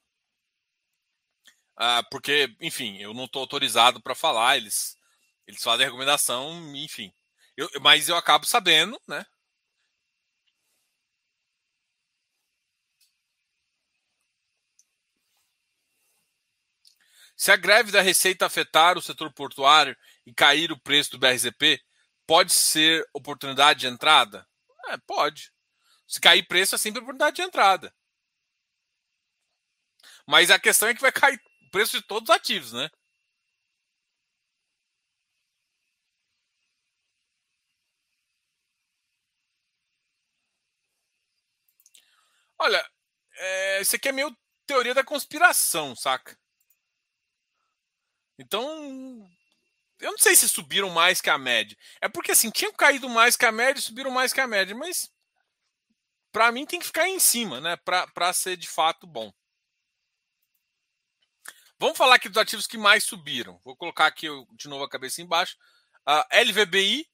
Ah, 1.77 2.03
porque, 2.09 2.55
enfim, 2.61 2.97
eu 2.99 3.13
não 3.13 3.25
estou 3.25 3.41
autorizado 3.41 4.01
para 4.01 4.15
falar, 4.15 4.57
eles, 4.57 4.97
eles 5.47 5.61
fazem 5.63 5.85
recomendação, 5.85 6.75
enfim. 6.75 7.13
Eu, 7.57 7.69
mas 7.81 8.09
eu 8.09 8.15
acabo 8.17 8.45
sabendo, 8.45 8.99
né? 9.07 9.25
Se 17.35 17.51
a 17.51 17.55
greve 17.55 17.91
da 17.91 18.01
Receita 18.01 18.45
afetar 18.45 18.97
o 18.97 19.01
setor 19.01 19.31
portuário 19.31 19.95
e 20.25 20.33
cair 20.33 20.71
o 20.71 20.79
preço 20.79 21.11
do 21.11 21.19
BRZP, 21.19 21.81
pode 22.25 22.53
ser 22.53 23.05
oportunidade 23.13 23.81
de 23.81 23.87
entrada? 23.87 24.47
É, 24.87 24.97
pode. 25.05 25.51
Se 26.07 26.21
cair 26.21 26.43
preço, 26.47 26.75
é 26.75 26.77
sempre 26.77 27.01
oportunidade 27.01 27.37
de 27.37 27.41
entrada. 27.41 27.93
Mas 30.27 30.49
a 30.51 30.59
questão 30.59 30.87
é 30.89 30.93
que 30.93 31.01
vai 31.01 31.11
cair 31.11 31.39
preço 31.75 31.99
de 31.99 32.07
todos 32.07 32.29
os 32.29 32.33
ativos, 32.37 32.71
né? 32.71 32.89
Olha, 42.57 42.81
é, 43.35 43.81
isso 43.81 43.93
aqui 43.93 44.07
é 44.07 44.13
meio 44.13 44.33
teoria 44.65 44.93
da 44.93 45.03
conspiração, 45.03 45.93
saca? 45.97 46.39
Então, 48.39 49.29
eu 49.99 50.11
não 50.11 50.17
sei 50.17 50.33
se 50.33 50.47
subiram 50.47 50.89
mais 50.89 51.19
que 51.19 51.29
a 51.29 51.37
média. 51.37 51.77
É 52.01 52.07
porque 52.07 52.31
assim, 52.31 52.49
tinham 52.51 52.71
caído 52.71 53.09
mais 53.09 53.35
que 53.35 53.45
a 53.45 53.51
média 53.51 53.81
e 53.81 53.83
subiram 53.83 54.11
mais 54.11 54.31
que 54.31 54.39
a 54.39 54.47
média, 54.47 54.73
mas 54.73 55.11
para 56.31 56.53
mim 56.53 56.65
tem 56.65 56.79
que 56.79 56.85
ficar 56.85 57.09
em 57.09 57.19
cima, 57.19 57.59
né, 57.59 57.75
para 57.75 58.31
ser 58.31 58.55
de 58.55 58.67
fato 58.69 59.05
bom. 59.05 59.29
Vamos 61.77 61.97
falar 61.97 62.15
aqui 62.15 62.29
dos 62.29 62.37
ativos 62.37 62.67
que 62.67 62.77
mais 62.77 63.03
subiram. 63.03 63.59
Vou 63.63 63.75
colocar 63.75 64.07
aqui 64.07 64.27
de 64.53 64.69
novo 64.69 64.83
a 64.83 64.89
cabeça 64.89 65.21
embaixo. 65.21 65.57
Uh, 66.07 66.49
LVBI 66.49 67.07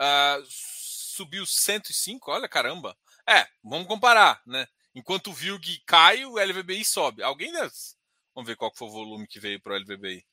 uh, 0.00 0.44
subiu 0.48 1.44
105, 1.44 2.30
olha 2.30 2.48
caramba. 2.48 2.96
É, 3.28 3.46
vamos 3.62 3.88
comparar, 3.88 4.40
né? 4.46 4.66
Enquanto 4.94 5.30
o 5.30 5.32
VILG 5.32 5.82
cai, 5.84 6.24
o 6.24 6.38
LVBI 6.38 6.84
sobe. 6.84 7.22
Alguém 7.22 7.52
das... 7.52 7.96
Vamos 8.34 8.48
ver 8.48 8.56
qual 8.56 8.72
foi 8.74 8.88
o 8.88 8.92
volume 8.92 9.26
que 9.26 9.40
veio 9.40 9.60
para 9.60 9.74
o 9.74 9.76
LVBI. 9.76 10.24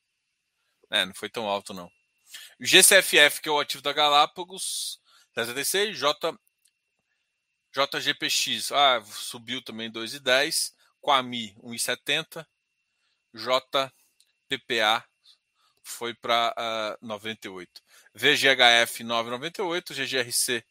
É, 0.92 1.06
não 1.06 1.14
foi 1.14 1.30
tão 1.30 1.48
alto, 1.48 1.74
não. 1.74 1.88
O 2.60 2.66
GCFF, 2.66 3.42
que 3.42 3.50
é 3.50 3.52
o 3.52 3.60
ativo 3.60 3.82
da 3.82 3.92
Galápagos, 3.92 5.00
76, 5.34 5.98
J, 5.98 6.38
JGPX, 7.74 8.72
ah, 8.72 9.04
subiu 9.04 9.62
também 9.62 9.92
2,10. 9.92 10.74
Quami, 11.02 11.56
1,70. 11.62 12.46
JPPA 13.36 15.04
foi 15.84 16.14
para 16.14 16.98
uh, 17.02 17.06
98. 17.06 17.70
VGHF 18.14 19.04
9,98. 19.04 19.94
GGRC 19.94 20.64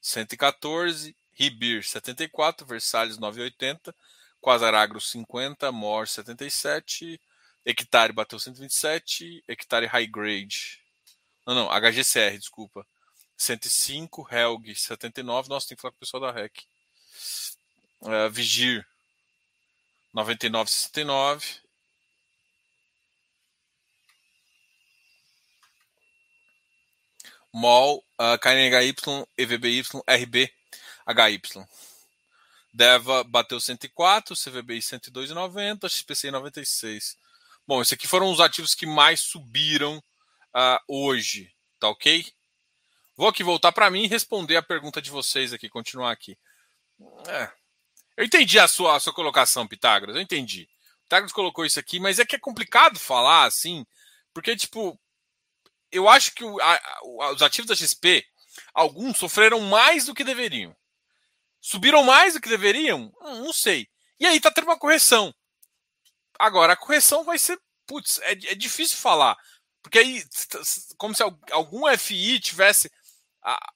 114. 0.00 1.16
Ribir 1.32 1.84
74. 1.84 2.66
Versalhes 2.66 3.18
9,80. 3.18 3.94
Quasaragro 4.40 5.00
50. 5.00 5.70
MOR 5.70 6.08
77. 6.08 7.20
Hectare 7.64 8.12
bateu 8.12 8.38
127, 8.40 9.44
hectare 9.46 9.86
high 9.86 10.06
grade. 10.06 10.80
Não, 11.46 11.54
não, 11.54 11.68
HGCR, 11.68 12.36
desculpa. 12.36 12.86
105, 13.36 14.26
Helg 14.30 14.74
79. 14.74 15.48
Nossa, 15.48 15.68
tem 15.68 15.76
que 15.76 15.80
falar 15.80 15.92
com 15.92 15.96
o 15.96 16.00
pessoal 16.00 16.20
da 16.20 16.32
REC. 16.32 16.64
Uh, 18.00 18.30
Vigir 18.30 18.86
99,69. 20.14 21.60
MOL, 27.54 28.02
uh, 28.18 28.38
KNHY, 28.38 28.94
EVBY, 29.36 29.82
RB, 30.08 30.50
HY. 31.06 31.66
Deva 32.72 33.22
bateu 33.22 33.60
104, 33.60 34.34
CVBI 34.34 34.78
102,90, 34.78 35.88
XPCI 35.88 36.30
96. 36.30 37.18
Bom, 37.66 37.82
esses 37.82 37.92
aqui 37.92 38.06
foram 38.06 38.30
os 38.30 38.40
ativos 38.40 38.74
que 38.74 38.86
mais 38.86 39.20
subiram 39.20 39.98
uh, 39.98 40.78
hoje, 40.88 41.52
tá 41.78 41.88
ok? 41.88 42.26
Vou 43.14 43.28
aqui 43.28 43.44
voltar 43.44 43.72
para 43.72 43.90
mim 43.90 44.04
e 44.04 44.08
responder 44.08 44.56
a 44.56 44.62
pergunta 44.62 45.02
de 45.02 45.10
vocês 45.10 45.52
aqui, 45.52 45.68
continuar 45.68 46.12
aqui. 46.12 46.38
É, 47.28 47.50
eu 48.16 48.24
entendi 48.24 48.58
a 48.58 48.68
sua, 48.68 48.96
a 48.96 49.00
sua 49.00 49.12
colocação, 49.12 49.66
Pitágoras, 49.66 50.16
eu 50.16 50.22
entendi. 50.22 50.68
Pitágoras 51.04 51.32
colocou 51.32 51.64
isso 51.64 51.80
aqui, 51.80 51.98
mas 51.98 52.18
é 52.18 52.24
que 52.24 52.36
é 52.36 52.38
complicado 52.38 52.98
falar 52.98 53.44
assim, 53.44 53.86
porque, 54.32 54.56
tipo, 54.56 54.98
eu 55.90 56.08
acho 56.08 56.34
que 56.34 56.44
o, 56.44 56.60
a, 56.60 56.80
os 57.32 57.42
ativos 57.42 57.68
da 57.68 57.76
XP, 57.76 58.24
alguns 58.72 59.18
sofreram 59.18 59.60
mais 59.60 60.06
do 60.06 60.14
que 60.14 60.24
deveriam. 60.24 60.74
Subiram 61.60 62.02
mais 62.02 62.34
do 62.34 62.40
que 62.40 62.48
deveriam? 62.48 63.12
Hum, 63.20 63.44
não 63.44 63.52
sei. 63.52 63.88
E 64.18 64.26
aí 64.26 64.40
tá 64.40 64.50
tendo 64.50 64.64
uma 64.64 64.78
correção. 64.78 65.34
Agora, 66.38 66.72
a 66.72 66.76
correção 66.76 67.24
vai 67.24 67.38
ser. 67.38 67.60
Putz, 67.86 68.18
é, 68.20 68.32
é 68.32 68.54
difícil 68.54 68.96
falar. 68.96 69.36
Porque 69.82 69.98
aí, 69.98 70.24
como 70.96 71.14
se 71.14 71.22
algum 71.50 71.86
FI 71.96 72.40
tivesse 72.40 72.90
a, 73.42 73.72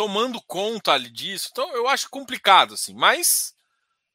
tomando 0.00 0.40
conta 0.40 0.92
ali 0.92 1.10
disso. 1.10 1.50
Então, 1.52 1.76
eu 1.76 1.86
acho 1.86 2.08
complicado, 2.08 2.72
assim. 2.72 2.94
Mas 2.94 3.54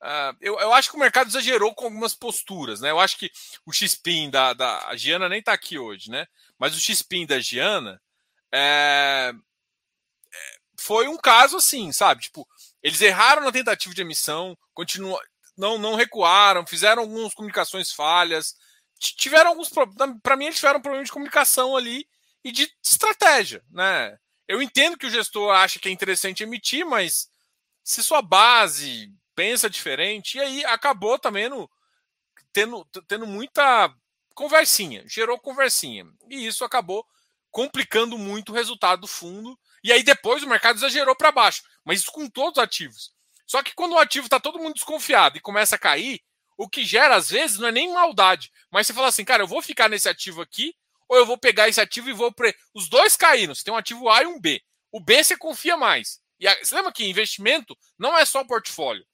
uh, 0.02 0.36
eu, 0.42 0.60
eu 0.60 0.74
acho 0.74 0.90
que 0.90 0.96
o 0.96 1.00
mercado 1.00 1.28
exagerou 1.28 1.76
com 1.76 1.86
algumas 1.86 2.16
posturas, 2.16 2.82
né? 2.82 2.90
Eu 2.90 3.00
acho 3.00 3.20
que 3.20 3.32
o 3.68 3.72
X-Pin 3.72 4.32
da, 4.32 4.54
da 4.54 4.88
a 4.88 4.96
Giana 4.96 5.30
nem 5.30 5.38
está 5.38 5.54
aqui 5.54 5.78
hoje, 5.78 6.10
né? 6.10 6.26
Mas 6.58 6.76
o 6.76 6.80
X-Pin 6.80 7.28
da 7.28 7.40
Giana 7.40 8.02
é, 8.52 9.32
é, 10.34 10.58
foi 10.76 11.08
um 11.08 11.18
caso 11.18 11.58
assim, 11.58 11.92
sabe? 11.92 12.24
Tipo, 12.24 12.48
eles 12.82 13.00
erraram 13.00 13.44
na 13.44 13.52
tentativa 13.52 13.94
de 13.94 14.02
emissão, 14.02 14.58
continua, 14.74 15.22
não, 15.56 15.78
não 15.78 15.94
recuaram, 15.94 16.66
fizeram 16.66 17.04
algumas 17.04 17.36
comunicações 17.36 17.92
falhas, 17.92 18.56
tiveram 18.98 19.52
alguns 19.52 19.70
para 19.70 20.36
mim 20.36 20.46
eles 20.46 20.58
tiveram 20.58 20.80
um 20.80 20.82
problema 20.82 21.06
de 21.06 21.12
comunicação 21.12 21.78
ali 21.78 22.08
e 22.44 22.52
de 22.52 22.68
estratégia, 22.84 23.64
né? 23.70 24.18
Eu 24.48 24.62
entendo 24.62 24.98
que 24.98 25.08
o 25.08 25.10
gestor 25.10 25.52
acha 25.52 25.80
que 25.80 25.90
é 25.90 25.92
interessante 25.92 26.44
emitir, 26.44 26.86
mas 26.86 27.30
se 27.84 28.04
sua 28.04 28.22
base 28.22 29.12
pensa 29.36 29.70
diferente, 29.70 30.38
e 30.38 30.42
aí 30.42 30.66
acabou 30.66 31.20
também 31.20 31.50
no, 31.50 31.70
tendo, 32.54 32.86
tendo 33.08 33.28
muita 33.28 33.94
conversinha, 34.34 35.04
gerou 35.08 35.40
conversinha. 35.40 36.06
E 36.30 36.46
isso 36.46 36.64
acabou 36.64 37.06
complicando 37.52 38.18
muito 38.18 38.52
o 38.52 38.56
resultado 38.56 39.02
do 39.02 39.08
fundo. 39.08 39.58
E 39.84 39.92
aí 39.92 40.04
depois 40.04 40.44
o 40.44 40.48
mercado 40.48 40.78
exagerou 40.78 41.16
para 41.16 41.32
baixo. 41.32 41.64
Mas 41.84 42.00
isso 42.00 42.12
com 42.12 42.30
todos 42.30 42.58
os 42.58 42.64
ativos. 42.64 43.14
Só 43.48 43.62
que 43.62 43.74
quando 43.74 43.94
o 43.94 44.00
ativo 44.00 44.28
está 44.28 44.40
todo 44.40 44.60
mundo 44.60 44.74
desconfiado 44.74 45.38
e 45.38 45.42
começa 45.42 45.76
a 45.76 45.80
cair, 45.80 46.22
o 46.58 46.68
que 46.68 46.84
gera 46.84 47.16
às 47.16 47.30
vezes 47.30 47.60
não 47.60 47.68
é 47.68 47.72
nem 47.72 47.94
maldade, 47.94 48.52
mas 48.72 48.88
você 48.88 48.94
fala 48.94 49.08
assim, 49.08 49.26
cara, 49.26 49.44
eu 49.44 49.48
vou 49.48 49.62
ficar 49.62 49.90
nesse 49.90 50.10
ativo 50.10 50.42
aqui, 50.42 50.76
ou 51.08 51.18
eu 51.18 51.26
vou 51.26 51.38
pegar 51.38 51.70
esse 51.70 51.82
ativo 51.82 52.10
e 52.10 52.14
vou 52.14 52.34
pre... 52.34 52.56
os 52.74 52.90
dois 52.90 53.16
caíram. 53.16 53.54
Você 53.54 53.64
tem 53.64 53.74
um 53.74 53.78
ativo 53.78 54.10
A 54.10 54.24
e 54.24 54.26
um 54.26 54.40
B. 54.40 54.62
O 54.92 55.00
B 55.00 55.24
você 55.24 55.38
confia 55.38 55.78
mais. 55.78 56.20
E 56.40 56.48
a... 56.48 56.56
você 56.56 56.76
lembra 56.76 56.92
que 56.92 57.06
investimento 57.06 57.78
não 57.98 58.18
é 58.18 58.26
só 58.26 58.44
portfólio. 58.44 59.06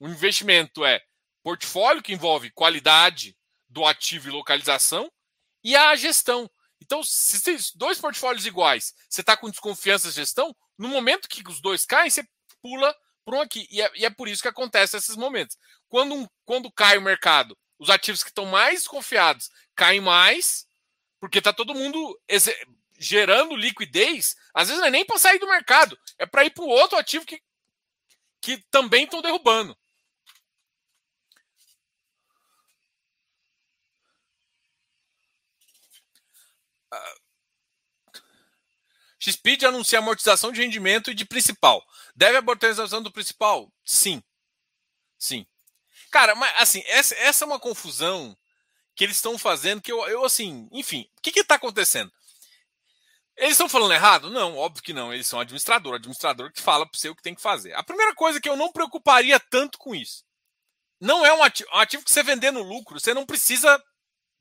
O 0.00 0.08
investimento 0.08 0.84
é 0.84 1.00
portfólio 1.42 2.02
que 2.02 2.12
envolve 2.12 2.50
qualidade 2.50 3.36
do 3.68 3.84
ativo 3.84 4.28
e 4.28 4.32
localização 4.32 5.10
e 5.64 5.76
a 5.76 5.94
gestão. 5.96 6.50
Então, 6.80 7.02
se 7.04 7.42
tem 7.42 7.56
dois 7.76 7.98
portfólios 7.98 8.44
iguais, 8.44 8.92
você 9.08 9.20
está 9.20 9.36
com 9.36 9.48
desconfiança 9.48 10.08
da 10.08 10.14
gestão, 10.14 10.54
no 10.76 10.88
momento 10.88 11.28
que 11.28 11.42
os 11.48 11.60
dois 11.60 11.86
caem, 11.86 12.10
você 12.10 12.24
pula 12.60 12.94
por 13.24 13.34
um 13.34 13.40
aqui. 13.40 13.68
E 13.70 13.80
é, 13.80 13.90
e 13.94 14.04
é 14.04 14.10
por 14.10 14.28
isso 14.28 14.42
que 14.42 14.48
acontece 14.48 14.96
esses 14.96 15.16
momentos. 15.16 15.56
Quando, 15.88 16.14
um, 16.14 16.26
quando 16.44 16.72
cai 16.72 16.98
o 16.98 17.02
mercado, 17.02 17.56
os 17.78 17.88
ativos 17.88 18.22
que 18.22 18.30
estão 18.30 18.46
mais 18.46 18.86
confiados 18.86 19.48
caem 19.76 20.00
mais, 20.00 20.66
porque 21.22 21.38
está 21.38 21.52
todo 21.52 21.72
mundo 21.72 22.20
gerando 22.98 23.54
liquidez. 23.54 24.34
Às 24.52 24.66
vezes 24.66 24.80
não 24.80 24.88
é 24.88 24.90
nem 24.90 25.04
para 25.04 25.20
sair 25.20 25.38
do 25.38 25.46
mercado, 25.46 25.96
é 26.18 26.26
para 26.26 26.44
ir 26.44 26.50
para 26.50 26.64
o 26.64 26.68
outro 26.68 26.98
ativo 26.98 27.24
que, 27.24 27.40
que 28.40 28.58
também 28.72 29.04
estão 29.04 29.22
derrubando. 29.22 29.78
XPID 39.20 39.66
anuncia 39.66 40.00
amortização 40.00 40.50
de 40.50 40.60
rendimento 40.60 41.12
e 41.12 41.14
de 41.14 41.24
principal. 41.24 41.86
Deve 42.16 42.38
amortização 42.38 43.00
do 43.00 43.12
principal? 43.12 43.72
Sim. 43.84 44.20
Sim. 45.16 45.46
Cara, 46.10 46.34
mas 46.34 46.52
assim, 46.60 46.82
essa, 46.86 47.14
essa 47.14 47.44
é 47.44 47.46
uma 47.46 47.60
confusão 47.60 48.36
que 49.02 49.06
eles 49.06 49.16
estão 49.16 49.36
fazendo 49.36 49.82
que 49.82 49.90
eu, 49.90 49.98
eu 50.06 50.24
assim, 50.24 50.68
enfim, 50.70 51.10
o 51.18 51.20
que 51.20 51.40
está 51.40 51.56
acontecendo? 51.56 52.12
Eles 53.36 53.52
estão 53.54 53.68
falando 53.68 53.94
errado? 53.94 54.30
Não, 54.30 54.56
óbvio 54.56 54.80
que 54.80 54.92
não. 54.92 55.12
Eles 55.12 55.26
são 55.26 55.40
administrador, 55.40 55.96
administrador 55.96 56.52
que 56.52 56.62
fala 56.62 56.86
para 56.86 56.96
você 56.96 57.08
o 57.08 57.16
que 57.16 57.22
tem 57.22 57.34
que 57.34 57.42
fazer. 57.42 57.74
A 57.74 57.82
primeira 57.82 58.14
coisa 58.14 58.40
que 58.40 58.48
eu 58.48 58.54
não 58.54 58.70
preocuparia 58.70 59.40
tanto 59.40 59.76
com 59.76 59.92
isso. 59.92 60.24
Não 61.00 61.26
é 61.26 61.32
um 61.32 61.42
ativo, 61.42 61.68
um 61.72 61.78
ativo 61.78 62.04
que 62.04 62.12
você 62.12 62.22
vender 62.22 62.52
no 62.52 62.62
lucro, 62.62 63.00
você 63.00 63.12
não 63.12 63.26
precisa 63.26 63.82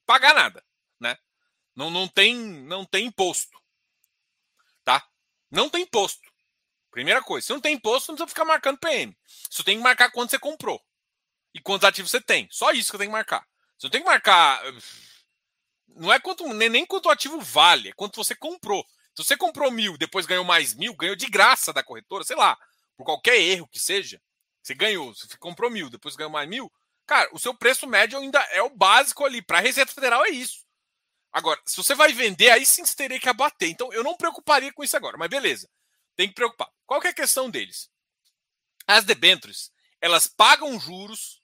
pagar 0.05 0.35
nada, 0.35 0.63
né? 0.99 1.17
Não, 1.75 1.89
não 1.89 2.07
tem 2.07 2.35
não 2.35 2.85
tem 2.85 3.07
imposto. 3.07 3.57
Tá? 4.83 5.03
Não 5.49 5.71
tem 5.71 5.81
imposto. 5.81 6.21
Primeira 6.91 7.23
coisa, 7.23 7.47
se 7.47 7.53
não 7.53 7.61
tem 7.61 7.73
imposto, 7.73 8.11
não 8.11 8.15
precisa 8.15 8.29
ficar 8.29 8.45
marcando 8.45 8.77
PM. 8.77 9.17
Você 9.49 9.63
tem 9.63 9.77
que 9.77 9.83
marcar 9.83 10.11
quanto 10.11 10.29
você 10.29 10.37
comprou 10.37 10.79
e 11.51 11.59
quantos 11.59 11.87
ativos 11.87 12.11
você 12.11 12.21
tem. 12.21 12.47
Só 12.51 12.71
isso 12.73 12.91
que 12.91 12.95
eu 12.97 12.99
tenho 12.99 13.09
que 13.09 13.17
marcar. 13.17 13.49
Você 13.81 13.89
tem 13.89 14.01
que 14.01 14.07
marcar 14.07 14.61
não 15.95 16.11
é 16.11 16.19
quanto, 16.19 16.47
nem, 16.53 16.69
nem 16.69 16.85
quanto 16.85 17.07
o 17.07 17.09
ativo 17.09 17.39
vale, 17.41 17.89
é 17.89 17.93
quanto 17.93 18.15
você 18.15 18.35
comprou. 18.35 18.85
Se 19.15 19.23
você 19.23 19.35
comprou 19.35 19.71
mil, 19.71 19.97
depois 19.97 20.25
ganhou 20.25 20.45
mais 20.45 20.73
mil, 20.73 20.95
ganhou 20.95 21.15
de 21.15 21.27
graça 21.27 21.73
da 21.73 21.83
corretora, 21.83 22.23
sei 22.23 22.35
lá, 22.35 22.57
por 22.95 23.03
qualquer 23.05 23.39
erro 23.39 23.67
que 23.67 23.79
seja, 23.79 24.21
você 24.61 24.73
ganhou, 24.73 25.13
você 25.13 25.35
comprou 25.37 25.69
mil, 25.69 25.89
depois 25.89 26.15
ganhou 26.15 26.31
mais 26.31 26.47
mil, 26.47 26.71
cara, 27.05 27.29
o 27.33 27.39
seu 27.39 27.53
preço 27.53 27.87
médio 27.87 28.19
ainda 28.19 28.39
é 28.51 28.61
o 28.61 28.69
básico 28.69 29.25
ali. 29.25 29.41
Para 29.41 29.57
a 29.57 29.61
Receita 29.61 29.91
Federal 29.91 30.23
é 30.23 30.29
isso. 30.29 30.65
Agora, 31.31 31.59
se 31.65 31.75
você 31.75 31.95
vai 31.95 32.13
vender, 32.13 32.51
aí 32.51 32.65
sim 32.65 32.85
você 32.85 32.95
teria 32.95 33.19
que 33.19 33.29
abater. 33.29 33.69
Então, 33.69 33.91
eu 33.91 34.03
não 34.03 34.15
preocuparia 34.15 34.71
com 34.71 34.83
isso 34.83 34.95
agora, 34.95 35.17
mas 35.17 35.29
beleza. 35.29 35.69
Tem 36.15 36.27
que 36.27 36.35
preocupar. 36.35 36.69
Qual 36.85 37.01
que 37.01 37.07
é 37.07 37.11
a 37.11 37.15
questão 37.15 37.49
deles? 37.49 37.89
As 38.85 39.03
debêntures, 39.03 39.71
elas 39.99 40.27
pagam 40.27 40.79
juros, 40.79 41.41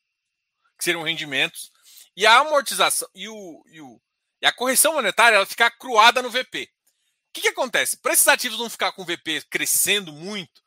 que 0.78 0.84
seriam 0.84 1.04
rendimentos, 1.04 1.72
e 2.18 2.26
a 2.26 2.40
amortização 2.40 3.08
e 3.14 3.30
o, 3.30 3.64
e 3.68 3.80
o, 3.80 4.02
e 4.42 4.48
a 4.48 4.52
correção 4.52 4.96
monetária 4.96 5.36
ela 5.36 5.46
fica 5.46 5.70
cruada 5.70 6.20
no 6.20 6.32
VP. 6.32 6.64
O 6.64 7.34
que, 7.34 7.42
que 7.42 7.50
acontece? 7.50 7.98
Para 7.98 8.12
esses 8.12 8.28
ativos 8.28 8.58
não 8.58 8.72
ficar 8.72 8.92
com 8.92 9.04
o 9.04 9.06
VP 9.06 9.44
crescendo 9.52 10.12
muito, 10.12 10.64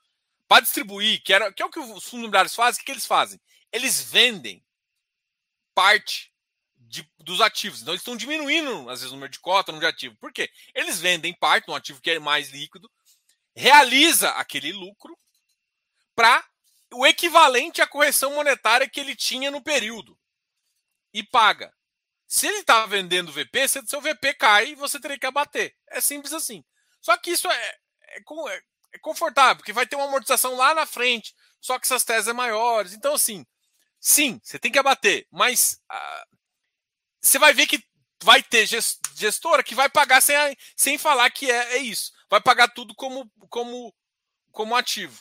para 0.46 0.62
distribuir, 0.62 1.20
que, 1.24 1.32
era, 1.32 1.53
que 1.53 1.61
é 1.61 1.66
o 1.66 1.70
que 1.70 1.80
os 1.80 2.05
fundos 2.05 2.12
imobiliários 2.12 2.55
fazem, 2.55 2.76
o 2.76 2.78
que, 2.78 2.84
que 2.86 2.92
eles 2.92 3.07
fazem? 3.07 3.40
Eles 3.72 4.01
vendem 4.01 4.64
parte 5.74 6.32
de, 6.76 7.09
dos 7.18 7.40
ativos. 7.40 7.82
Então, 7.82 7.94
eles 7.94 8.01
estão 8.01 8.16
diminuindo, 8.16 8.88
às 8.88 9.01
vezes, 9.01 9.11
o 9.11 9.14
número 9.14 9.32
de 9.32 9.40
cota, 9.40 9.72
o 9.72 9.74
número 9.74 9.90
de 9.90 9.96
ativo. 9.96 10.16
Por 10.20 10.32
quê? 10.32 10.48
Eles 10.72 11.01
vendem 11.01 11.34
parte 11.34 11.64
de 11.64 11.72
um 11.72 11.74
ativo 11.74 12.01
que 12.01 12.12
é 12.12 12.18
mais 12.20 12.51
líquido, 12.51 12.88
realiza 13.57 14.30
aquele 14.30 14.72
lucro 14.72 15.18
para 16.14 16.44
o 16.92 17.05
equivalente 17.05 17.82
à 17.82 17.88
correção 17.88 18.34
monetária 18.34 18.88
que 18.88 19.01
ele 19.01 19.16
tinha 19.16 19.51
no 19.51 19.61
período 19.61 20.19
e 21.12 21.22
paga. 21.22 21.72
Se 22.26 22.46
ele 22.46 22.58
está 22.58 22.86
vendendo 22.86 23.32
VP, 23.32 23.68
seu 23.68 24.00
VP 24.00 24.34
cai 24.34 24.68
e 24.68 24.74
você 24.74 25.00
teria 25.00 25.18
que 25.18 25.26
abater. 25.26 25.74
É 25.88 26.00
simples 26.00 26.32
assim. 26.32 26.64
Só 27.00 27.16
que 27.16 27.30
isso 27.32 27.50
é, 27.50 27.56
é, 27.56 28.18
é, 28.18 28.62
é 28.92 28.98
confortável, 28.98 29.56
porque 29.56 29.72
vai 29.72 29.86
ter 29.86 29.96
uma 29.96 30.04
amortização 30.04 30.54
lá 30.54 30.74
na 30.74 30.86
frente, 30.86 31.34
só 31.61 31.78
que 31.78 31.86
essas 31.86 32.04
teses 32.04 32.32
maiores. 32.34 32.92
Então, 32.92 33.14
assim, 33.14 33.44
sim, 33.98 34.40
você 34.42 34.58
tem 34.58 34.70
que 34.70 34.78
abater, 34.78 35.26
mas 35.30 35.80
ah, 35.88 36.26
você 37.20 37.38
vai 37.38 37.52
ver 37.52 37.66
que 37.66 37.82
vai 38.22 38.42
ter 38.42 38.66
gestora 38.66 39.62
que 39.62 39.74
vai 39.74 39.88
pagar 39.88 40.20
sem, 40.20 40.36
sem 40.76 40.98
falar 40.98 41.30
que 41.30 41.50
é, 41.50 41.74
é 41.74 41.78
isso. 41.78 42.12
Vai 42.28 42.40
pagar 42.40 42.68
tudo 42.68 42.94
como, 42.94 43.30
como, 43.48 43.94
como 44.52 44.76
ativo. 44.76 45.20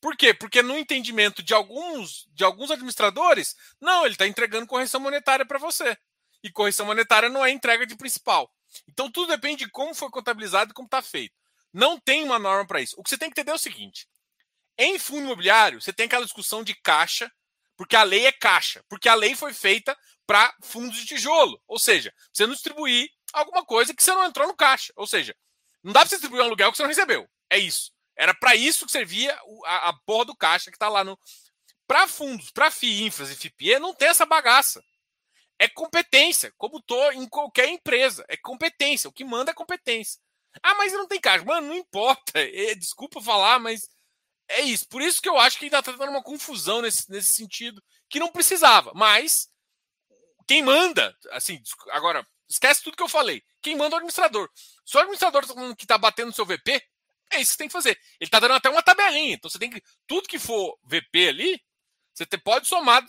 Por 0.00 0.16
quê? 0.16 0.32
Porque 0.32 0.62
no 0.62 0.78
entendimento 0.78 1.42
de 1.42 1.52
alguns, 1.52 2.26
de 2.32 2.42
alguns 2.42 2.70
administradores, 2.70 3.54
não, 3.80 4.04
ele 4.04 4.14
está 4.14 4.26
entregando 4.26 4.66
correção 4.66 5.00
monetária 5.00 5.44
para 5.44 5.58
você. 5.58 5.96
E 6.42 6.50
correção 6.50 6.86
monetária 6.86 7.28
não 7.28 7.44
é 7.44 7.50
entrega 7.50 7.86
de 7.86 7.96
principal. 7.96 8.50
Então 8.88 9.10
tudo 9.10 9.28
depende 9.28 9.64
de 9.64 9.70
como 9.70 9.94
foi 9.94 10.08
contabilizado 10.10 10.70
e 10.70 10.74
como 10.74 10.86
está 10.86 11.02
feito. 11.02 11.34
Não 11.72 11.98
tem 12.00 12.24
uma 12.24 12.38
norma 12.38 12.66
para 12.66 12.80
isso. 12.80 12.94
O 12.98 13.02
que 13.02 13.10
você 13.10 13.18
tem 13.18 13.28
que 13.28 13.34
entender 13.34 13.52
é 13.52 13.54
o 13.54 13.58
seguinte: 13.58 14.08
em 14.78 14.98
fundo 14.98 15.24
imobiliário, 15.24 15.80
você 15.80 15.92
tem 15.92 16.06
aquela 16.06 16.24
discussão 16.24 16.64
de 16.64 16.74
caixa, 16.74 17.30
porque 17.76 17.94
a 17.94 18.02
lei 18.02 18.26
é 18.26 18.32
caixa, 18.32 18.82
porque 18.88 19.08
a 19.08 19.14
lei 19.14 19.36
foi 19.36 19.52
feita 19.52 19.96
para 20.26 20.54
fundos 20.62 20.96
de 20.96 21.06
tijolo. 21.06 21.60
Ou 21.66 21.78
seja, 21.78 22.12
você 22.32 22.46
não 22.46 22.54
distribuir 22.54 23.10
alguma 23.32 23.64
coisa 23.64 23.94
que 23.94 24.02
você 24.02 24.12
não 24.12 24.24
entrou 24.24 24.48
no 24.48 24.56
caixa. 24.56 24.92
Ou 24.96 25.06
seja, 25.06 25.36
não 25.82 25.92
dá 25.92 26.00
para 26.00 26.08
você 26.08 26.16
distribuir 26.16 26.42
um 26.42 26.46
aluguel 26.46 26.70
que 26.70 26.76
você 26.76 26.82
não 26.82 26.88
recebeu. 26.88 27.28
É 27.50 27.58
isso. 27.58 27.92
Era 28.20 28.34
para 28.34 28.54
isso 28.54 28.84
que 28.84 28.92
servia 28.92 29.34
a, 29.64 29.88
a 29.88 29.92
porra 30.04 30.26
do 30.26 30.36
caixa 30.36 30.70
que 30.70 30.76
está 30.76 30.90
lá 30.90 31.02
no. 31.02 31.18
Para 31.86 32.06
fundos, 32.06 32.50
para 32.50 32.70
FII, 32.70 33.06
e 33.06 33.10
FIPE, 33.10 33.78
não 33.78 33.94
tem 33.94 34.08
essa 34.08 34.26
bagaça. 34.26 34.84
É 35.58 35.66
competência, 35.66 36.52
como 36.58 36.82
tô 36.82 37.10
em 37.12 37.26
qualquer 37.26 37.70
empresa. 37.70 38.22
É 38.28 38.36
competência. 38.36 39.08
O 39.08 39.12
que 39.12 39.24
manda 39.24 39.52
é 39.52 39.54
competência. 39.54 40.20
Ah, 40.62 40.74
mas 40.74 40.92
não 40.92 41.08
tem 41.08 41.18
caixa. 41.18 41.46
Mano, 41.46 41.68
não 41.68 41.74
importa. 41.74 42.32
É, 42.36 42.74
desculpa 42.74 43.22
falar, 43.22 43.58
mas 43.58 43.88
é 44.48 44.60
isso. 44.60 44.86
Por 44.86 45.00
isso 45.00 45.22
que 45.22 45.28
eu 45.28 45.38
acho 45.38 45.58
que 45.58 45.64
ainda 45.64 45.78
está 45.78 45.90
dando 45.92 46.10
uma 46.10 46.22
confusão 46.22 46.82
nesse, 46.82 47.10
nesse 47.10 47.32
sentido, 47.34 47.82
que 48.10 48.20
não 48.20 48.30
precisava. 48.30 48.92
Mas 48.94 49.48
quem 50.46 50.62
manda, 50.62 51.16
assim, 51.30 51.58
agora, 51.92 52.26
esquece 52.46 52.82
tudo 52.82 52.98
que 52.98 53.02
eu 53.02 53.08
falei. 53.08 53.42
Quem 53.62 53.76
manda 53.76 53.94
é 53.94 53.96
o 53.96 53.98
administrador. 53.98 54.50
Se 54.84 54.96
o 54.98 55.00
administrador 55.00 55.46
que 55.74 55.84
está 55.84 55.96
batendo 55.96 56.26
no 56.26 56.34
seu 56.34 56.44
VP, 56.44 56.82
é 57.30 57.40
isso 57.40 57.50
que 57.50 57.52
você 57.52 57.58
tem 57.58 57.68
que 57.68 57.72
fazer. 57.72 57.90
Ele 58.20 58.28
está 58.28 58.40
dando 58.40 58.54
até 58.54 58.68
uma 58.68 58.82
tabelinha. 58.82 59.34
Então 59.34 59.50
você 59.50 59.58
tem 59.58 59.70
que. 59.70 59.82
Tudo 60.06 60.28
que 60.28 60.38
for 60.38 60.78
VP 60.82 61.28
ali, 61.28 61.62
você 62.12 62.26
pode 62.38 62.66
somar, 62.66 63.04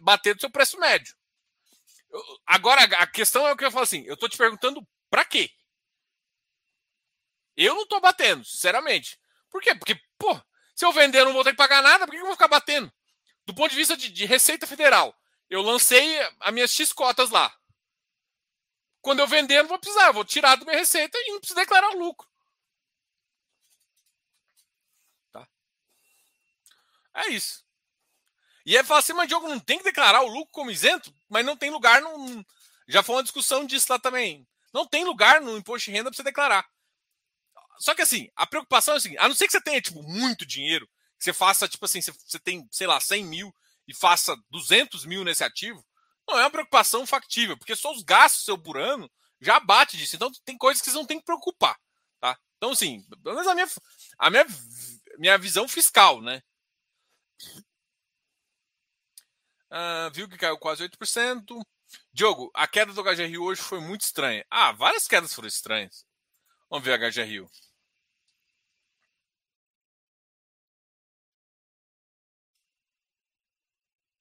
bater 0.00 0.34
do 0.34 0.40
seu 0.40 0.50
preço 0.50 0.78
médio. 0.78 1.14
Agora, 2.46 2.82
a 2.82 3.06
questão 3.06 3.46
é 3.46 3.52
o 3.52 3.56
que 3.56 3.64
eu 3.64 3.70
falo 3.70 3.84
assim: 3.84 4.04
eu 4.04 4.14
estou 4.14 4.28
te 4.28 4.36
perguntando 4.36 4.86
para 5.10 5.24
quê? 5.24 5.50
Eu 7.56 7.74
não 7.74 7.82
estou 7.82 8.00
batendo, 8.00 8.44
sinceramente. 8.44 9.18
Por 9.50 9.60
quê? 9.60 9.74
Porque, 9.74 10.00
pô, 10.18 10.40
se 10.74 10.84
eu 10.84 10.92
vender, 10.92 11.20
eu 11.20 11.26
não 11.26 11.32
vou 11.32 11.44
ter 11.44 11.50
que 11.50 11.56
pagar 11.56 11.82
nada, 11.82 12.06
por 12.06 12.12
que 12.12 12.18
eu 12.18 12.24
vou 12.24 12.32
ficar 12.32 12.48
batendo? 12.48 12.92
Do 13.46 13.54
ponto 13.54 13.70
de 13.70 13.76
vista 13.76 13.96
de, 13.96 14.10
de 14.10 14.24
Receita 14.24 14.66
Federal, 14.66 15.14
eu 15.50 15.60
lancei 15.60 16.18
as 16.40 16.52
minhas 16.52 16.72
X 16.72 16.92
cotas 16.92 17.30
lá. 17.30 17.54
Quando 19.00 19.18
eu 19.20 19.26
vender, 19.26 19.58
eu 19.58 19.62
não 19.64 19.68
vou 19.68 19.78
precisar, 19.78 20.06
eu 20.06 20.14
vou 20.14 20.24
tirar 20.24 20.56
da 20.56 20.64
minha 20.64 20.78
receita 20.78 21.18
e 21.18 21.32
não 21.32 21.40
preciso 21.40 21.58
declarar 21.58 21.90
lucro. 21.90 22.26
É 27.14 27.28
isso. 27.28 27.62
E 28.64 28.76
é 28.76 28.84
fácil, 28.84 29.16
mas 29.16 29.28
Diogo 29.28 29.48
não 29.48 29.58
tem 29.58 29.78
que 29.78 29.84
declarar 29.84 30.22
o 30.22 30.28
lucro 30.28 30.50
como 30.52 30.70
isento, 30.70 31.12
mas 31.28 31.44
não 31.44 31.56
tem 31.56 31.70
lugar 31.70 32.00
no. 32.00 32.44
Já 32.88 33.02
foi 33.02 33.16
uma 33.16 33.22
discussão 33.22 33.66
disso 33.66 33.86
lá 33.90 33.98
também. 33.98 34.46
Não 34.72 34.86
tem 34.86 35.04
lugar 35.04 35.40
no 35.40 35.56
imposto 35.56 35.90
de 35.90 35.96
renda 35.96 36.10
para 36.10 36.16
você 36.16 36.22
declarar. 36.22 36.64
Só 37.78 37.94
que 37.94 38.02
assim, 38.02 38.28
a 38.36 38.46
preocupação 38.46 38.94
é 38.94 38.96
assim, 38.96 39.16
a 39.18 39.28
não 39.28 39.34
ser 39.34 39.46
que 39.46 39.52
você 39.52 39.60
tenha, 39.60 39.80
tipo, 39.80 40.02
muito 40.02 40.46
dinheiro, 40.46 40.86
que 41.18 41.24
você 41.24 41.32
faça, 41.32 41.68
tipo 41.68 41.84
assim, 41.84 42.00
você, 42.00 42.12
você 42.12 42.38
tem, 42.38 42.66
sei 42.70 42.86
lá, 42.86 43.00
100 43.00 43.24
mil 43.24 43.54
e 43.88 43.94
faça 43.94 44.36
200 44.50 45.04
mil 45.04 45.24
nesse 45.24 45.42
ativo, 45.42 45.84
não 46.28 46.38
é 46.38 46.42
uma 46.44 46.50
preocupação 46.50 47.04
factível, 47.06 47.56
porque 47.58 47.74
só 47.74 47.92
os 47.92 48.02
gastos 48.02 48.44
seu 48.44 48.56
por 48.56 48.78
ano 48.78 49.10
já 49.40 49.58
bate 49.58 49.96
disso. 49.96 50.14
Então 50.14 50.30
tem 50.44 50.56
coisas 50.56 50.80
que 50.80 50.90
você 50.90 50.96
não 50.96 51.06
tem 51.06 51.18
que 51.18 51.24
preocupar, 51.24 51.76
tá? 52.20 52.38
Então, 52.56 52.70
assim, 52.70 53.04
pelo 53.22 53.34
menos 53.34 53.48
a 53.48 53.54
minha, 53.54 53.68
a 54.18 54.30
minha, 54.30 54.46
minha 55.18 55.38
visão 55.38 55.66
fiscal, 55.66 56.22
né? 56.22 56.40
Uh, 59.70 60.10
viu 60.12 60.28
que 60.28 60.36
caiu 60.36 60.58
quase 60.58 60.82
8%. 60.82 61.60
Diogo, 62.12 62.50
a 62.54 62.66
queda 62.66 62.92
do 62.92 63.02
HGRU 63.02 63.44
hoje 63.44 63.62
foi 63.62 63.80
muito 63.80 64.02
estranha. 64.02 64.44
Ah, 64.50 64.72
várias 64.72 65.08
quedas 65.08 65.32
foram 65.34 65.48
estranhas. 65.48 66.04
Vamos 66.70 66.84
ver 66.84 66.94
a 66.94 67.08
HGRU. 67.10 67.48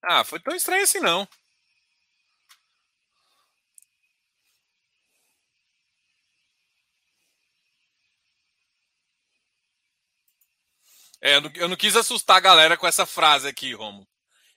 Ah, 0.04 0.24
foi 0.24 0.40
tão 0.40 0.56
estranho 0.56 0.84
assim 0.84 1.00
não. 1.00 1.28
É, 11.22 11.36
eu 11.36 11.42
não, 11.42 11.52
eu 11.56 11.68
não 11.70 11.76
quis 11.76 11.96
assustar 11.96 12.38
a 12.38 12.42
galera 12.42 12.76
com 12.76 12.88
essa 12.88 13.06
frase 13.06 13.48
aqui, 13.48 13.74
Romo. 13.74 14.08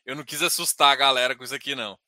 Eu 0.04 0.16
não 0.16 0.24
quis 0.24 0.42
assustar 0.42 0.92
a 0.92 0.96
galera 0.96 1.36
com 1.36 1.44
isso 1.44 1.54
aqui, 1.54 1.74
não. 1.74 1.98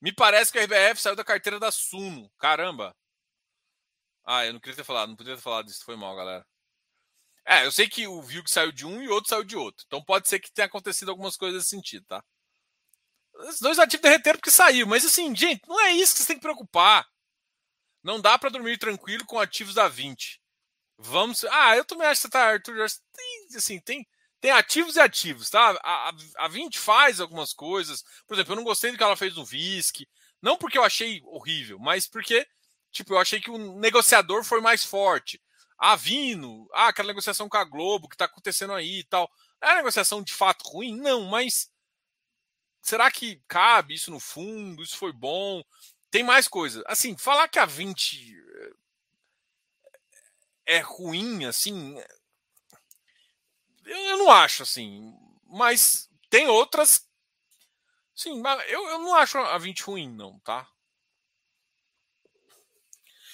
Me 0.00 0.12
parece 0.12 0.52
que 0.52 0.58
a 0.58 0.64
RBF 0.64 1.00
saiu 1.00 1.16
da 1.16 1.24
carteira 1.24 1.58
da 1.58 1.70
Suno. 1.70 2.30
Caramba. 2.38 2.94
Ah, 4.24 4.44
eu 4.44 4.52
não 4.52 4.60
queria 4.60 4.76
ter 4.76 4.84
falado, 4.84 5.08
não 5.08 5.16
podia 5.16 5.36
ter 5.36 5.42
falado 5.42 5.68
isso. 5.68 5.84
Foi 5.84 5.96
mal, 5.96 6.14
galera. 6.14 6.46
É, 7.46 7.64
eu 7.64 7.72
sei 7.72 7.88
que 7.88 8.06
o 8.06 8.22
que 8.26 8.50
saiu 8.50 8.72
de 8.72 8.84
um 8.84 9.00
e 9.00 9.08
o 9.08 9.12
outro 9.12 9.30
saiu 9.30 9.44
de 9.44 9.56
outro. 9.56 9.84
Então 9.86 10.02
pode 10.02 10.28
ser 10.28 10.40
que 10.40 10.52
tenha 10.52 10.66
acontecido 10.66 11.10
algumas 11.10 11.36
coisas 11.36 11.58
nesse 11.58 11.70
sentido, 11.70 12.04
tá? 12.06 12.22
Os 13.34 13.60
dois 13.60 13.78
ativos 13.78 14.02
derreteram 14.02 14.38
porque 14.38 14.50
saiu. 14.50 14.86
Mas 14.86 15.04
assim, 15.04 15.34
gente, 15.34 15.62
não 15.68 15.80
é 15.80 15.92
isso 15.92 16.14
que 16.14 16.20
você 16.20 16.26
tem 16.26 16.36
que 16.36 16.42
preocupar. 16.42 17.06
Não 18.02 18.20
dá 18.20 18.38
para 18.38 18.50
dormir 18.50 18.78
tranquilo 18.78 19.24
com 19.26 19.38
ativos 19.38 19.74
da 19.74 19.88
20. 19.88 20.40
Vamos. 20.98 21.44
Ah, 21.44 21.76
eu 21.76 21.84
também 21.84 22.06
acho 22.06 22.22
que 22.22 22.30
tá, 22.30 22.46
Arthur. 22.46 22.86
Tem, 23.12 23.48
assim, 23.56 23.80
tem, 23.80 24.06
tem 24.40 24.50
ativos 24.50 24.96
e 24.96 25.00
ativos, 25.00 25.50
tá? 25.50 25.78
A, 25.82 26.10
a, 26.10 26.12
a 26.38 26.48
20 26.48 26.78
faz 26.78 27.20
algumas 27.20 27.52
coisas. 27.52 28.02
Por 28.26 28.34
exemplo, 28.34 28.52
eu 28.52 28.56
não 28.56 28.64
gostei 28.64 28.90
do 28.90 28.96
que 28.96 29.02
ela 29.02 29.16
fez 29.16 29.34
no 29.36 29.44
VISC. 29.44 30.06
Não 30.42 30.56
porque 30.56 30.78
eu 30.78 30.84
achei 30.84 31.20
horrível, 31.24 31.78
mas 31.78 32.06
porque 32.06 32.46
Tipo, 32.96 33.12
eu 33.12 33.18
achei 33.18 33.38
que 33.40 33.50
o 33.50 33.78
negociador 33.78 34.42
foi 34.42 34.58
mais 34.60 34.82
forte. 34.82 35.38
Ah, 35.78 35.96
Vino, 35.96 36.66
ah, 36.72 36.88
aquela 36.88 37.08
negociação 37.08 37.46
com 37.46 37.58
a 37.58 37.64
Globo 37.64 38.08
que 38.08 38.16
tá 38.16 38.24
acontecendo 38.24 38.72
aí 38.72 39.00
e 39.00 39.04
tal. 39.04 39.30
É 39.60 39.66
uma 39.66 39.76
negociação 39.76 40.22
de 40.22 40.32
fato 40.32 40.66
ruim? 40.66 40.96
Não, 40.96 41.24
mas 41.24 41.68
será 42.80 43.10
que 43.10 43.42
cabe 43.46 43.94
isso 43.94 44.10
no 44.10 44.18
fundo? 44.18 44.82
Isso 44.82 44.96
foi 44.96 45.12
bom? 45.12 45.62
Tem 46.10 46.22
mais 46.22 46.48
coisa. 46.48 46.82
Assim, 46.86 47.16
falar 47.18 47.48
que 47.48 47.58
a 47.58 47.66
20 47.66 48.34
é 50.66 50.78
ruim, 50.78 51.44
assim. 51.46 51.96
Eu 53.84 54.18
não 54.18 54.30
acho, 54.30 54.64
assim. 54.64 55.14
Mas 55.46 56.10
tem 56.28 56.48
outras. 56.48 57.06
Sim, 58.14 58.42
eu, 58.68 58.88
eu 58.88 58.98
não 58.98 59.14
acho 59.14 59.38
a 59.38 59.56
20 59.58 59.80
ruim, 59.82 60.12
não, 60.12 60.38
tá? 60.40 60.68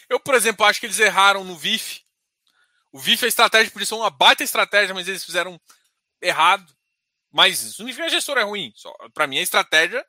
Eu, 0.09 0.21
por 0.21 0.35
exemplo, 0.35 0.67
acho 0.67 0.79
que 0.79 0.87
eles 0.87 0.99
erraram 0.99 1.43
no 1.43 1.57
VIF. 1.57 2.03
O 2.93 2.99
VIF, 2.99 3.25
a 3.25 3.29
estratégia 3.29 3.73
podia 3.73 3.87
ser 3.87 3.95
uma 3.95 4.11
baita 4.11 4.45
estratégia, 4.45 4.95
mas 4.95 5.09
eles 5.09 5.25
fizeram 5.25 5.59
errado. 6.21 6.71
Mas 7.31 7.63
isso 7.63 7.83
não 7.83 7.91
que 7.91 8.03
a 8.03 8.09
gestora 8.09 8.43
é 8.43 8.45
ruim. 8.45 8.75
Para 9.15 9.27
mim, 9.27 9.39
a 9.39 9.43
estratégia 9.43 10.07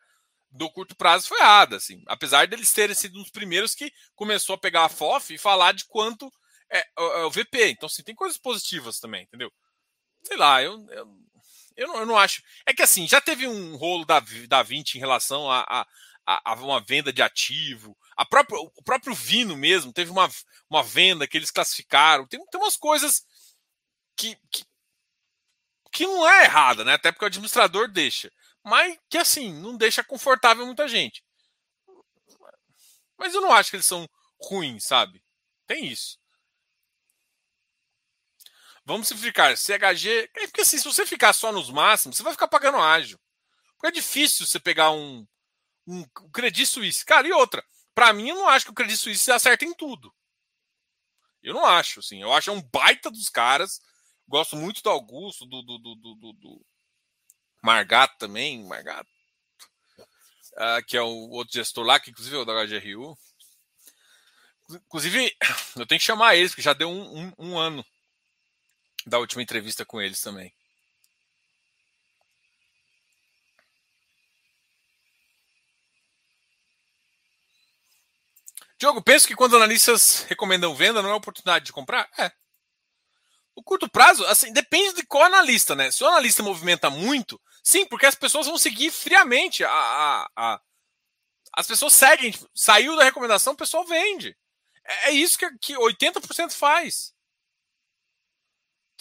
do 0.52 0.70
curto 0.70 0.96
prazo 0.96 1.28
foi 1.28 1.40
errada. 1.40 1.78
Assim. 1.78 2.04
Apesar 2.08 2.48
deles 2.48 2.74
terem 2.74 2.94
sido 2.94 3.18
um 3.18 3.22
dos 3.22 3.32
primeiros 3.32 3.74
que 3.74 3.94
começou 4.14 4.56
a 4.56 4.58
pegar 4.58 4.84
a 4.84 4.90
FOF 4.90 5.34
e 5.34 5.38
falar 5.38 5.74
de 5.74 5.86
quanto 5.86 6.30
é, 6.74 6.86
o, 7.26 7.30
VP. 7.30 7.70
Então, 7.70 7.88
assim, 7.88 8.04
tem 8.04 8.16
coisas 8.16 8.38
positivas 8.38 9.00
também, 9.00 9.24
entendeu? 9.24 9.52
Sei 10.24 10.38
lá, 10.38 10.62
eu, 10.62 10.86
eu, 10.90 11.08
eu, 11.76 11.88
não, 11.88 12.00
eu 12.00 12.06
não 12.06 12.18
acho. 12.18 12.42
É 12.66 12.74
que 12.74 12.82
assim, 12.82 13.08
já 13.08 13.22
teve 13.22 13.48
um 13.48 13.76
rolo 13.76 14.06
da, 14.06 14.22
da 14.48 14.64
20 14.64 14.96
em 14.96 15.00
relação 15.00 15.50
a, 15.52 15.62
a, 16.26 16.52
a, 16.52 16.54
uma 16.56 16.82
venda 16.82 17.14
de 17.14 17.22
ativo. 17.22 17.98
A 18.18 18.26
própria, 18.26 18.60
o 18.60 18.84
próprio 18.84 19.14
Vino 19.14 19.56
mesmo 19.56 19.94
teve 19.94 20.12
uma, 20.12 20.30
uma 20.70 20.84
venda 20.84 21.28
que 21.28 21.38
eles 21.38 21.52
classificaram. 21.52 22.28
Tem, 22.28 22.44
tem 22.46 22.62
umas 22.62 22.78
coisas 22.78 23.26
que, 24.16 24.38
que, 24.52 24.64
que 25.92 26.06
não 26.08 26.28
é 26.30 26.46
errada, 26.46 26.84
né? 26.84 26.94
Até 26.94 27.12
porque 27.12 27.26
o 27.26 27.28
administrador 27.28 27.88
deixa. 27.92 28.32
Mas 28.64 28.98
que 29.10 29.18
assim, 29.18 29.54
não 29.54 29.78
deixa 29.78 30.04
confortável 30.04 30.66
muita 30.66 30.88
gente. 30.88 31.24
Mas 33.18 33.34
eu 33.34 33.42
não 33.42 33.54
acho 33.54 33.70
que 33.70 33.76
eles 33.76 33.86
são 33.86 34.08
ruins, 34.42 34.86
sabe? 34.86 35.24
Tem 35.68 35.86
isso. 35.86 36.18
Vamos 38.86 39.08
simplificar. 39.08 39.56
CHG. 39.56 40.30
É 40.36 40.48
porque 40.48 40.62
assim, 40.62 40.78
se 40.78 40.84
você 40.84 41.06
ficar 41.06 41.34
só 41.34 41.52
nos 41.52 41.70
máximos, 41.70 42.18
você 42.18 42.24
vai 42.24 42.34
ficar 42.34 42.48
pagando 42.48 42.78
ágil. 42.78 43.20
Porque 43.76 43.88
é 43.88 43.92
difícil 43.92 44.46
você 44.46 44.60
pegar 44.60 44.92
um, 44.92 45.26
um 45.88 46.04
Credit 46.34 46.66
Suisse. 46.66 47.06
Cara, 47.06 47.28
e 47.28 47.32
outra. 47.32 47.64
Para 47.96 48.12
mim, 48.12 48.30
eu 48.30 48.36
não 48.36 48.50
acho 48.50 48.66
que 48.66 48.72
o 48.72 48.76
Credit 48.76 48.98
Suisse 48.98 49.32
acerta 49.32 49.66
em 49.66 49.74
tudo. 49.74 50.14
Eu 51.42 51.54
não 51.54 51.66
acho, 51.66 52.00
assim. 52.00 52.22
Eu 52.22 52.34
acho 52.34 52.50
é 52.50 52.54
um 52.54 52.62
baita 52.62 53.10
dos 53.10 53.30
caras. 53.30 53.82
Gosto 54.28 54.56
muito 54.56 54.82
do 54.82 54.90
Augusto, 54.90 55.46
do, 55.46 55.62
do, 55.62 55.78
do, 55.78 55.96
do, 55.96 56.34
do 56.34 56.66
Margato 57.62 58.18
também. 58.18 58.66
Margato. 58.66 59.10
Uh, 60.54 60.86
que 60.88 60.96
é 60.96 61.02
o 61.02 61.30
outro 61.30 61.54
gestor 61.54 61.84
lá, 61.84 62.00
que 62.00 62.12
inclusive 62.12 62.36
é 62.36 62.40
o 62.40 62.46
da 62.46 62.66
HGRU. 62.66 63.18
Inclusive, 64.70 65.36
eu 65.76 65.86
tenho 65.86 66.00
que 66.00 66.06
chamar 66.06 66.36
eles, 66.36 66.52
porque 66.52 66.62
já 66.62 66.74
deu 66.74 66.90
um, 66.90 67.20
um, 67.20 67.34
um 67.38 67.58
ano 67.58 67.86
da 69.06 69.20
última 69.20 69.42
entrevista 69.42 69.86
com 69.86 70.02
eles 70.02 70.22
também. 70.22 70.54
Diogo, 78.78 79.02
penso 79.02 79.26
que 79.26 79.36
quando 79.36 79.56
analistas 79.56 80.24
recomendam 80.28 80.76
venda, 80.76 81.02
não 81.02 81.10
é 81.10 81.14
oportunidade 81.14 81.66
de 81.66 81.72
comprar? 81.72 82.10
É. 82.18 82.30
O 83.56 83.64
curto 83.64 83.90
prazo, 83.90 84.26
assim, 84.26 84.52
depende 84.52 84.96
de 84.96 85.06
qual 85.06 85.24
analista, 85.24 85.74
né? 85.74 85.90
Se 85.90 86.04
o 86.04 86.08
analista 86.08 86.44
movimenta 86.44 86.90
muito, 86.90 87.40
sim, 87.64 87.86
porque 87.86 88.06
as 88.06 88.16
pessoas 88.16 88.48
vão 88.48 88.58
seguir 88.58 88.92
friamente 88.92 89.64
a. 89.64 89.72
a, 89.72 90.30
a... 90.36 90.62
As 91.56 91.68
pessoas 91.68 91.94
seguem, 91.94 92.32
tipo, 92.32 92.50
saiu 92.54 92.98
da 92.98 93.04
recomendação, 93.04 93.54
o 93.54 93.58
pessoal 93.58 93.86
vende. 93.86 94.36
É, 94.84 95.10
é 95.10 95.12
isso 95.12 95.38
que, 95.38 95.50
que 95.60 95.78
80% 95.78 96.52
faz. 96.52 97.14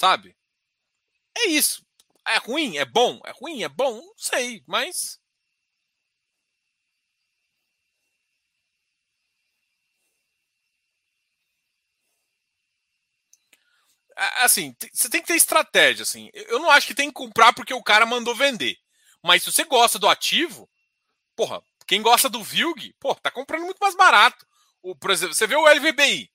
Sabe? 0.03 0.37
É 1.37 1.47
isso. 1.51 1.85
É 2.27 2.39
ruim? 2.39 2.79
É 2.79 2.85
bom? 2.85 3.21
É 3.27 3.33
ruim? 3.33 3.63
É 3.63 3.69
bom? 3.69 3.97
Não 4.01 4.15
sei, 4.17 4.63
mas. 4.67 5.21
Assim, 14.43 14.77
você 14.93 15.09
tem 15.09 15.23
que 15.23 15.27
ter 15.29 15.37
estratégia, 15.37 16.03
assim. 16.03 16.31
Eu 16.35 16.59
não 16.59 16.71
acho 16.71 16.87
que 16.87 16.95
tem 16.95 17.09
que 17.09 17.15
comprar 17.15 17.53
porque 17.55 17.73
o 17.73 17.83
cara 17.83 18.05
mandou 18.05 18.35
vender. 18.35 18.77
Mas 19.23 19.43
se 19.43 19.51
você 19.51 19.65
gosta 19.65 19.99
do 19.99 20.09
ativo, 20.09 20.69
porra, 21.37 21.63
quem 21.89 22.03
gosta 22.03 22.29
do 22.31 22.45
Vilg, 22.45 22.95
pô, 23.01 23.15
tá 23.17 23.31
comprando 23.31 23.65
muito 23.65 23.79
mais 23.81 23.97
barato. 23.97 24.47
O, 24.83 24.97
por 24.97 25.13
exemplo, 25.13 25.35
você 25.35 25.47
vê 25.47 25.57
o 25.57 25.69
LVBI, 25.69 26.32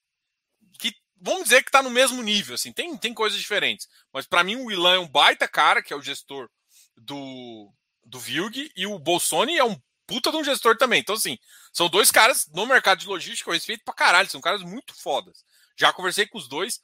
vamos 1.22 1.44
dizer 1.46 1.64
que 1.64 1.70
está 1.70 1.82
no 1.82 1.90
mesmo 1.90 2.22
nível, 2.22 2.56
assim, 2.56 2.72
tem, 2.72 2.96
tem 2.98 3.14
coisas 3.14 3.40
diferentes. 3.40 3.88
Mas 4.12 4.26
para 4.26 4.44
mim 4.44 4.56
o 4.56 4.72
Ilan 4.72 4.96
é 4.96 5.00
um 5.00 5.08
baita 5.08 5.48
cara, 5.48 5.82
que 5.82 5.94
é 5.94 5.96
o 5.96 6.02
gestor 6.02 6.50
do, 6.96 7.72
do 8.04 8.20
Vilg, 8.20 8.72
e 8.76 8.88
o 8.88 9.00
Bolsoni 9.00 9.58
é 9.58 9.64
um 9.64 9.80
puta 10.08 10.32
de 10.32 10.38
um 10.38 10.44
gestor 10.44 10.78
também. 10.78 11.02
Então, 11.02 11.16
assim, 11.16 11.38
são 11.74 11.90
dois 11.90 12.10
caras 12.10 12.48
no 12.54 12.66
mercado 12.66 13.00
de 13.00 13.08
logística, 13.08 13.50
eu 13.50 13.54
respeito 13.54 13.84
pra 13.84 13.94
caralho, 13.94 14.30
são 14.30 14.42
caras 14.42 14.64
muito 14.64 14.94
fodas. 14.96 15.44
Já 15.78 15.92
conversei 15.94 16.26
com 16.26 16.38
os 16.38 16.48
dois. 16.48 16.82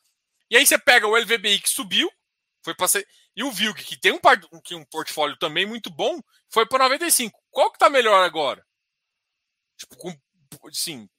E 0.49 0.57
aí 0.57 0.65
você 0.65 0.77
pega 0.77 1.07
o 1.07 1.15
LVBI 1.15 1.59
que 1.61 1.69
subiu, 1.69 2.11
foi 2.63 2.75
para 2.75 2.87
ser. 2.87 3.07
E 3.35 3.43
o 3.43 3.51
Vilg, 3.51 3.83
que 3.83 3.97
tem 3.97 4.11
um, 4.11 4.19
que 4.61 4.75
um 4.75 4.85
portfólio 4.85 5.37
também 5.37 5.65
muito 5.65 5.89
bom, 5.89 6.21
foi 6.49 6.67
para 6.67 6.83
95. 6.83 7.39
Qual 7.49 7.71
que 7.71 7.79
tá 7.79 7.89
melhor 7.89 8.23
agora? 8.23 8.63
Tipo, 9.77 9.97
com, 9.97 10.15
sim, 10.71 11.09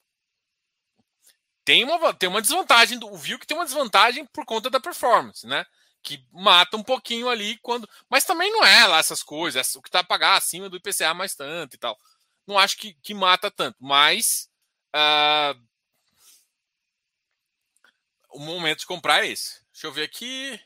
tem 1.65 1.85
uma, 1.85 2.12
tem 2.15 2.29
uma 2.29 2.43
desvantagem, 2.43 2.99
o 3.03 3.17
viu 3.17 3.39
que 3.39 3.47
tem 3.47 3.57
uma 3.57 3.65
desvantagem 3.65 4.27
por 4.27 4.45
conta 4.45 4.71
da 4.71 4.81
performance, 4.81 5.47
né? 5.47 5.65
Que 6.03 6.25
mata 6.33 6.77
um 6.77 6.83
pouquinho 6.83 7.29
ali 7.29 7.59
quando. 7.62 7.89
Mas 8.11 8.25
também 8.25 8.51
não 8.53 8.65
é 8.65 8.87
lá 8.87 8.99
essas 8.99 9.23
coisas, 9.23 9.75
o 9.77 9.83
que 9.83 9.91
tá 9.91 10.01
a 10.01 10.05
pagar 10.05 10.37
acima 10.37 10.69
do 10.69 10.77
IPCA 10.77 11.15
mais 11.15 11.35
tanto 11.35 11.75
e 11.75 11.79
tal. 11.79 11.99
Não 12.47 12.59
acho 12.59 12.77
que, 12.77 12.95
que 13.03 13.15
mata 13.15 13.51
tanto, 13.51 13.77
mas. 13.81 14.49
Uh, 14.95 15.59
o 18.31 18.39
momento 18.39 18.81
de 18.81 18.87
comprar 18.87 19.25
é 19.25 19.29
esse. 19.31 19.61
Deixa 19.73 19.87
eu 19.87 19.93
ver 19.93 20.03
aqui. 20.03 20.61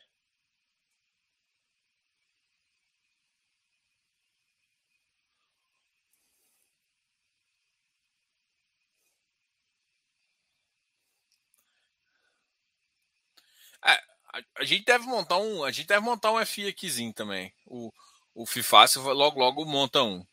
É, 13.85 13.99
a, 14.57 14.65
gente 14.65 14.85
deve 14.85 15.05
montar 15.07 15.39
um, 15.39 15.65
a 15.65 15.71
gente 15.71 15.87
deve 15.87 16.01
montar 16.01 16.33
um 16.33 16.45
FI 16.45 16.69
aquizinho 16.69 17.13
também. 17.13 17.53
O, 17.67 17.93
o 18.35 18.47
FIFácil 18.47 19.03
logo 19.03 19.39
logo 19.39 19.65
monta 19.65 20.03
um. 20.03 20.25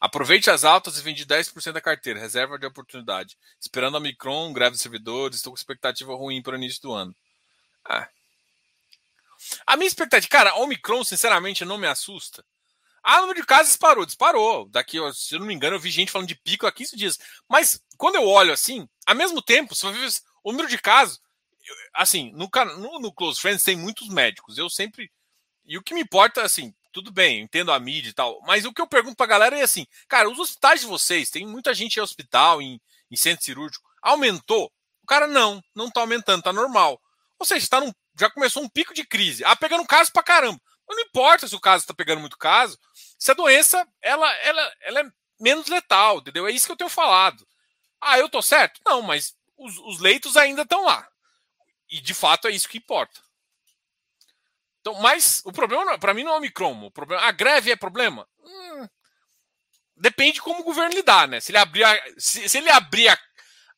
Aproveite 0.00 0.48
as 0.48 0.64
altas 0.64 0.96
e 0.96 1.02
vende 1.02 1.26
10% 1.26 1.72
da 1.72 1.80
carteira, 1.80 2.20
reserva 2.20 2.58
de 2.58 2.66
oportunidade. 2.66 3.36
Esperando 3.60 3.96
a 3.96 4.00
Micron, 4.00 4.52
greve 4.52 4.76
de 4.76 4.82
servidores, 4.82 5.38
estou 5.38 5.52
com 5.52 5.58
expectativa 5.58 6.14
ruim 6.14 6.40
para 6.40 6.52
o 6.52 6.56
início 6.56 6.80
do 6.82 6.92
ano. 6.92 7.14
Ah. 7.84 8.08
A 9.66 9.76
minha 9.76 9.88
expectativa, 9.88 10.30
cara, 10.30 10.50
a 10.50 10.58
Omicron, 10.58 11.02
sinceramente, 11.02 11.64
não 11.64 11.78
me 11.78 11.86
assusta. 11.86 12.44
Ah, 13.02 13.18
o 13.18 13.20
número 13.22 13.40
de 13.40 13.46
casos 13.46 13.68
disparou, 13.68 14.04
disparou. 14.04 14.68
Daqui, 14.68 14.98
se 15.14 15.34
eu 15.34 15.40
não 15.40 15.46
me 15.46 15.54
engano, 15.54 15.76
eu 15.76 15.80
vi 15.80 15.90
gente 15.90 16.12
falando 16.12 16.28
de 16.28 16.34
pico 16.34 16.66
há 16.66 16.72
15 16.72 16.96
dias. 16.96 17.18
Mas 17.48 17.82
quando 17.96 18.16
eu 18.16 18.26
olho 18.26 18.52
assim, 18.52 18.88
ao 19.06 19.14
mesmo 19.14 19.40
tempo, 19.42 19.74
você 19.74 19.86
o 20.44 20.52
número 20.52 20.68
de 20.68 20.78
casos, 20.78 21.20
assim, 21.94 22.32
no, 22.32 22.48
no, 22.78 23.00
no, 23.00 23.12
Close 23.12 23.40
Friends 23.40 23.62
tem 23.62 23.76
muitos 23.76 24.08
médicos. 24.08 24.58
Eu 24.58 24.68
sempre. 24.70 25.10
E 25.64 25.76
o 25.76 25.82
que 25.82 25.94
me 25.94 26.00
importa, 26.00 26.42
assim, 26.42 26.74
tudo 26.92 27.12
bem, 27.12 27.40
entendo 27.40 27.72
a 27.72 27.78
mídia 27.78 28.10
e 28.10 28.12
tal. 28.12 28.40
Mas 28.46 28.64
o 28.64 28.72
que 28.72 28.80
eu 28.80 28.86
pergunto 28.86 29.16
pra 29.16 29.26
galera 29.26 29.58
é 29.58 29.62
assim, 29.62 29.86
cara, 30.08 30.28
os 30.28 30.38
hospitais 30.38 30.80
de 30.80 30.86
vocês, 30.86 31.30
tem 31.30 31.46
muita 31.46 31.74
gente 31.74 31.96
em 31.96 32.02
hospital, 32.02 32.62
em, 32.62 32.80
em 33.10 33.16
centro 33.16 33.44
cirúrgico. 33.44 33.88
Aumentou? 34.02 34.72
O 35.02 35.06
cara, 35.06 35.26
não, 35.26 35.62
não 35.74 35.90
tá 35.90 36.00
aumentando, 36.00 36.42
tá 36.42 36.52
normal. 36.52 37.00
Ou 37.38 37.46
seja, 37.46 37.68
tá 37.68 37.80
num, 37.80 37.92
já 38.18 38.30
começou 38.30 38.62
um 38.62 38.68
pico 38.68 38.94
de 38.94 39.06
crise. 39.06 39.44
Ah, 39.44 39.54
pegando 39.54 39.86
caso 39.86 40.12
pra 40.12 40.22
caramba. 40.22 40.60
Não 40.88 41.00
importa 41.00 41.46
se 41.46 41.54
o 41.54 41.60
caso 41.60 41.82
está 41.82 41.92
pegando 41.92 42.20
muito 42.20 42.38
caso, 42.38 42.78
se 43.18 43.30
a 43.30 43.34
doença 43.34 43.86
ela, 44.00 44.32
ela, 44.38 44.72
ela 44.80 45.00
é 45.00 45.04
menos 45.38 45.66
letal, 45.66 46.18
entendeu? 46.18 46.46
É 46.46 46.50
isso 46.50 46.66
que 46.66 46.72
eu 46.72 46.76
tenho 46.76 46.90
falado. 46.90 47.46
Ah, 48.00 48.18
eu 48.18 48.28
tô 48.28 48.40
certo? 48.40 48.80
Não, 48.86 49.02
mas 49.02 49.34
os, 49.56 49.78
os 49.78 50.00
leitos 50.00 50.36
ainda 50.36 50.62
estão 50.62 50.84
lá. 50.84 51.06
E 51.90 52.00
de 52.00 52.14
fato 52.14 52.48
é 52.48 52.50
isso 52.50 52.68
que 52.68 52.78
importa. 52.78 53.20
Então, 54.80 54.94
mas 55.00 55.42
o 55.44 55.52
problema 55.52 55.98
para 55.98 56.14
mim 56.14 56.24
não 56.24 56.32
é 56.32 56.34
o 56.34 56.38
Omicron. 56.38 56.86
O 56.86 56.90
problema, 56.90 57.22
a 57.22 57.32
greve 57.32 57.70
é 57.70 57.76
problema? 57.76 58.28
Hum, 58.40 58.88
depende 59.96 60.40
como 60.40 60.60
o 60.60 60.64
governo 60.64 60.94
lidar, 60.94 61.28
né? 61.28 61.40
Se 61.40 61.50
ele 61.50 61.58
abrir 61.58 61.84
a, 61.84 62.00
se, 62.16 62.48
se 62.48 62.58
ele 62.58 62.70
abrir 62.70 63.08
a, 63.08 63.18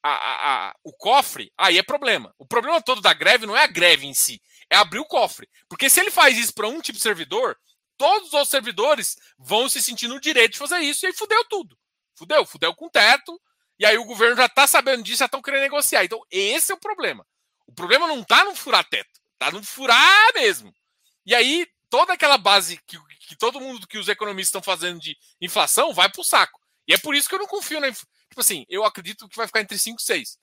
a, 0.03 0.75
o 0.85 0.93
cofre, 0.93 1.53
aí 1.57 1.79
é 1.79 1.83
problema. 1.83 2.35
O 2.39 2.47
problema 2.47 2.81
todo 2.81 3.01
da 3.01 3.13
greve 3.13 3.47
não 3.47 3.57
é 3.57 3.65
a 3.65 3.69
greve 3.69 4.07
em 4.07 4.15
si, 4.15 4.41
é 4.69 4.77
abrir 4.77 4.99
o 4.99 5.07
cofre. 5.07 5.49
Porque 5.69 5.91
se 5.91 6.01
ele 6.01 6.11
faz 6.11 6.37
isso 6.39 6.55
para 6.55 6.69
um 6.69 6.81
tipo 6.81 6.97
de 6.97 7.03
servidor, 7.03 7.57
todos 7.97 8.33
os 8.33 8.49
servidores 8.49 9.17
vão 9.39 9.69
se 9.69 9.83
sentir 9.83 10.09
no 10.09 10.21
direito 10.21 10.53
de 10.53 10.59
fazer 10.59 10.79
isso 10.79 11.05
e 11.05 11.09
aí 11.09 11.13
fudeu 11.13 11.45
tudo. 11.47 11.77
Fudeu, 12.17 12.45
fudeu 12.45 12.75
com 12.75 12.87
o 12.87 12.91
teto, 12.91 13.41
e 13.79 13.87
aí 13.87 13.97
o 13.97 14.05
governo 14.05 14.37
já 14.37 14.47
está 14.47 14.67
sabendo 14.67 15.03
disso, 15.03 15.19
já 15.19 15.25
estão 15.25 15.41
querendo 15.41 15.63
negociar. 15.63 16.05
Então, 16.05 16.21
esse 16.31 16.71
é 16.71 16.75
o 16.75 16.81
problema. 16.81 17.27
O 17.71 17.73
problema 17.73 18.09
não 18.09 18.21
está 18.21 18.45
no 18.45 18.57
furar 18.57 18.85
teto, 18.89 19.21
está 19.35 19.53
no 19.53 19.63
furar 19.63 20.35
mesmo. 20.35 20.75
E 21.25 21.37
aí, 21.37 21.69
toda 21.89 22.13
aquela 22.13 22.37
base 22.37 22.81
que, 22.85 22.99
que 23.21 23.37
todo 23.37 23.61
mundo, 23.61 23.87
que 23.87 23.97
os 23.97 24.09
economistas 24.09 24.49
estão 24.49 24.61
fazendo 24.63 24.99
de 24.99 25.17
inflação, 25.41 25.95
vai 25.95 26.11
para 26.11 26.21
o 26.21 26.25
saco. 26.25 26.61
E 26.89 26.93
é 26.93 26.99
por 26.99 27.15
isso 27.15 27.29
que 27.29 27.37
eu 27.37 27.39
não 27.39 27.47
confio 27.47 27.79
na. 27.79 27.93
Tipo 27.93 28.41
assim, 28.41 28.67
eu 28.69 28.85
acredito 28.85 29.29
que 29.29 29.37
vai 29.37 29.47
ficar 29.47 29.61
entre 29.61 29.79
5 29.79 30.01
e 30.01 30.05
6. 30.05 30.37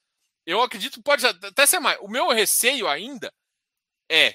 Eu 0.46 0.62
acredito 0.62 0.94
que 0.94 1.04
pode 1.04 1.28
até 1.28 1.66
ser 1.66 1.80
mais. 1.80 2.00
O 2.00 2.08
meu 2.08 2.30
receio 2.30 2.88
ainda 2.88 3.34
é 4.10 4.34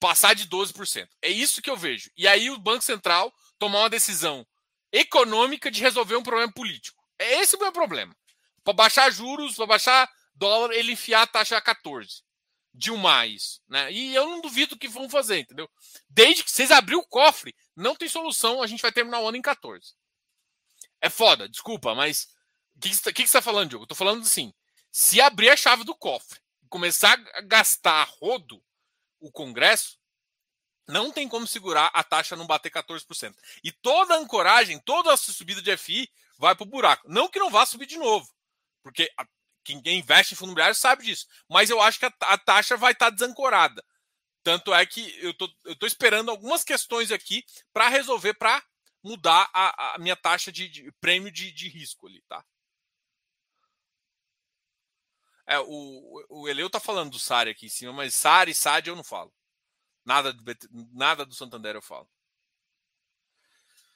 passar 0.00 0.34
de 0.34 0.48
12%. 0.48 1.06
É 1.20 1.28
isso 1.28 1.60
que 1.60 1.68
eu 1.68 1.76
vejo. 1.76 2.10
E 2.16 2.26
aí 2.26 2.48
o 2.48 2.58
Banco 2.58 2.82
Central 2.82 3.30
tomar 3.58 3.80
uma 3.80 3.90
decisão 3.90 4.46
econômica 4.90 5.70
de 5.70 5.82
resolver 5.82 6.16
um 6.16 6.22
problema 6.22 6.50
político. 6.50 7.04
É 7.18 7.40
esse 7.40 7.56
o 7.56 7.58
meu 7.58 7.72
problema. 7.72 8.16
Para 8.62 8.72
baixar 8.72 9.10
juros, 9.10 9.56
para 9.56 9.66
baixar 9.66 10.10
dólar, 10.34 10.72
ele 10.72 10.92
enfiar 10.92 11.22
a 11.22 11.26
taxa 11.26 11.56
a 11.56 11.60
14. 11.60 12.22
Dilmar 12.72 13.28
isso. 13.28 13.62
Né? 13.68 13.92
E 13.92 14.14
eu 14.14 14.28
não 14.28 14.40
duvido 14.40 14.76
que 14.76 14.88
vão 14.88 15.08
fazer, 15.08 15.38
entendeu? 15.38 15.70
Desde 16.08 16.42
que 16.42 16.50
vocês 16.50 16.70
abrir 16.70 16.96
o 16.96 17.06
cofre, 17.06 17.54
não 17.76 17.94
tem 17.94 18.08
solução, 18.08 18.62
a 18.62 18.66
gente 18.66 18.82
vai 18.82 18.92
terminar 18.92 19.20
o 19.20 19.28
ano 19.28 19.36
em 19.36 19.42
14. 19.42 19.94
É 21.00 21.10
foda, 21.10 21.48
desculpa, 21.48 21.94
mas 21.94 22.28
o 22.76 22.80
que, 22.80 22.88
que, 22.88 22.94
você 22.94 23.22
está 23.22 23.42
falando, 23.42 23.68
Diogo? 23.68 23.84
Eu 23.84 23.88
tô 23.88 23.94
falando 23.94 24.22
assim: 24.22 24.52
se 24.90 25.20
abrir 25.20 25.50
a 25.50 25.56
chave 25.56 25.84
do 25.84 25.94
cofre 25.94 26.40
e 26.62 26.68
começar 26.68 27.12
a 27.34 27.40
gastar 27.42 28.02
a 28.02 28.04
rodo 28.04 28.62
o 29.20 29.30
Congresso, 29.30 29.98
não 30.86 31.10
tem 31.10 31.28
como 31.28 31.46
segurar 31.46 31.90
a 31.94 32.02
taxa 32.02 32.36
não 32.36 32.46
bater 32.46 32.70
14%. 32.70 33.34
E 33.62 33.72
toda 33.72 34.14
a 34.14 34.18
ancoragem, 34.18 34.78
toda 34.80 35.12
a 35.12 35.16
subida 35.16 35.62
de 35.62 35.76
FI 35.76 36.10
vai 36.38 36.54
para 36.54 36.64
o 36.64 36.68
buraco. 36.68 37.08
Não 37.08 37.28
que 37.28 37.38
não 37.38 37.50
vá 37.50 37.64
subir 37.64 37.86
de 37.86 37.96
novo, 37.96 38.28
porque 38.82 39.10
quem 39.64 39.98
investe 39.98 40.34
em 40.34 40.36
fundo 40.36 40.48
imobiliário 40.50 40.74
sabe 40.74 41.04
disso. 41.04 41.26
Mas 41.48 41.70
eu 41.70 41.80
acho 41.80 41.98
que 41.98 42.06
a, 42.06 42.38
taxa 42.38 42.76
vai 42.76 42.92
estar 42.92 43.06
tá 43.06 43.10
desancorada. 43.10 43.84
Tanto 44.42 44.74
é 44.74 44.84
que 44.84 45.18
eu 45.24 45.32
tô, 45.32 45.48
tô 45.78 45.86
esperando 45.86 46.30
algumas 46.30 46.62
questões 46.62 47.10
aqui 47.10 47.44
para 47.72 47.88
resolver, 47.88 48.34
para 48.34 48.62
mudar 49.02 49.50
a, 49.54 49.94
a, 49.94 49.98
minha 49.98 50.14
taxa 50.14 50.52
de, 50.52 50.68
de 50.68 50.92
prêmio 51.00 51.30
de, 51.32 51.50
de 51.50 51.68
risco 51.68 52.06
ali, 52.06 52.22
tá? 52.28 52.44
É, 55.46 55.58
o, 55.58 56.24
o 56.28 56.48
Eleu 56.48 56.70
tá 56.70 56.80
falando 56.80 57.10
do 57.10 57.18
SARI 57.18 57.50
aqui 57.50 57.66
em 57.66 57.70
cima, 57.70 57.92
mas 57.92 58.14
SARI 58.14 58.54
SAD 58.54 58.88
eu 58.88 58.96
não 58.96 59.04
falo. 59.04 59.32
Nada 60.04 60.32
do, 60.32 60.42
nada 60.92 61.24
do 61.24 61.34
Santander 61.34 61.74
eu 61.74 61.82
falo. 61.82 62.08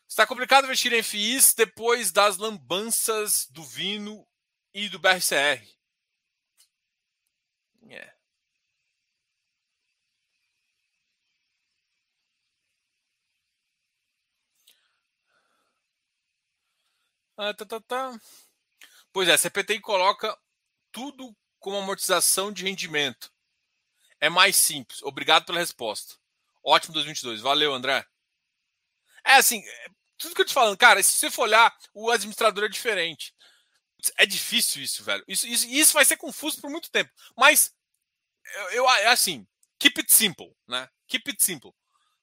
Está 0.08 0.26
complicado 0.26 0.64
investir 0.64 0.92
em 0.92 1.02
FIIs 1.02 1.52
depois 1.54 2.10
das 2.10 2.38
lambanças 2.38 3.46
do 3.50 3.62
Vino 3.62 4.26
e 4.74 4.88
do 4.88 4.98
BRCR. 4.98 5.62
É. 7.90 8.14
Ah, 17.36 17.54
tá, 17.54 17.64
tá, 17.64 17.80
tá. 17.80 18.20
Pois 19.12 19.28
é, 19.28 19.34
a 19.34 19.38
CPTI 19.38 19.80
coloca 19.80 20.36
tudo 20.92 21.36
como 21.58 21.76
amortização 21.78 22.52
de 22.52 22.64
rendimento. 22.64 23.32
É 24.20 24.28
mais 24.28 24.56
simples. 24.56 25.02
Obrigado 25.02 25.46
pela 25.46 25.58
resposta. 25.60 26.16
Ótimo 26.64 26.94
2022. 26.94 27.40
Valeu, 27.40 27.72
André. 27.74 28.06
É 29.24 29.34
assim, 29.34 29.62
é, 29.66 29.88
tudo 30.16 30.34
que 30.34 30.40
eu 30.40 30.46
te 30.46 30.54
falando, 30.54 30.76
cara, 30.76 31.02
se 31.02 31.12
você 31.12 31.30
for 31.30 31.42
olhar, 31.42 31.74
o 31.94 32.10
administrador 32.10 32.64
é 32.64 32.68
diferente. 32.68 33.34
É 34.16 34.26
difícil 34.26 34.82
isso, 34.82 35.02
velho. 35.02 35.24
Isso, 35.26 35.46
isso, 35.46 35.66
isso 35.68 35.92
vai 35.92 36.04
ser 36.04 36.16
confuso 36.16 36.60
por 36.60 36.70
muito 36.70 36.90
tempo. 36.90 37.10
Mas, 37.36 37.74
eu, 38.54 38.70
eu 38.70 38.90
é 38.90 39.06
assim, 39.06 39.46
keep 39.78 39.98
it 40.00 40.12
simple, 40.12 40.54
né? 40.66 40.88
Keep 41.08 41.30
it 41.30 41.42
simple. 41.42 41.72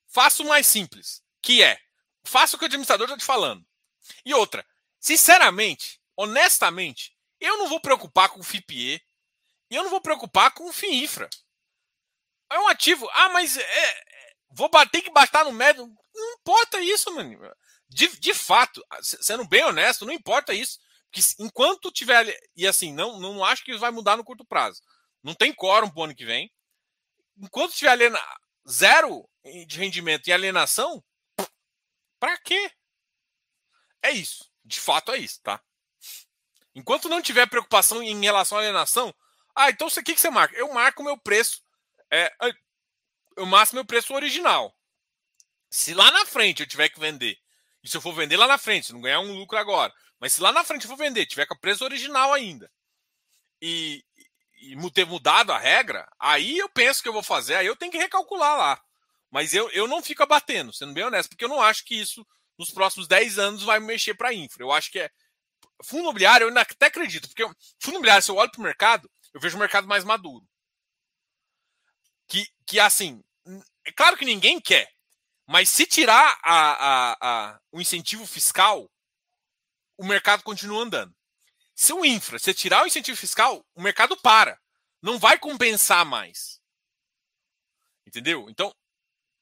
Faça 0.07 0.41
o 0.41 0.47
mais 0.47 0.65
simples, 0.67 1.21
que 1.41 1.61
é, 1.61 1.79
faça 2.23 2.55
o 2.55 2.59
que 2.59 2.65
o 2.65 2.67
administrador 2.67 3.05
está 3.05 3.17
te 3.17 3.25
falando. 3.25 3.65
E 4.23 4.33
outra, 4.33 4.65
sinceramente, 4.99 5.99
honestamente, 6.15 7.15
eu 7.39 7.57
não 7.57 7.67
vou 7.67 7.79
preocupar 7.79 8.29
com 8.29 8.39
o 8.39 8.43
FIPE 8.43 9.01
e 9.69 9.75
eu 9.75 9.83
não 9.83 9.89
vou 9.89 10.01
preocupar 10.01 10.51
com 10.51 10.69
o 10.69 10.73
FIINFRA. 10.73 11.29
É 12.49 12.59
um 12.59 12.67
ativo. 12.67 13.09
Ah, 13.11 13.29
mas 13.29 13.57
é, 13.57 13.61
é, 13.61 14.33
vou 14.51 14.69
bater 14.69 15.01
que 15.01 15.11
bastar 15.11 15.43
no 15.43 15.51
médio. 15.51 15.85
Não 16.13 16.33
importa 16.33 16.79
isso, 16.79 17.13
mano. 17.13 17.37
De, 17.89 18.07
de 18.19 18.33
fato, 18.33 18.83
sendo 19.01 19.47
bem 19.47 19.63
honesto, 19.63 20.05
não 20.05 20.13
importa 20.13 20.53
isso. 20.53 20.79
Porque 21.15 21.21
enquanto 21.39 21.91
tiver. 21.91 22.37
E 22.55 22.67
assim, 22.67 22.93
não, 22.93 23.19
não 23.19 23.43
acho 23.43 23.63
que 23.63 23.77
vai 23.77 23.89
mudar 23.89 24.17
no 24.17 24.23
curto 24.23 24.43
prazo. 24.45 24.81
Não 25.23 25.33
tem 25.33 25.53
quórum 25.53 25.89
pro 25.89 26.03
ano 26.03 26.15
que 26.15 26.25
vem. 26.25 26.51
Enquanto 27.37 27.73
tiver 27.73 27.91
aliena, 27.91 28.19
zero 28.69 29.27
de 29.65 29.77
rendimento 29.77 30.27
e 30.27 30.33
alienação, 30.33 31.03
para 32.19 32.37
quê? 32.39 32.69
É 34.01 34.11
isso. 34.11 34.51
De 34.63 34.79
fato 34.79 35.11
é 35.11 35.17
isso, 35.17 35.41
tá? 35.41 35.61
Enquanto 36.73 37.07
não 37.07 37.21
tiver 37.21 37.47
preocupação 37.47 38.03
em 38.03 38.19
relação 38.21 38.57
à 38.57 38.61
alienação, 38.61 39.13
ah, 39.55 39.69
então 39.69 39.87
o 39.87 39.91
que, 39.91 40.13
que 40.13 40.19
você 40.19 40.29
marca? 40.29 40.55
Eu 40.57 40.73
marco 40.73 41.01
o 41.01 41.05
meu 41.05 41.17
preço 41.17 41.63
é, 42.11 42.31
eu 43.37 43.45
máximo 43.45 43.77
meu 43.77 43.85
preço 43.85 44.13
original. 44.13 44.75
Se 45.69 45.93
lá 45.93 46.11
na 46.11 46.25
frente 46.25 46.61
eu 46.61 46.67
tiver 46.67 46.89
que 46.89 46.99
vender, 46.99 47.37
e 47.83 47.89
se 47.89 47.95
eu 47.97 48.01
for 48.01 48.13
vender 48.13 48.37
lá 48.37 48.47
na 48.47 48.57
frente, 48.57 48.87
se 48.87 48.93
não 48.93 49.01
ganhar 49.01 49.19
um 49.19 49.33
lucro 49.33 49.57
agora, 49.57 49.93
mas 50.25 50.33
se 50.33 50.41
lá 50.41 50.51
na 50.51 50.63
frente 50.63 50.87
for 50.87 50.97
vender, 50.97 51.27
tiver 51.27 51.45
com 51.45 51.53
o 51.53 51.59
preço 51.59 51.83
original 51.83 52.33
ainda, 52.33 52.71
e, 53.61 54.03
e 54.57 54.91
ter 54.91 55.05
mudado 55.05 55.51
a 55.51 55.59
regra, 55.59 56.11
aí 56.17 56.57
eu 56.57 56.67
penso 56.67 57.03
que 57.03 57.07
eu 57.07 57.13
vou 57.13 57.21
fazer, 57.21 57.53
aí 57.53 57.67
eu 57.67 57.75
tenho 57.75 57.91
que 57.91 57.99
recalcular 57.99 58.57
lá. 58.57 58.81
Mas 59.29 59.53
eu, 59.53 59.69
eu 59.69 59.87
não 59.87 60.01
fico 60.01 60.23
abatendo, 60.23 60.73
sendo 60.73 60.93
bem 60.93 61.03
honesto, 61.03 61.29
porque 61.29 61.45
eu 61.45 61.49
não 61.49 61.61
acho 61.61 61.85
que 61.85 61.93
isso 61.93 62.25
nos 62.57 62.71
próximos 62.71 63.07
10 63.07 63.37
anos 63.37 63.61
vai 63.61 63.79
mexer 63.79 64.15
para 64.15 64.33
infra. 64.33 64.63
Eu 64.63 64.71
acho 64.71 64.91
que 64.91 64.99
é. 64.99 65.11
Fundo 65.83 66.03
imobiliário, 66.03 66.47
eu 66.47 66.57
até 66.57 66.87
acredito, 66.87 67.27
porque 67.27 67.43
fundo 67.79 67.95
imobiliário, 67.95 68.23
se 68.23 68.31
eu 68.31 68.35
olho 68.35 68.49
para 68.49 68.61
o 68.61 68.63
mercado, 68.63 69.11
eu 69.33 69.39
vejo 69.39 69.57
o 69.57 69.59
mercado 69.59 69.87
mais 69.87 70.03
maduro 70.03 70.47
que, 72.27 72.47
que 72.65 72.79
assim, 72.79 73.23
é 73.85 73.91
claro 73.91 74.17
que 74.17 74.25
ninguém 74.25 74.59
quer, 74.59 74.89
mas 75.47 75.69
se 75.69 75.85
tirar 75.85 76.37
a, 76.43 76.55
a, 76.55 77.17
a, 77.21 77.59
o 77.71 77.79
incentivo 77.79 78.25
fiscal, 78.25 78.89
o 79.97 80.05
mercado 80.05 80.43
continua 80.43 80.83
andando. 80.83 81.15
Se 81.73 81.91
o 81.91 82.05
infra, 82.05 82.39
se 82.39 82.53
tirar 82.53 82.83
o 82.83 82.87
incentivo 82.87 83.17
fiscal, 83.17 83.65
o 83.75 83.81
mercado 83.81 84.15
para. 84.17 84.59
Não 85.01 85.19
vai 85.19 85.37
compensar 85.37 86.05
mais. 86.05 86.59
Entendeu? 88.07 88.49
Então, 88.49 88.73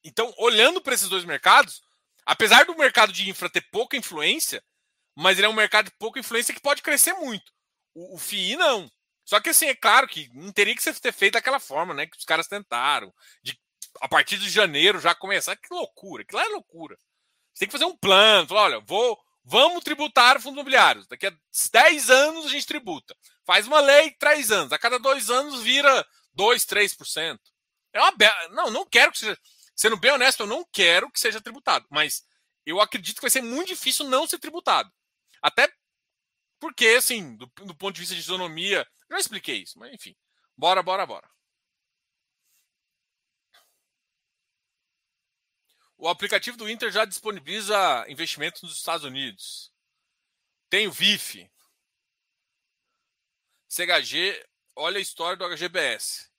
então 0.04 0.34
olhando 0.38 0.82
para 0.82 0.93
esses 0.93 1.08
dois 1.08 1.24
mercados, 1.24 1.82
apesar 2.26 2.66
do 2.66 2.76
mercado 2.76 3.14
de 3.14 3.30
infra 3.30 3.49
ter 3.49 3.62
pouca 3.72 3.95
influência, 3.95 4.64
mas 5.16 5.38
ele 5.38 5.45
é 5.45 5.49
um 5.49 5.54
mercado 5.54 5.86
de 5.86 5.97
pouca 5.97 6.20
influência 6.20 6.54
que 6.54 6.62
pode 6.62 6.82
crescer 6.82 7.14
muito. 7.14 7.51
O, 7.93 8.16
o 8.16 8.18
FII 8.18 8.56
não. 8.58 8.91
Só 9.24 9.39
que 9.39 9.49
assim, 9.49 9.68
é 9.68 9.76
claro 9.76 10.08
que 10.08 10.30
não 10.34 10.51
teria 10.51 10.76
que 10.76 10.84
ser 10.84 10.93
feito 11.14 11.34
daquela 11.34 11.60
forma, 11.60 11.93
né? 11.93 12.08
Que 12.08 12.18
os 12.18 12.26
caras 12.26 12.47
tentaram. 12.47 13.14
De, 13.41 13.58
a 14.01 14.08
partir 14.08 14.38
de 14.38 14.49
janeiro 14.49 14.99
já 14.99 15.14
começar. 15.14 15.56
Que 15.56 15.74
loucura, 15.74 16.26
que 16.26 16.36
lá 16.36 16.43
é 16.43 16.49
loucura. 16.49 16.97
Você 17.54 17.60
tem 17.60 17.68
que 17.68 17.72
fazer 17.72 17.86
um 17.86 17.95
plano, 17.95 18.47
falar, 18.47 18.64
olha, 18.64 18.80
vou, 18.80 19.18
vamos 19.44 19.84
tributar 19.84 20.39
fundos 20.39 20.54
imobiliários. 20.54 21.08
Daqui 21.08 21.28
a 21.28 21.34
10 21.72 22.10
anos 22.10 22.46
a 22.46 22.50
gente 22.50 22.66
tributa. 22.66 23.16
Faz 23.46 23.68
uma 23.68 23.80
lei, 23.80 24.12
3 24.12 24.52
anos. 24.52 24.72
A 24.72 24.80
cada 24.80 24.98
dois 24.98 25.30
anos 25.30 25.62
vira 25.62 26.06
2, 26.34 26.66
3%. 26.66 27.39
É 27.94 28.02
uma. 28.02 28.14
Não, 28.52 28.72
não 28.72 28.86
quero 28.86 29.12
que 29.12 29.20
seja. 29.20 29.38
Sendo 29.76 29.98
bem 29.98 30.12
honesto, 30.12 30.41
eu 30.41 30.48
não 30.48 30.66
quero 30.72 31.12
que 31.12 31.20
seja 31.20 31.41
tributado. 31.41 31.86
Mas 31.89 32.24
eu 32.66 32.80
acredito 32.80 33.16
que 33.16 33.22
vai 33.22 33.30
ser 33.30 33.41
muito 33.41 33.70
difícil 33.70 34.08
não 34.08 34.28
ser 34.28 34.39
tributado. 34.39 34.91
Até 35.41 35.72
porque, 36.60 36.88
assim, 36.88 37.36
do, 37.36 37.46
do 37.66 37.76
ponto 37.76 37.94
de 37.94 38.02
vista 38.02 38.16
de 38.16 38.22
isonomia, 38.22 38.88
já 39.10 39.20
expliquei 39.20 39.64
isso, 39.64 39.78
mas 39.78 39.94
enfim. 39.94 40.16
Bora, 40.56 40.82
bora, 40.82 41.06
bora. 41.06 41.30
O 46.04 46.10
aplicativo 46.10 46.58
do 46.58 46.70
Inter 46.70 46.91
já 46.91 47.06
disponibiliza 47.06 48.06
investimentos 48.10 48.62
nos 48.62 48.76
Estados 48.76 49.06
Unidos. 49.06 49.72
Tem 50.70 50.86
o 50.86 50.91
VIF. 50.91 51.49
CHG, 53.70 54.45
olha 54.76 54.97
a 54.97 55.01
história 55.01 55.38
do 55.38 55.45
HGBS. 55.45 56.30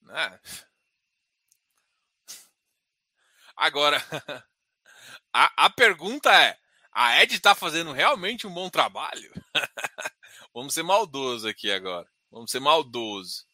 Né? 0.00 0.40
Agora, 3.54 3.98
a, 5.32 5.66
a 5.66 5.70
pergunta 5.70 6.28
é: 6.34 6.58
a 6.90 7.22
Ed 7.22 7.36
está 7.36 7.54
fazendo 7.54 7.92
realmente 7.92 8.48
um 8.48 8.52
bom 8.52 8.68
trabalho? 8.68 9.32
Vamos 10.56 10.72
ser 10.72 10.82
maldoso 10.82 11.46
aqui 11.46 11.70
agora. 11.70 12.10
Vamos 12.30 12.50
ser 12.50 12.60
maldoso. 12.60 13.46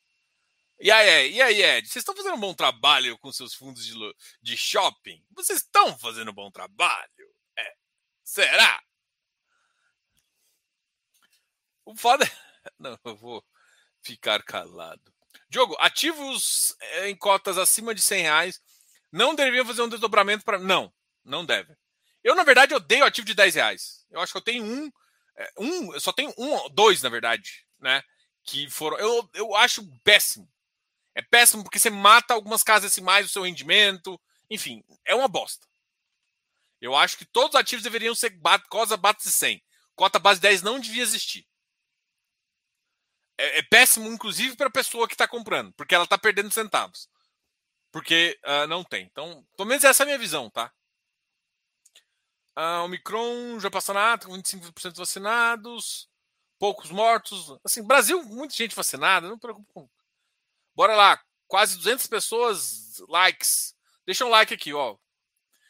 E 0.78 0.88
aí, 0.88 1.32
e 1.32 1.42
aí, 1.42 1.60
Ed? 1.60 1.88
Vocês 1.88 2.00
estão 2.00 2.14
fazendo 2.14 2.36
um 2.36 2.40
bom 2.40 2.54
trabalho 2.54 3.18
com 3.18 3.32
seus 3.32 3.54
fundos 3.54 3.84
de, 3.84 3.94
de 4.40 4.56
shopping? 4.56 5.20
Vocês 5.32 5.58
estão 5.58 5.98
fazendo 5.98 6.30
um 6.30 6.34
bom 6.34 6.48
trabalho? 6.48 7.34
É. 7.58 7.74
Será? 8.22 8.80
O 11.84 11.96
foda. 11.96 12.24
Não, 12.78 12.96
eu 13.04 13.16
vou 13.16 13.44
ficar 14.00 14.40
calado. 14.44 15.12
Diogo, 15.48 15.76
ativos 15.80 16.72
eh, 16.78 17.08
em 17.08 17.16
cotas 17.16 17.58
acima 17.58 17.92
de 17.96 18.00
100 18.00 18.22
reais 18.22 18.62
não 19.10 19.34
deveriam 19.34 19.66
fazer 19.66 19.82
um 19.82 19.88
desdobramento 19.88 20.44
para. 20.44 20.56
Não, 20.56 20.94
não 21.24 21.44
deve. 21.44 21.76
Eu, 22.22 22.36
na 22.36 22.44
verdade, 22.44 22.74
odeio 22.74 23.04
ativo 23.04 23.26
de 23.26 23.34
10 23.34 23.56
reais. 23.56 24.06
Eu 24.08 24.20
acho 24.20 24.32
que 24.32 24.38
eu 24.38 24.42
tenho 24.42 24.64
um. 24.64 24.92
Eh, 25.36 25.52
um 25.58 25.94
eu 25.94 26.00
só 26.00 26.12
tenho 26.12 26.32
um, 26.38 26.68
dois, 26.70 27.02
na 27.02 27.08
verdade, 27.08 27.66
né? 27.80 28.02
Que 28.44 28.68
foram. 28.70 28.98
Eu, 28.98 29.28
eu 29.34 29.54
acho 29.56 29.86
péssimo. 30.04 30.48
É 31.14 31.22
péssimo 31.22 31.62
porque 31.62 31.78
você 31.78 31.90
mata 31.90 32.34
algumas 32.34 32.62
casas 32.62 32.90
decimais 32.90 33.26
do 33.26 33.32
seu 33.32 33.42
rendimento. 33.42 34.20
Enfim, 34.50 34.82
é 35.04 35.14
uma 35.14 35.28
bosta. 35.28 35.66
Eu 36.80 36.96
acho 36.96 37.16
que 37.16 37.24
todos 37.24 37.50
os 37.50 37.60
ativos 37.60 37.82
deveriam 37.82 38.14
ser 38.14 38.36
cosa 38.68 38.96
base 38.96 39.30
100. 39.30 39.62
Cota 39.94 40.18
base 40.18 40.40
10 40.40 40.62
não 40.62 40.80
devia 40.80 41.02
existir 41.02 41.46
é, 43.42 43.58
é 43.58 43.62
péssimo, 43.62 44.08
inclusive, 44.08 44.56
para 44.56 44.68
a 44.68 44.72
pessoa 44.72 45.08
que 45.08 45.14
está 45.14 45.26
comprando, 45.26 45.72
porque 45.72 45.94
ela 45.94 46.04
está 46.04 46.16
perdendo 46.16 46.52
centavos. 46.52 47.08
Porque 47.90 48.38
uh, 48.44 48.66
não 48.68 48.84
tem. 48.84 49.04
Então, 49.10 49.44
pelo 49.56 49.68
menos 49.68 49.84
essa 49.84 50.02
é 50.02 50.04
a 50.04 50.06
minha 50.06 50.18
visão, 50.18 50.48
tá? 50.48 50.72
Uh, 52.56 52.84
Omicron 52.84 53.58
já 53.60 53.70
passou 53.70 53.94
na 53.94 54.12
ata, 54.12 54.26
com 54.26 54.34
25% 54.34 54.96
vacinados, 54.96 56.08
poucos 56.58 56.90
mortos. 56.90 57.58
Assim, 57.64 57.82
Brasil, 57.82 58.22
muita 58.24 58.54
gente 58.54 58.76
vacinada, 58.76 59.28
não 59.28 59.38
preocupa. 59.38 59.88
Bora 60.74 60.94
lá, 60.94 61.20
quase 61.46 61.76
200 61.76 62.06
pessoas, 62.06 63.02
likes. 63.08 63.74
Deixa 64.06 64.24
um 64.24 64.30
like 64.30 64.52
aqui, 64.52 64.72
ó. 64.72 64.96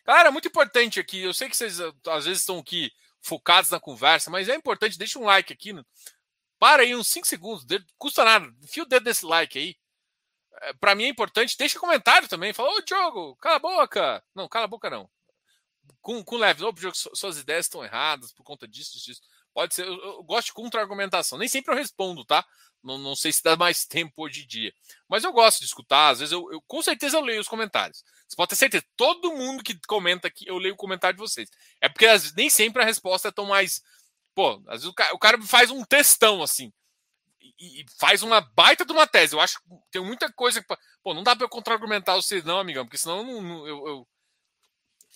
Galera, 0.05 0.31
muito 0.31 0.49
importante 0.49 0.99
aqui. 0.99 1.23
Eu 1.23 1.33
sei 1.33 1.49
que 1.49 1.57
vocês 1.57 1.79
às 1.81 2.25
vezes 2.25 2.41
estão 2.41 2.59
aqui 2.59 2.91
focados 3.21 3.71
na 3.71 3.79
conversa, 3.79 4.31
mas 4.31 4.49
é 4.49 4.55
importante, 4.55 4.99
deixa 4.99 5.19
um 5.19 5.25
like 5.25 5.53
aqui. 5.53 5.73
Para 6.59 6.83
aí 6.83 6.95
uns 6.95 7.09
5 7.09 7.27
segundos, 7.27 7.67
custa 7.99 8.25
nada. 8.25 8.53
Enfia 8.63 8.83
o 8.83 8.87
dedo 8.87 9.05
desse 9.05 9.25
like 9.25 9.59
aí. 9.59 9.77
É, 10.63 10.73
para 10.75 10.95
mim 10.95 11.05
é 11.05 11.09
importante. 11.09 11.57
Deixa 11.57 11.79
comentário 11.79 12.29
também. 12.29 12.53
Fala, 12.53 12.71
ô 12.71 12.81
Diogo, 12.83 13.37
cala 13.37 13.57
a 13.57 13.59
boca. 13.59 14.25
Não, 14.35 14.49
cala 14.49 14.65
a 14.65 14.69
boca 14.69 14.91
não. 14.91 15.09
Com, 16.01 16.23
com 16.25 16.37
leve, 16.37 16.59
Diogo, 16.59 16.79
suas 16.95 17.39
ideias 17.39 17.67
estão 17.67 17.85
erradas 17.85 18.33
por 18.33 18.45
conta 18.45 18.67
disso, 18.67 18.99
disso. 18.99 19.21
Pode 19.55 19.75
ser. 19.75 19.87
Eu, 19.87 19.95
eu 20.03 20.23
gosto 20.23 20.47
de 20.47 20.53
contra-argumentação. 20.55 21.39
Nem 21.39 21.49
sempre 21.49 21.73
eu 21.73 21.79
respondo, 21.79 22.25
tá? 22.25 22.45
Não, 22.83 22.99
não, 22.99 23.15
sei 23.15 23.33
se 23.33 23.43
dá 23.43 23.57
mais 23.57 23.85
tempo 23.87 24.25
hoje 24.25 24.43
em 24.43 24.47
dia. 24.47 24.73
Mas 25.09 25.25
eu 25.25 25.33
gosto 25.33 25.61
de 25.61 25.67
escutar. 25.67 26.11
Às 26.11 26.21
vezes 26.21 26.33
eu, 26.33 26.51
eu, 26.53 26.61
com 26.67 26.83
certeza 26.83 27.17
eu 27.17 27.23
leio 27.23 27.41
os 27.41 27.49
comentários. 27.49 28.03
Você 28.27 28.37
pode 28.37 28.51
ter 28.51 28.57
certeza. 28.57 28.85
Todo 28.97 29.35
mundo 29.35 29.63
que 29.63 29.79
comenta 29.87 30.29
aqui, 30.29 30.47
eu 30.49 30.59
leio 30.59 30.75
o 30.75 30.79
comentário 30.79 31.17
de 31.17 31.23
vocês. 31.23 31.49
É 31.81 31.89
porque 31.89 32.07
nem 32.37 32.49
sempre 32.51 32.83
a 32.83 32.87
resposta 32.87 33.29
é 33.29 33.33
tão 33.33 33.47
mais 33.47 33.83
Pô, 34.35 34.63
às 34.67 34.81
vezes 34.81 34.87
o 34.87 34.95
cara, 34.95 35.15
o 35.15 35.19
cara 35.19 35.43
faz 35.43 35.71
um 35.71 35.85
textão 35.85 36.43
assim. 36.43 36.73
E, 37.41 37.83
e, 37.83 37.85
faz 37.99 38.23
uma 38.23 38.41
baita 38.41 38.85
de 38.85 38.93
uma 38.93 39.07
tese. 39.07 39.35
Eu 39.35 39.41
acho 39.41 39.59
que 39.59 39.65
tem 39.91 40.03
muita 40.03 40.33
coisa 40.33 40.63
que. 40.63 40.77
Pô, 41.03 41.13
não 41.15 41.23
dá 41.23 41.37
para 41.37 41.45
eu 41.45 41.49
contra-argumentar 41.49 42.17
vocês, 42.17 42.45
não, 42.45 42.59
amigão, 42.59 42.85
porque 42.85 42.99
senão 42.99 43.19
eu 43.19 43.43
não, 43.43 43.67
eu, 43.67 43.89
eu, 43.89 44.09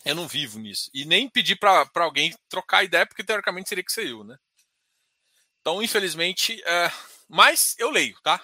eu 0.06 0.14
não 0.14 0.28
vivo 0.28 0.58
nisso. 0.58 0.90
E 0.94 1.04
nem 1.04 1.28
pedir 1.28 1.56
para 1.56 1.90
alguém 1.96 2.34
trocar 2.48 2.84
ideia, 2.84 3.06
porque 3.06 3.24
teoricamente 3.24 3.68
seria 3.68 3.84
que 3.84 3.92
ser 3.92 4.06
eu, 4.08 4.24
né? 4.24 4.38
Então, 5.60 5.82
infelizmente. 5.82 6.62
É... 6.64 6.90
Mas 7.28 7.74
eu 7.78 7.90
leio, 7.90 8.16
tá? 8.22 8.40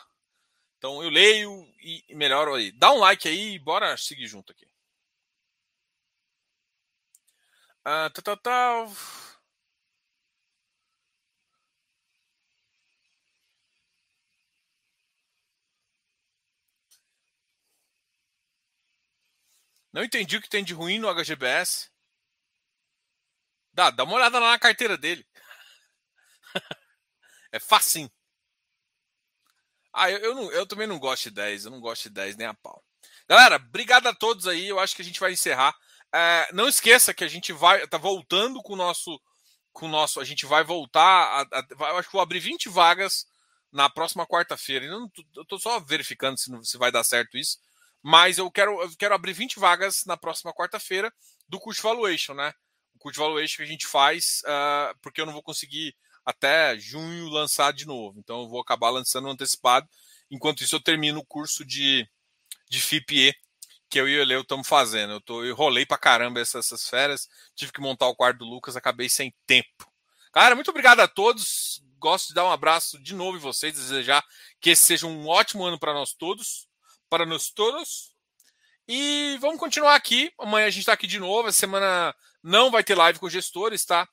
Então 0.78 1.02
eu 1.02 1.08
leio 1.08 1.64
e 1.80 2.04
melhoro 2.16 2.54
aí. 2.54 2.72
Dá 2.72 2.92
um 2.92 2.98
like 2.98 3.28
aí 3.28 3.54
e 3.54 3.58
bora 3.60 3.96
seguir 3.96 4.26
junto 4.26 4.50
aqui. 4.52 4.66
Ah, 7.84 8.10
tal, 8.10 8.22
tal, 8.22 8.36
tal. 8.38 8.92
Não 19.92 20.02
entendi 20.02 20.36
o 20.36 20.42
que 20.42 20.48
tem 20.48 20.64
de 20.64 20.72
ruim 20.72 20.98
no 20.98 21.08
HGBS. 21.12 21.90
Dá, 23.72 23.90
dá 23.90 24.04
uma 24.04 24.14
olhada 24.14 24.38
lá 24.38 24.52
na 24.52 24.58
carteira 24.58 24.96
dele. 24.96 25.26
é 27.52 27.58
facinho. 27.58 28.10
Ah, 29.92 30.10
eu, 30.10 30.18
eu, 30.18 30.34
não, 30.34 30.50
eu, 30.52 30.66
também 30.66 30.86
não 30.86 30.98
gosto 30.98 31.24
de 31.24 31.30
10. 31.30 31.66
Eu 31.66 31.70
não 31.70 31.80
gosto 31.80 32.04
de 32.04 32.10
10 32.10 32.36
nem 32.36 32.46
a 32.46 32.54
pau. 32.54 32.82
Galera, 33.28 33.56
obrigado 33.56 34.06
a 34.06 34.14
todos 34.14 34.46
aí. 34.46 34.66
Eu 34.66 34.80
acho 34.80 34.96
que 34.96 35.02
a 35.02 35.04
gente 35.04 35.20
vai 35.20 35.32
encerrar. 35.32 35.74
É, 36.14 36.48
não 36.52 36.68
esqueça 36.68 37.12
que 37.12 37.24
a 37.24 37.28
gente 37.28 37.52
vai. 37.52 37.86
Tá 37.86 37.98
voltando 37.98 38.62
com 38.62 38.72
o 38.72 38.76
nosso. 38.76 39.20
Com 39.72 39.86
o 39.86 39.90
nosso 39.90 40.20
a 40.20 40.24
gente 40.24 40.46
vai 40.46 40.64
voltar. 40.64 41.02
A, 41.02 41.42
a, 41.42 41.66
eu 41.90 41.98
acho 41.98 42.08
que 42.08 42.12
vou 42.14 42.22
abrir 42.22 42.40
20 42.40 42.68
vagas 42.70 43.26
na 43.70 43.88
próxima 43.90 44.26
quarta-feira. 44.26 44.86
Eu 44.86 45.10
estou 45.42 45.58
só 45.58 45.80
verificando 45.80 46.38
se, 46.38 46.50
se 46.64 46.78
vai 46.78 46.90
dar 46.90 47.04
certo 47.04 47.36
isso. 47.36 47.58
Mas 48.02 48.38
eu 48.38 48.50
quero, 48.50 48.82
eu 48.82 48.90
quero 48.98 49.14
abrir 49.14 49.32
20 49.32 49.60
vagas 49.60 50.04
na 50.04 50.16
próxima 50.16 50.52
quarta-feira 50.52 51.12
do 51.48 51.60
curso 51.60 51.82
Valuation, 51.82 52.34
né? 52.34 52.52
O 52.96 52.98
curso 52.98 53.20
Valuation 53.20 53.58
que 53.58 53.62
a 53.62 53.66
gente 53.66 53.86
faz, 53.86 54.42
uh, 54.44 54.98
porque 55.00 55.20
eu 55.20 55.26
não 55.26 55.32
vou 55.32 55.42
conseguir 55.42 55.94
até 56.24 56.76
junho 56.78 57.28
lançar 57.28 57.72
de 57.72 57.86
novo. 57.86 58.18
Então 58.18 58.42
eu 58.42 58.48
vou 58.48 58.60
acabar 58.60 58.90
lançando 58.90 59.28
antecipado. 59.28 59.88
Enquanto 60.30 60.62
isso, 60.62 60.74
eu 60.74 60.82
termino 60.82 61.20
o 61.20 61.24
curso 61.24 61.64
de, 61.64 62.08
de 62.68 62.80
FIPE, 62.80 63.34
que 63.88 64.00
eu 64.00 64.08
e 64.08 64.18
o 64.18 64.24
Leo 64.24 64.40
estamos 64.40 64.66
fazendo. 64.66 65.12
Eu, 65.12 65.20
tô, 65.20 65.44
eu 65.44 65.54
rolei 65.54 65.86
pra 65.86 65.98
caramba 65.98 66.40
essas, 66.40 66.66
essas 66.66 66.88
férias, 66.88 67.28
tive 67.54 67.70
que 67.70 67.80
montar 67.80 68.08
o 68.08 68.16
quarto 68.16 68.38
do 68.38 68.44
Lucas, 68.44 68.76
acabei 68.76 69.08
sem 69.08 69.32
tempo. 69.46 69.92
Cara, 70.32 70.54
muito 70.54 70.70
obrigado 70.70 71.00
a 71.00 71.06
todos. 71.06 71.84
Gosto 71.98 72.28
de 72.28 72.34
dar 72.34 72.46
um 72.46 72.50
abraço 72.50 73.00
de 73.00 73.14
novo 73.14 73.36
em 73.36 73.40
vocês, 73.40 73.74
desejar 73.74 74.24
que 74.60 74.70
esse 74.70 74.84
seja 74.84 75.06
um 75.06 75.28
ótimo 75.28 75.64
ano 75.64 75.78
para 75.78 75.92
nós 75.92 76.12
todos 76.12 76.66
para 77.12 77.26
nós 77.26 77.50
todos. 77.50 78.14
E 78.88 79.36
vamos 79.38 79.60
continuar 79.60 79.94
aqui. 79.94 80.32
Amanhã 80.38 80.66
a 80.66 80.70
gente 80.70 80.80
está 80.80 80.94
aqui 80.94 81.06
de 81.06 81.18
novo. 81.18 81.46
A 81.46 81.52
semana 81.52 82.16
não 82.42 82.70
vai 82.70 82.82
ter 82.82 82.94
live 82.94 83.18
com 83.18 83.28
gestores, 83.28 83.84
tá? 83.84 84.08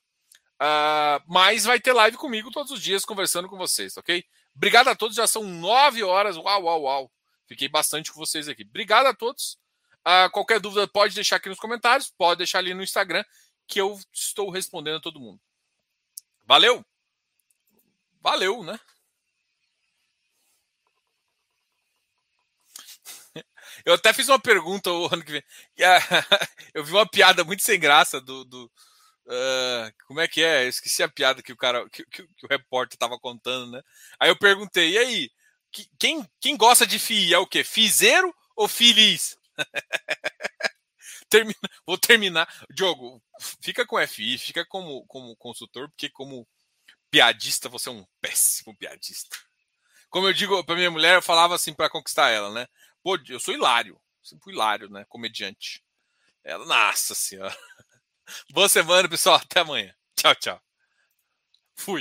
Uh, 0.60 1.24
mas 1.26 1.64
vai 1.64 1.80
ter 1.80 1.94
live 1.94 2.18
comigo 2.18 2.50
todos 2.50 2.70
os 2.70 2.82
dias 2.82 3.02
conversando 3.02 3.48
com 3.48 3.56
vocês, 3.56 3.96
ok? 3.96 4.22
Obrigado 4.54 4.88
a 4.88 4.94
todos. 4.94 5.16
Já 5.16 5.26
são 5.26 5.44
nove 5.44 6.02
horas. 6.02 6.36
Uau, 6.36 6.64
uau, 6.64 6.82
uau. 6.82 7.12
Fiquei 7.46 7.70
bastante 7.70 8.12
com 8.12 8.20
vocês 8.20 8.50
aqui. 8.50 8.64
Obrigado 8.64 9.06
a 9.06 9.14
todos. 9.14 9.58
Uh, 10.00 10.28
qualquer 10.30 10.60
dúvida 10.60 10.86
pode 10.86 11.14
deixar 11.14 11.36
aqui 11.36 11.48
nos 11.48 11.58
comentários, 11.58 12.12
pode 12.18 12.36
deixar 12.36 12.58
ali 12.58 12.74
no 12.74 12.82
Instagram, 12.82 13.24
que 13.66 13.80
eu 13.80 13.98
estou 14.12 14.50
respondendo 14.50 14.96
a 14.96 15.00
todo 15.00 15.18
mundo. 15.18 15.40
Valeu? 16.44 16.84
Valeu, 18.20 18.62
né? 18.62 18.78
Eu 23.84 23.94
até 23.94 24.12
fiz 24.12 24.28
uma 24.28 24.40
pergunta 24.40 24.90
o 24.90 25.06
ano 25.12 25.24
que 25.24 25.32
vem. 25.32 25.44
Eu 26.74 26.84
vi 26.84 26.92
uma 26.92 27.08
piada 27.08 27.44
muito 27.44 27.62
sem 27.62 27.78
graça 27.78 28.20
do. 28.20 28.44
do 28.44 28.64
uh, 29.26 29.92
como 30.06 30.20
é 30.20 30.28
que 30.28 30.42
é? 30.42 30.64
Eu 30.64 30.68
esqueci 30.68 31.02
a 31.02 31.08
piada 31.08 31.42
que 31.42 31.52
o 31.52 31.56
cara, 31.56 31.88
que, 31.90 32.04
que, 32.06 32.26
que 32.26 32.46
o 32.46 32.48
repórter 32.48 32.96
estava 32.96 33.18
contando, 33.18 33.72
né? 33.72 33.82
Aí 34.18 34.28
eu 34.28 34.36
perguntei, 34.36 34.92
e 34.92 34.98
aí? 34.98 35.30
Quem, 35.98 36.28
quem 36.40 36.56
gosta 36.56 36.84
de 36.86 36.98
FI 36.98 37.32
é 37.32 37.38
o 37.38 37.46
quê? 37.46 37.62
Fizeiro 37.62 38.34
ou 38.56 38.66
feliz? 38.66 39.36
Termina, 41.30 41.54
vou 41.86 41.96
terminar. 41.96 42.52
Diogo, 42.70 43.22
fica 43.62 43.86
com 43.86 44.04
FI, 44.04 44.36
fica 44.36 44.66
como, 44.66 45.06
como 45.06 45.36
consultor, 45.36 45.88
porque 45.88 46.10
como 46.10 46.46
piadista 47.10 47.68
você 47.68 47.88
é 47.88 47.92
um 47.92 48.04
péssimo 48.20 48.76
piadista. 48.76 49.36
Como 50.08 50.26
eu 50.26 50.32
digo 50.32 50.62
para 50.64 50.74
minha 50.74 50.90
mulher, 50.90 51.14
eu 51.14 51.22
falava 51.22 51.54
assim 51.54 51.72
para 51.72 51.88
conquistar 51.88 52.30
ela, 52.30 52.52
né? 52.52 52.66
Pô, 53.02 53.18
eu 53.28 53.40
sou 53.40 53.54
hilário. 53.54 54.00
Sempre 54.22 54.44
fui 54.44 54.52
hilário, 54.52 54.88
né? 54.90 55.04
Comediante. 55.08 55.82
Ela, 56.44 56.64
nossa 56.66 57.14
senhora. 57.14 57.56
Boa 58.52 58.68
semana, 58.68 59.08
pessoal. 59.08 59.36
Até 59.36 59.60
amanhã. 59.60 59.94
Tchau, 60.16 60.34
tchau. 60.36 60.62
Fui. 61.74 61.98